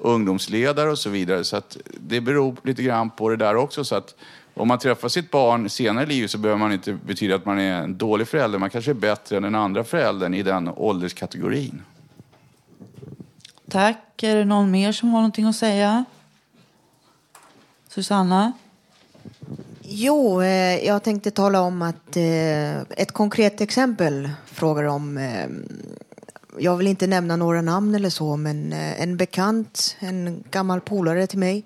ungdomsledare 0.01 0.91
och 0.91 0.99
så 0.99 1.11
vidare. 1.11 1.45
Så 1.45 1.57
att 1.57 1.77
det 2.01 2.21
beror 2.21 2.57
lite 2.63 2.83
grann 2.83 3.11
på 3.11 3.29
det 3.29 3.37
där 3.37 3.57
också. 3.57 3.85
Så 3.85 3.95
att 3.95 4.15
om 4.55 4.69
man 4.69 4.79
träffar 4.79 5.09
sitt 5.09 5.31
barn 5.31 5.71
senare 5.71 6.05
i 6.05 6.07
livet 6.07 6.31
så 6.31 6.39
behöver 6.39 6.59
man 6.59 6.73
inte 6.73 6.93
betyda 6.93 7.35
att 7.35 7.45
man 7.45 7.59
är 7.59 7.83
en 7.83 7.99
dålig 7.99 8.29
förälder. 8.29 8.59
Man 8.59 8.71
kanske 8.71 8.91
är 8.91 8.95
bättre 8.95 9.37
än 9.37 9.43
den 9.43 9.55
andra 9.55 9.85
föräldern 9.85 10.35
i 10.35 10.43
den 10.43 10.69
ålderskategorin. 10.69 11.83
Tack. 13.71 14.23
Är 14.23 14.37
det 14.37 14.45
någon 14.45 14.71
mer 14.71 14.93
som 14.93 15.09
har 15.09 15.19
någonting 15.19 15.45
att 15.45 15.57
säga? 15.57 16.05
Susanna? 17.89 18.53
Jo, 19.83 20.43
eh, 20.43 20.87
jag 20.87 21.03
tänkte 21.03 21.31
tala 21.31 21.61
om 21.61 21.83
att 21.83 22.17
eh, 22.17 22.81
ett 22.81 23.13
konkret 23.13 23.61
exempel 23.61 24.31
frågar 24.45 24.85
om 24.85 25.19
eh, 25.19 25.49
jag 26.57 26.77
vill 26.77 26.87
inte 26.87 27.07
nämna 27.07 27.37
några 27.37 27.63
namn 27.63 27.95
eller 27.95 28.11
så, 28.11 28.37
men 28.37 28.73
eh, 28.73 29.03
en 29.03 29.17
bekant, 29.17 29.97
en 29.99 30.45
gammal 30.51 30.81
polare 30.81 31.27
till 31.27 31.39
mig, 31.39 31.65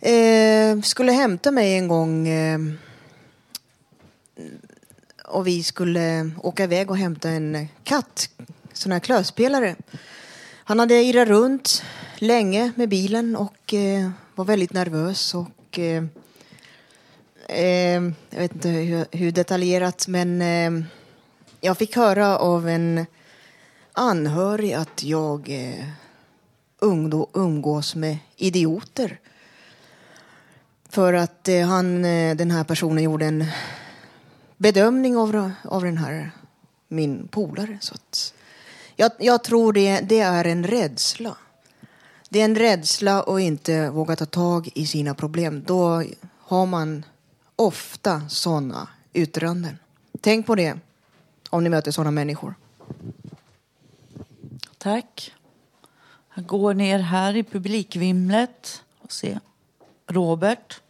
eh, 0.00 0.80
skulle 0.80 1.12
hämta 1.12 1.50
mig 1.50 1.74
en 1.74 1.88
gång 1.88 2.28
eh, 2.28 2.58
och 5.24 5.46
vi 5.46 5.62
skulle 5.62 6.30
åka 6.42 6.64
iväg 6.64 6.90
och 6.90 6.96
hämta 6.96 7.28
en 7.28 7.68
katt, 7.84 8.30
sån 8.72 8.92
här 8.92 9.00
klövspelare. 9.00 9.76
Han 10.64 10.78
hade 10.78 11.02
irrat 11.02 11.28
runt 11.28 11.82
länge 12.18 12.72
med 12.76 12.88
bilen 12.88 13.36
och 13.36 13.74
eh, 13.74 14.10
var 14.34 14.44
väldigt 14.44 14.72
nervös 14.72 15.34
och 15.34 15.78
eh, 15.78 16.04
eh 17.48 18.02
jag 18.30 18.38
vet 18.38 18.54
inte 18.54 18.68
hur, 18.68 19.06
hur 19.10 19.32
detaljerat 19.32 20.08
men 20.08 20.42
eh, 20.42 20.86
jag 21.60 21.78
fick 21.78 21.96
höra 21.96 22.38
av 22.38 22.68
en 22.68 23.06
anhörig 23.98 24.72
att 24.72 25.02
jag 25.02 25.48
eh, 25.48 25.84
umgås 27.34 27.94
med 27.94 28.18
idioter. 28.36 29.20
För 30.88 31.12
att 31.12 31.48
eh, 31.48 31.66
han, 31.66 32.04
eh, 32.04 32.36
den 32.36 32.50
här 32.50 32.64
personen 32.64 33.04
gjorde 33.04 33.26
en 33.26 33.44
bedömning 34.56 35.16
av, 35.16 35.52
av 35.64 35.82
den 35.82 35.98
här, 35.98 36.30
min 36.88 37.28
polare. 37.28 37.78
Så 37.80 37.94
att, 37.94 38.34
jag, 38.96 39.10
jag 39.18 39.44
tror 39.44 39.72
det, 39.72 40.00
det 40.00 40.20
är 40.20 40.44
en 40.44 40.64
rädsla. 40.64 41.36
Det 42.28 42.40
är 42.40 42.44
en 42.44 42.56
rädsla 42.56 43.22
att 43.22 43.40
inte 43.40 43.90
våga 43.90 44.16
ta 44.16 44.26
tag 44.26 44.68
i 44.74 44.86
sina 44.86 45.14
problem. 45.14 45.64
Då 45.66 46.02
har 46.38 46.66
man 46.66 47.04
ofta 47.56 48.28
sådana 48.28 48.88
yttranden. 49.12 49.78
Tänk 50.20 50.46
på 50.46 50.54
det 50.54 50.78
om 51.50 51.64
ni 51.64 51.70
möter 51.70 51.90
sådana 51.90 52.10
människor. 52.10 52.54
Tack. 54.78 55.32
Jag 56.34 56.46
går 56.46 56.74
ner 56.74 56.98
här 56.98 57.36
i 57.36 57.42
publikvimlet 57.42 58.82
och 59.02 59.12
ser 59.12 59.40
Robert. 60.06 60.80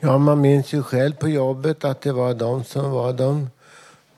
Ja, 0.00 0.18
man 0.18 0.40
minns 0.40 0.72
ju 0.72 0.82
själv 0.82 1.12
på 1.12 1.28
jobbet 1.28 1.84
att 1.84 2.00
det 2.00 2.12
var 2.12 2.34
de 2.34 2.64
som 2.64 2.90
var 2.90 3.12
de, 3.12 3.50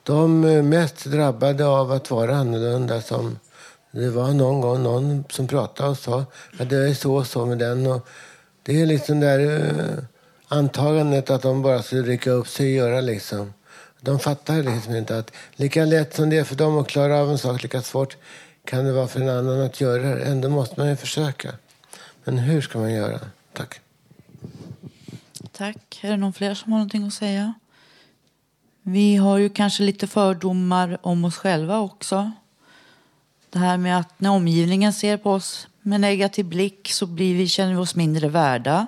de 0.03 0.43
eh, 0.43 0.63
mest 0.63 1.05
drabbade 1.05 1.65
av 1.67 1.91
att 1.91 2.11
vara 2.11 2.35
annorlunda. 2.35 3.01
Som 3.01 3.39
det 3.91 4.09
var 4.09 4.33
någon 4.33 4.61
gång 4.61 4.83
någon 4.83 5.23
som 5.29 5.47
pratade 5.47 5.89
och 5.89 5.97
sa 5.97 6.25
att 6.59 6.69
det 6.69 6.89
är 6.89 6.93
så 6.93 7.15
och 7.15 7.27
så 7.27 7.45
med 7.45 7.57
den. 7.57 7.87
Och 7.87 8.07
det 8.63 8.81
är 8.81 8.85
liksom 8.85 9.19
det 9.19 9.27
där 9.27 9.69
eh, 9.69 10.03
antagandet 10.47 11.29
att 11.29 11.41
de 11.41 11.61
bara 11.61 11.83
skulle 11.83 12.01
rycka 12.01 12.31
upp 12.31 12.47
sig 12.47 12.65
och 12.65 12.89
göra 12.89 13.01
liksom. 13.01 13.53
De 14.03 14.19
fattar 14.19 14.63
liksom 14.63 14.95
inte 14.95 15.17
att 15.17 15.31
lika 15.51 15.85
lätt 15.85 16.15
som 16.15 16.29
det 16.29 16.37
är 16.37 16.43
för 16.43 16.55
dem 16.55 16.77
att 16.77 16.87
klara 16.87 17.17
av 17.17 17.31
en 17.31 17.37
sak, 17.37 17.63
lika 17.63 17.81
svårt 17.81 18.17
kan 18.65 18.85
det 18.85 18.93
vara 18.93 19.07
för 19.07 19.21
en 19.21 19.29
annan 19.29 19.61
att 19.61 19.81
göra 19.81 20.15
det. 20.15 20.23
Ändå 20.23 20.49
måste 20.49 20.79
man 20.79 20.89
ju 20.89 20.95
försöka. 20.95 21.53
Men 22.23 22.37
hur 22.37 22.61
ska 22.61 22.79
man 22.79 22.93
göra? 22.93 23.19
Tack. 23.53 23.79
Tack. 25.51 25.99
Är 26.01 26.09
det 26.09 26.17
någon 26.17 26.33
fler 26.33 26.53
som 26.53 26.71
har 26.71 26.79
någonting 26.79 27.07
att 27.07 27.13
säga? 27.13 27.53
Vi 28.81 29.15
har 29.15 29.37
ju 29.37 29.49
kanske 29.49 29.83
lite 29.83 30.07
fördomar 30.07 30.97
om 31.01 31.25
oss 31.25 31.37
själva 31.37 31.79
också. 31.79 32.31
Det 33.49 33.59
här 33.59 33.77
med 33.77 33.97
att 33.99 34.19
när 34.19 34.29
omgivningen 34.29 34.93
ser 34.93 35.17
på 35.17 35.31
oss 35.31 35.67
med 35.81 36.01
negativ 36.01 36.45
blick 36.45 36.91
så 36.91 37.05
blir 37.05 37.35
vi, 37.35 37.47
känner 37.47 37.71
vi 37.71 37.77
oss 37.77 37.95
mindre 37.95 38.29
värda. 38.29 38.87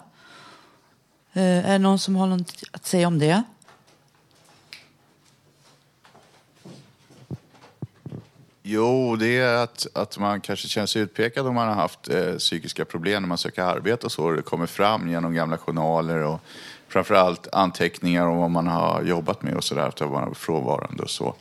Eh, 1.33 1.69
är 1.69 1.71
det 1.71 1.77
någon 1.77 1.99
som 1.99 2.15
har 2.15 2.27
något 2.27 2.63
att 2.71 2.85
säga 2.85 3.07
om 3.07 3.19
det? 3.19 3.43
Jo, 8.65 9.15
det 9.15 9.37
är 9.37 9.55
att, 9.55 9.87
att 9.93 10.17
man 10.17 10.41
kanske 10.41 10.67
känner 10.67 10.87
sig 10.87 11.01
utpekad 11.01 11.47
om 11.47 11.55
man 11.55 11.67
har 11.67 11.75
haft 11.75 12.09
eh, 12.09 12.35
psykiska 12.35 12.85
problem 12.85 13.23
när 13.23 13.27
man 13.27 13.37
söker 13.37 13.61
arbete 13.61 14.05
och 14.05 14.11
så. 14.11 14.31
Det 14.31 14.41
kommer 14.41 14.65
fram 14.65 15.09
genom 15.09 15.33
gamla 15.33 15.57
journaler 15.57 16.17
och 16.17 16.39
framförallt 16.87 17.47
anteckningar 17.53 18.27
om 18.27 18.37
vad 18.37 18.51
man 18.51 18.67
har 18.67 19.03
jobbat 19.03 19.41
med 19.41 19.55
och 19.55 19.63
sådär, 19.63 19.87
att 19.87 19.99
man 19.99 20.11
var 20.11 20.33
frånvarande 20.33 21.03
och 21.03 21.09
så. 21.09 21.35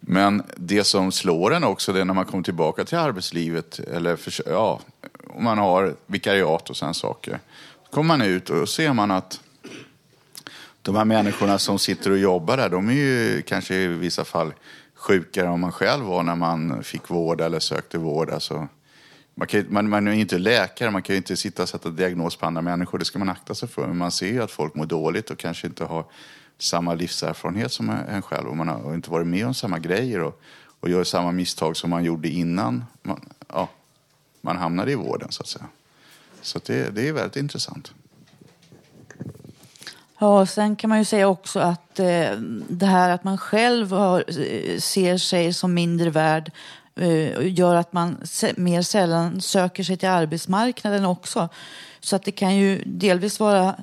Men 0.00 0.42
det 0.56 0.84
som 0.84 1.12
slår 1.12 1.54
en 1.54 1.64
också, 1.64 1.92
det 1.92 2.00
är 2.00 2.04
när 2.04 2.14
man 2.14 2.24
kommer 2.24 2.44
tillbaka 2.44 2.84
till 2.84 2.98
arbetslivet, 2.98 3.78
eller 3.78 4.16
för, 4.16 4.50
ja, 4.50 4.80
om 5.26 5.44
man 5.44 5.58
har 5.58 5.94
vikariat 6.06 6.70
och 6.70 6.76
sådana 6.76 6.94
saker. 6.94 7.38
Då 7.84 7.94
kommer 7.94 8.08
man 8.08 8.22
ut 8.22 8.50
och 8.50 8.68
ser 8.68 8.92
man 8.92 9.10
att 9.10 9.40
de 10.82 10.96
här 10.96 11.04
människorna 11.04 11.58
som 11.58 11.78
sitter 11.78 12.10
och 12.10 12.18
jobbar 12.18 12.56
där, 12.56 12.68
de 12.68 12.88
är 12.88 12.92
ju 12.92 13.42
kanske 13.42 13.74
i 13.74 13.86
vissa 13.86 14.24
fall 14.24 14.52
sjukare 15.08 15.48
än 15.48 15.60
man 15.60 15.72
själv 15.72 16.04
var 16.04 16.22
när 16.22 16.36
man 16.36 16.84
fick 16.84 17.10
vård 17.10 17.40
eller 17.40 17.60
sökte 17.60 17.98
vård. 17.98 18.30
Alltså, 18.30 18.68
man, 19.34 19.48
kan, 19.48 19.66
man, 19.68 19.88
man 19.88 20.08
är 20.08 20.12
inte 20.12 20.38
läkare, 20.38 20.90
man 20.90 21.02
kan 21.02 21.14
ju 21.14 21.16
inte 21.16 21.36
sitta 21.36 21.62
och 21.62 21.68
sätta 21.68 21.90
diagnos 21.90 22.36
på 22.36 22.46
andra 22.46 22.62
människor, 22.62 22.98
det 22.98 23.04
ska 23.04 23.18
man 23.18 23.28
akta 23.28 23.54
sig 23.54 23.68
för. 23.68 23.86
Men 23.86 23.96
man 23.96 24.10
ser 24.10 24.32
ju 24.32 24.42
att 24.42 24.50
folk 24.50 24.74
mår 24.74 24.86
dåligt 24.86 25.30
och 25.30 25.38
kanske 25.38 25.66
inte 25.66 25.84
har 25.84 26.04
samma 26.58 26.94
livserfarenhet 26.94 27.72
som 27.72 27.90
en 27.90 28.22
själv 28.22 28.48
och 28.48 28.56
man 28.56 28.68
har 28.68 28.94
inte 28.94 29.10
varit 29.10 29.26
med 29.26 29.46
om 29.46 29.54
samma 29.54 29.78
grejer 29.78 30.20
och, 30.20 30.40
och 30.80 30.88
gör 30.88 31.04
samma 31.04 31.32
misstag 31.32 31.76
som 31.76 31.90
man 31.90 32.04
gjorde 32.04 32.28
innan 32.28 32.84
man, 33.02 33.20
ja, 33.48 33.68
man 34.40 34.56
hamnade 34.56 34.92
i 34.92 34.94
vården 34.94 35.32
så 35.32 35.42
att 35.42 35.48
säga. 35.48 35.66
Så 36.42 36.60
det, 36.66 36.94
det 36.94 37.08
är 37.08 37.12
väldigt 37.12 37.36
intressant. 37.36 37.92
Ja, 40.20 40.46
sen 40.46 40.76
kan 40.76 40.90
man 40.90 40.98
ju 40.98 41.04
säga 41.04 41.28
också 41.28 41.60
att 41.60 42.00
eh, 42.00 42.30
det 42.68 42.86
här 42.86 43.10
att 43.10 43.24
man 43.24 43.38
själv 43.38 43.92
har, 43.92 44.24
eh, 44.28 44.78
ser 44.78 45.18
sig 45.18 45.52
som 45.52 45.74
mindre 45.74 46.10
värd 46.10 46.52
eh, 46.96 47.46
gör 47.46 47.74
att 47.74 47.92
man 47.92 48.16
mer 48.56 48.82
sällan 48.82 49.40
söker 49.40 49.82
sig 49.82 49.96
till 49.96 50.08
arbetsmarknaden 50.08 51.04
också. 51.04 51.48
Så 52.00 52.16
att 52.16 52.24
det 52.24 52.32
kan 52.32 52.56
ju 52.56 52.82
delvis 52.86 53.40
vara 53.40 53.74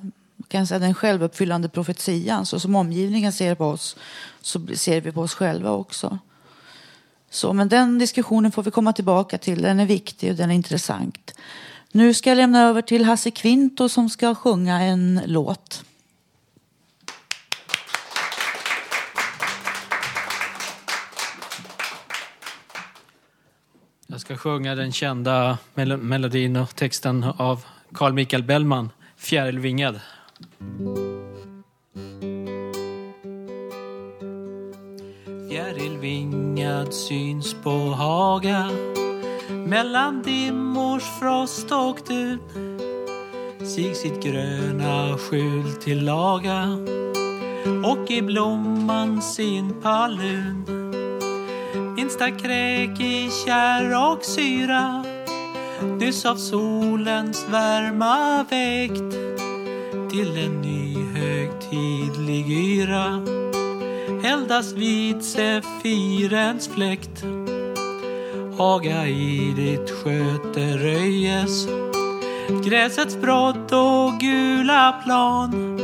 kan 0.48 0.68
säga, 0.68 0.80
den 0.80 0.94
självuppfyllande 0.94 1.70
profetian. 1.70 2.46
Så 2.46 2.60
som 2.60 2.76
omgivningen 2.76 3.34
ser 3.34 3.56
på 3.56 3.66
oss 3.66 3.96
så 4.42 4.68
ser 4.76 5.02
vi 5.02 5.12
på 5.12 5.22
oss 5.22 5.34
själva 5.34 5.72
också. 5.72 6.20
Så, 7.30 7.54
men 7.54 7.70
den 7.70 8.00
diskussionen 8.00 8.52
får 8.52 8.64
vi 8.64 8.72
komma 8.72 8.94
tillbaka 8.94 9.38
till. 9.38 9.62
Den 9.62 9.80
är 9.80 9.86
viktig 9.86 10.32
och 10.32 10.36
den 10.36 10.52
är 10.52 10.56
intressant. 10.56 11.34
Nu 11.92 12.14
ska 12.14 12.30
jag 12.30 12.38
lämna 12.38 12.64
över 12.64 12.82
till 12.82 13.06
Hasse 13.06 13.32
Kvinto 13.32 13.90
som 13.90 14.10
ska 14.10 14.36
sjunga 14.36 14.82
en 14.82 15.22
låt. 15.26 15.84
Jag 24.16 24.22
ska 24.22 24.38
sjunga 24.38 24.76
den 24.76 24.92
kända 24.92 25.58
mel 25.74 25.98
melodin 25.98 26.56
och 26.56 26.76
texten 26.76 27.24
av 27.38 27.66
Carl 27.94 28.14
Michael 28.14 28.44
Bellman, 28.44 28.90
Fjärilvingad. 29.18 30.00
Fjärilvingad 35.50 36.94
syns 36.94 37.56
på 37.64 37.70
Haga 37.70 38.70
mellan 39.50 40.22
dimmors 40.22 41.04
frost 41.20 41.72
och 41.72 42.00
dun. 42.08 42.40
Sig 43.60 43.96
sitt 43.96 44.24
gröna 44.24 45.18
skjul 45.18 45.74
till 45.74 46.06
laga 46.06 46.78
och 47.86 48.12
i 48.12 48.22
blomman 48.22 49.22
sin 49.22 49.82
palun 49.82 50.85
minsta 51.96 52.32
kräk 52.32 53.00
i 53.00 53.30
kärr 53.46 54.12
och 54.12 54.24
syra. 54.24 55.06
Nyss 56.00 56.26
av 56.26 56.36
solens 56.36 57.46
värma 57.50 58.46
väckt 58.50 59.12
till 60.12 60.38
en 60.38 60.62
ny 60.62 60.96
högtidlig 61.20 62.52
yra. 62.52 63.22
Eldas 64.24 64.74
vid 64.74 65.24
sefirens 65.24 66.68
fläkt. 66.68 67.24
Haga 68.58 69.08
i 69.08 69.54
ditt 69.56 69.92
sköte 69.92 70.78
röjes. 70.78 71.68
Gräsets 72.66 73.18
brott 73.18 73.72
och 73.72 74.20
gula 74.20 75.02
plan. 75.06 75.80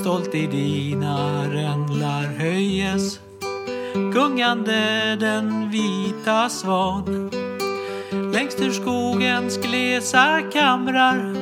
Stolt 0.00 0.34
i 0.34 0.46
dina 0.46 1.42
rändlar 1.52 2.22
höjes 2.22 3.25
gungande 4.12 5.16
den 5.20 5.70
vita 5.70 6.48
svan. 6.48 7.30
Längst 8.32 8.60
ur 8.60 8.70
skogens 8.70 9.58
glesa 9.58 10.40
kamrar 10.52 11.34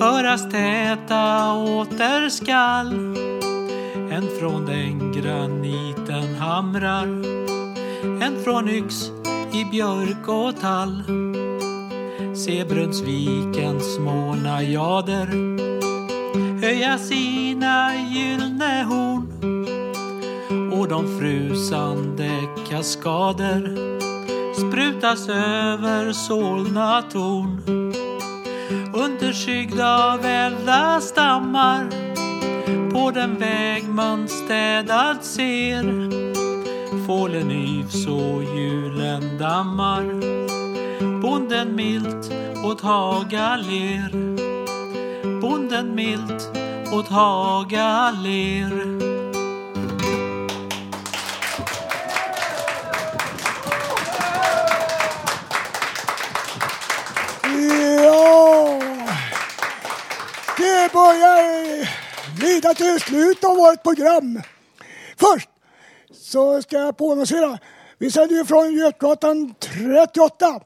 höras 0.00 0.50
täta 0.50 1.52
återskall. 1.52 3.16
En 4.10 4.28
från 4.40 4.66
den 4.66 5.12
graniten 5.12 6.34
hamrar 6.34 7.06
en 8.22 8.44
från 8.44 8.68
yx 8.68 9.10
i 9.52 9.64
björk 9.70 10.28
och 10.28 10.60
tall. 10.60 11.02
Se 12.36 12.64
Brunnsvikens 12.64 13.94
små 13.94 14.34
najader 14.34 15.26
höja 16.60 16.98
sina 16.98 17.94
gyllne 17.94 18.84
horn 18.88 19.55
och 20.78 20.88
de 20.88 21.18
frusande 21.18 22.30
kaskader 22.70 23.76
sprutas 24.54 25.28
över 25.28 26.12
Solna 26.12 27.02
torn. 27.02 27.60
Underskyggda 28.94 30.12
av 30.12 30.24
elda 30.24 31.00
stammar 31.00 31.86
på 32.90 33.10
den 33.10 33.38
väg 33.38 33.88
man 33.88 34.28
städat 34.28 35.24
ser. 35.24 36.10
Fålen 37.06 37.50
yvs 37.50 38.06
och 38.06 38.42
hjulen 38.56 39.38
dammar. 39.38 40.04
Bonden 41.22 41.76
milt 41.76 42.32
åt 42.64 42.80
Haga 42.80 43.56
ler. 43.56 44.10
Bonden 45.40 45.94
milt 45.94 46.50
åt 46.92 47.08
Haga 47.08 48.10
ler. 48.10 49.05
Börjar 60.96 61.88
lida 62.40 62.74
till 62.74 63.00
slut 63.00 63.44
av 63.44 63.56
vårt 63.56 63.82
program. 63.82 64.42
Först 65.16 65.48
så 66.12 66.62
ska 66.62 66.76
jag 66.76 66.96
påannonsera. 66.96 67.58
Vi 67.98 68.10
sänder 68.10 68.36
ju 68.36 68.44
från 68.44 68.74
Götgatan 68.74 69.54
38. 69.60 70.60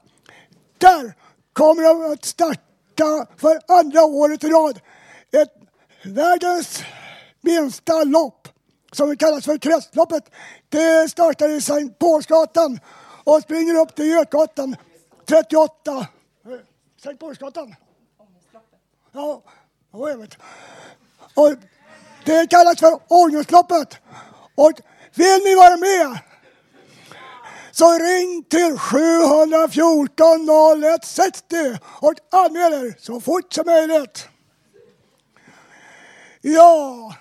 Där 0.77 1.13
kommer 1.53 1.83
de 1.83 2.13
att 2.13 2.25
starta 2.25 3.27
för 3.37 3.59
andra 3.67 4.03
året 4.03 4.43
i 4.43 4.47
rad 4.47 4.79
ett 5.31 5.53
världens 6.03 6.83
minsta 7.41 8.03
lopp 8.03 8.47
som 8.91 9.17
kallas 9.17 9.45
för 9.45 9.57
Kretsloppet. 9.57 10.23
Det 10.69 11.11
startar 11.11 11.49
i 11.49 11.61
Sankt 11.61 11.99
Paulsgatan 11.99 12.79
och 13.23 13.41
springer 13.41 13.75
upp 13.81 13.95
till 13.95 14.07
Götgatan 14.07 14.75
38. 15.25 16.07
Sankt 17.03 17.19
Paulsgatan. 17.19 17.75
Ja, 19.11 19.43
jag 19.91 20.17
vet. 20.17 20.37
Och 21.33 21.53
det 22.25 22.49
kallas 22.49 22.79
för 22.79 22.99
Ångestloppet. 23.07 23.97
Och 24.55 24.71
vill 25.13 25.39
ni 25.43 25.55
vara 25.55 25.77
med 25.77 26.19
så 27.71 27.99
ring 27.99 28.43
till 28.43 28.77
714 28.77 30.49
0160 30.75 31.55
och 31.99 32.13
anmäl 32.31 32.73
er 32.73 32.95
så 32.99 33.21
fort 33.21 33.53
som 33.53 33.65
möjligt. 33.65 34.27
Ja, 36.41 37.13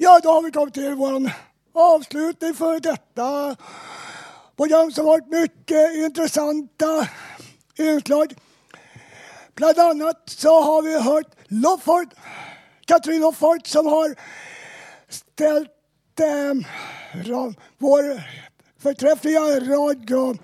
Ja, 0.00 0.20
då 0.22 0.32
har 0.32 0.42
vi 0.42 0.50
kommit 0.50 0.74
till 0.74 0.94
vår 0.94 1.32
avslutning 1.72 2.54
för 2.54 2.80
detta 2.80 3.56
program 4.56 4.92
som 4.92 5.04
varit 5.04 5.26
mycket 5.26 5.94
intressanta 5.94 7.08
inslag. 7.78 8.34
Bland 9.54 9.78
annat 9.78 10.22
så 10.26 10.60
har 10.60 10.82
vi 10.82 11.00
hört 11.00 11.37
Lofford, 11.48 12.14
Katrin 12.86 13.20
Lofford 13.20 13.66
som 13.66 13.86
har 13.86 14.14
ställt 15.08 15.70
eh, 16.20 16.54
vår 17.78 18.22
förträffliga 18.82 19.40
radio, 19.40 20.36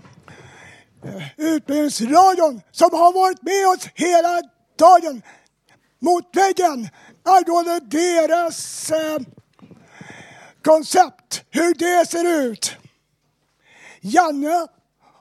eh, 1.05 1.23
Utbildningsradion, 1.37 2.61
som 2.71 2.91
har 2.93 3.13
varit 3.13 3.43
med 3.43 3.67
oss 3.69 3.89
hela 3.95 4.43
dagen 4.79 5.23
mot 5.99 6.37
väggen 6.37 6.89
angående 7.23 7.81
deras 7.81 8.91
eh, 8.91 9.19
koncept, 10.65 11.45
hur 11.51 11.75
det 11.75 12.09
ser 12.09 12.43
ut. 12.43 12.77
Janne 14.01 14.67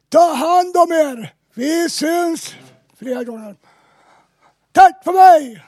Ta 0.10 0.34
hand 0.34 0.78
om 0.78 0.92
er. 0.92 1.34
Vi 1.54 1.90
syns 1.90 2.56
flera 2.98 3.24
gånger. 3.24 3.56
Tack 4.72 5.04
för 5.04 5.14
mig! 5.14 5.64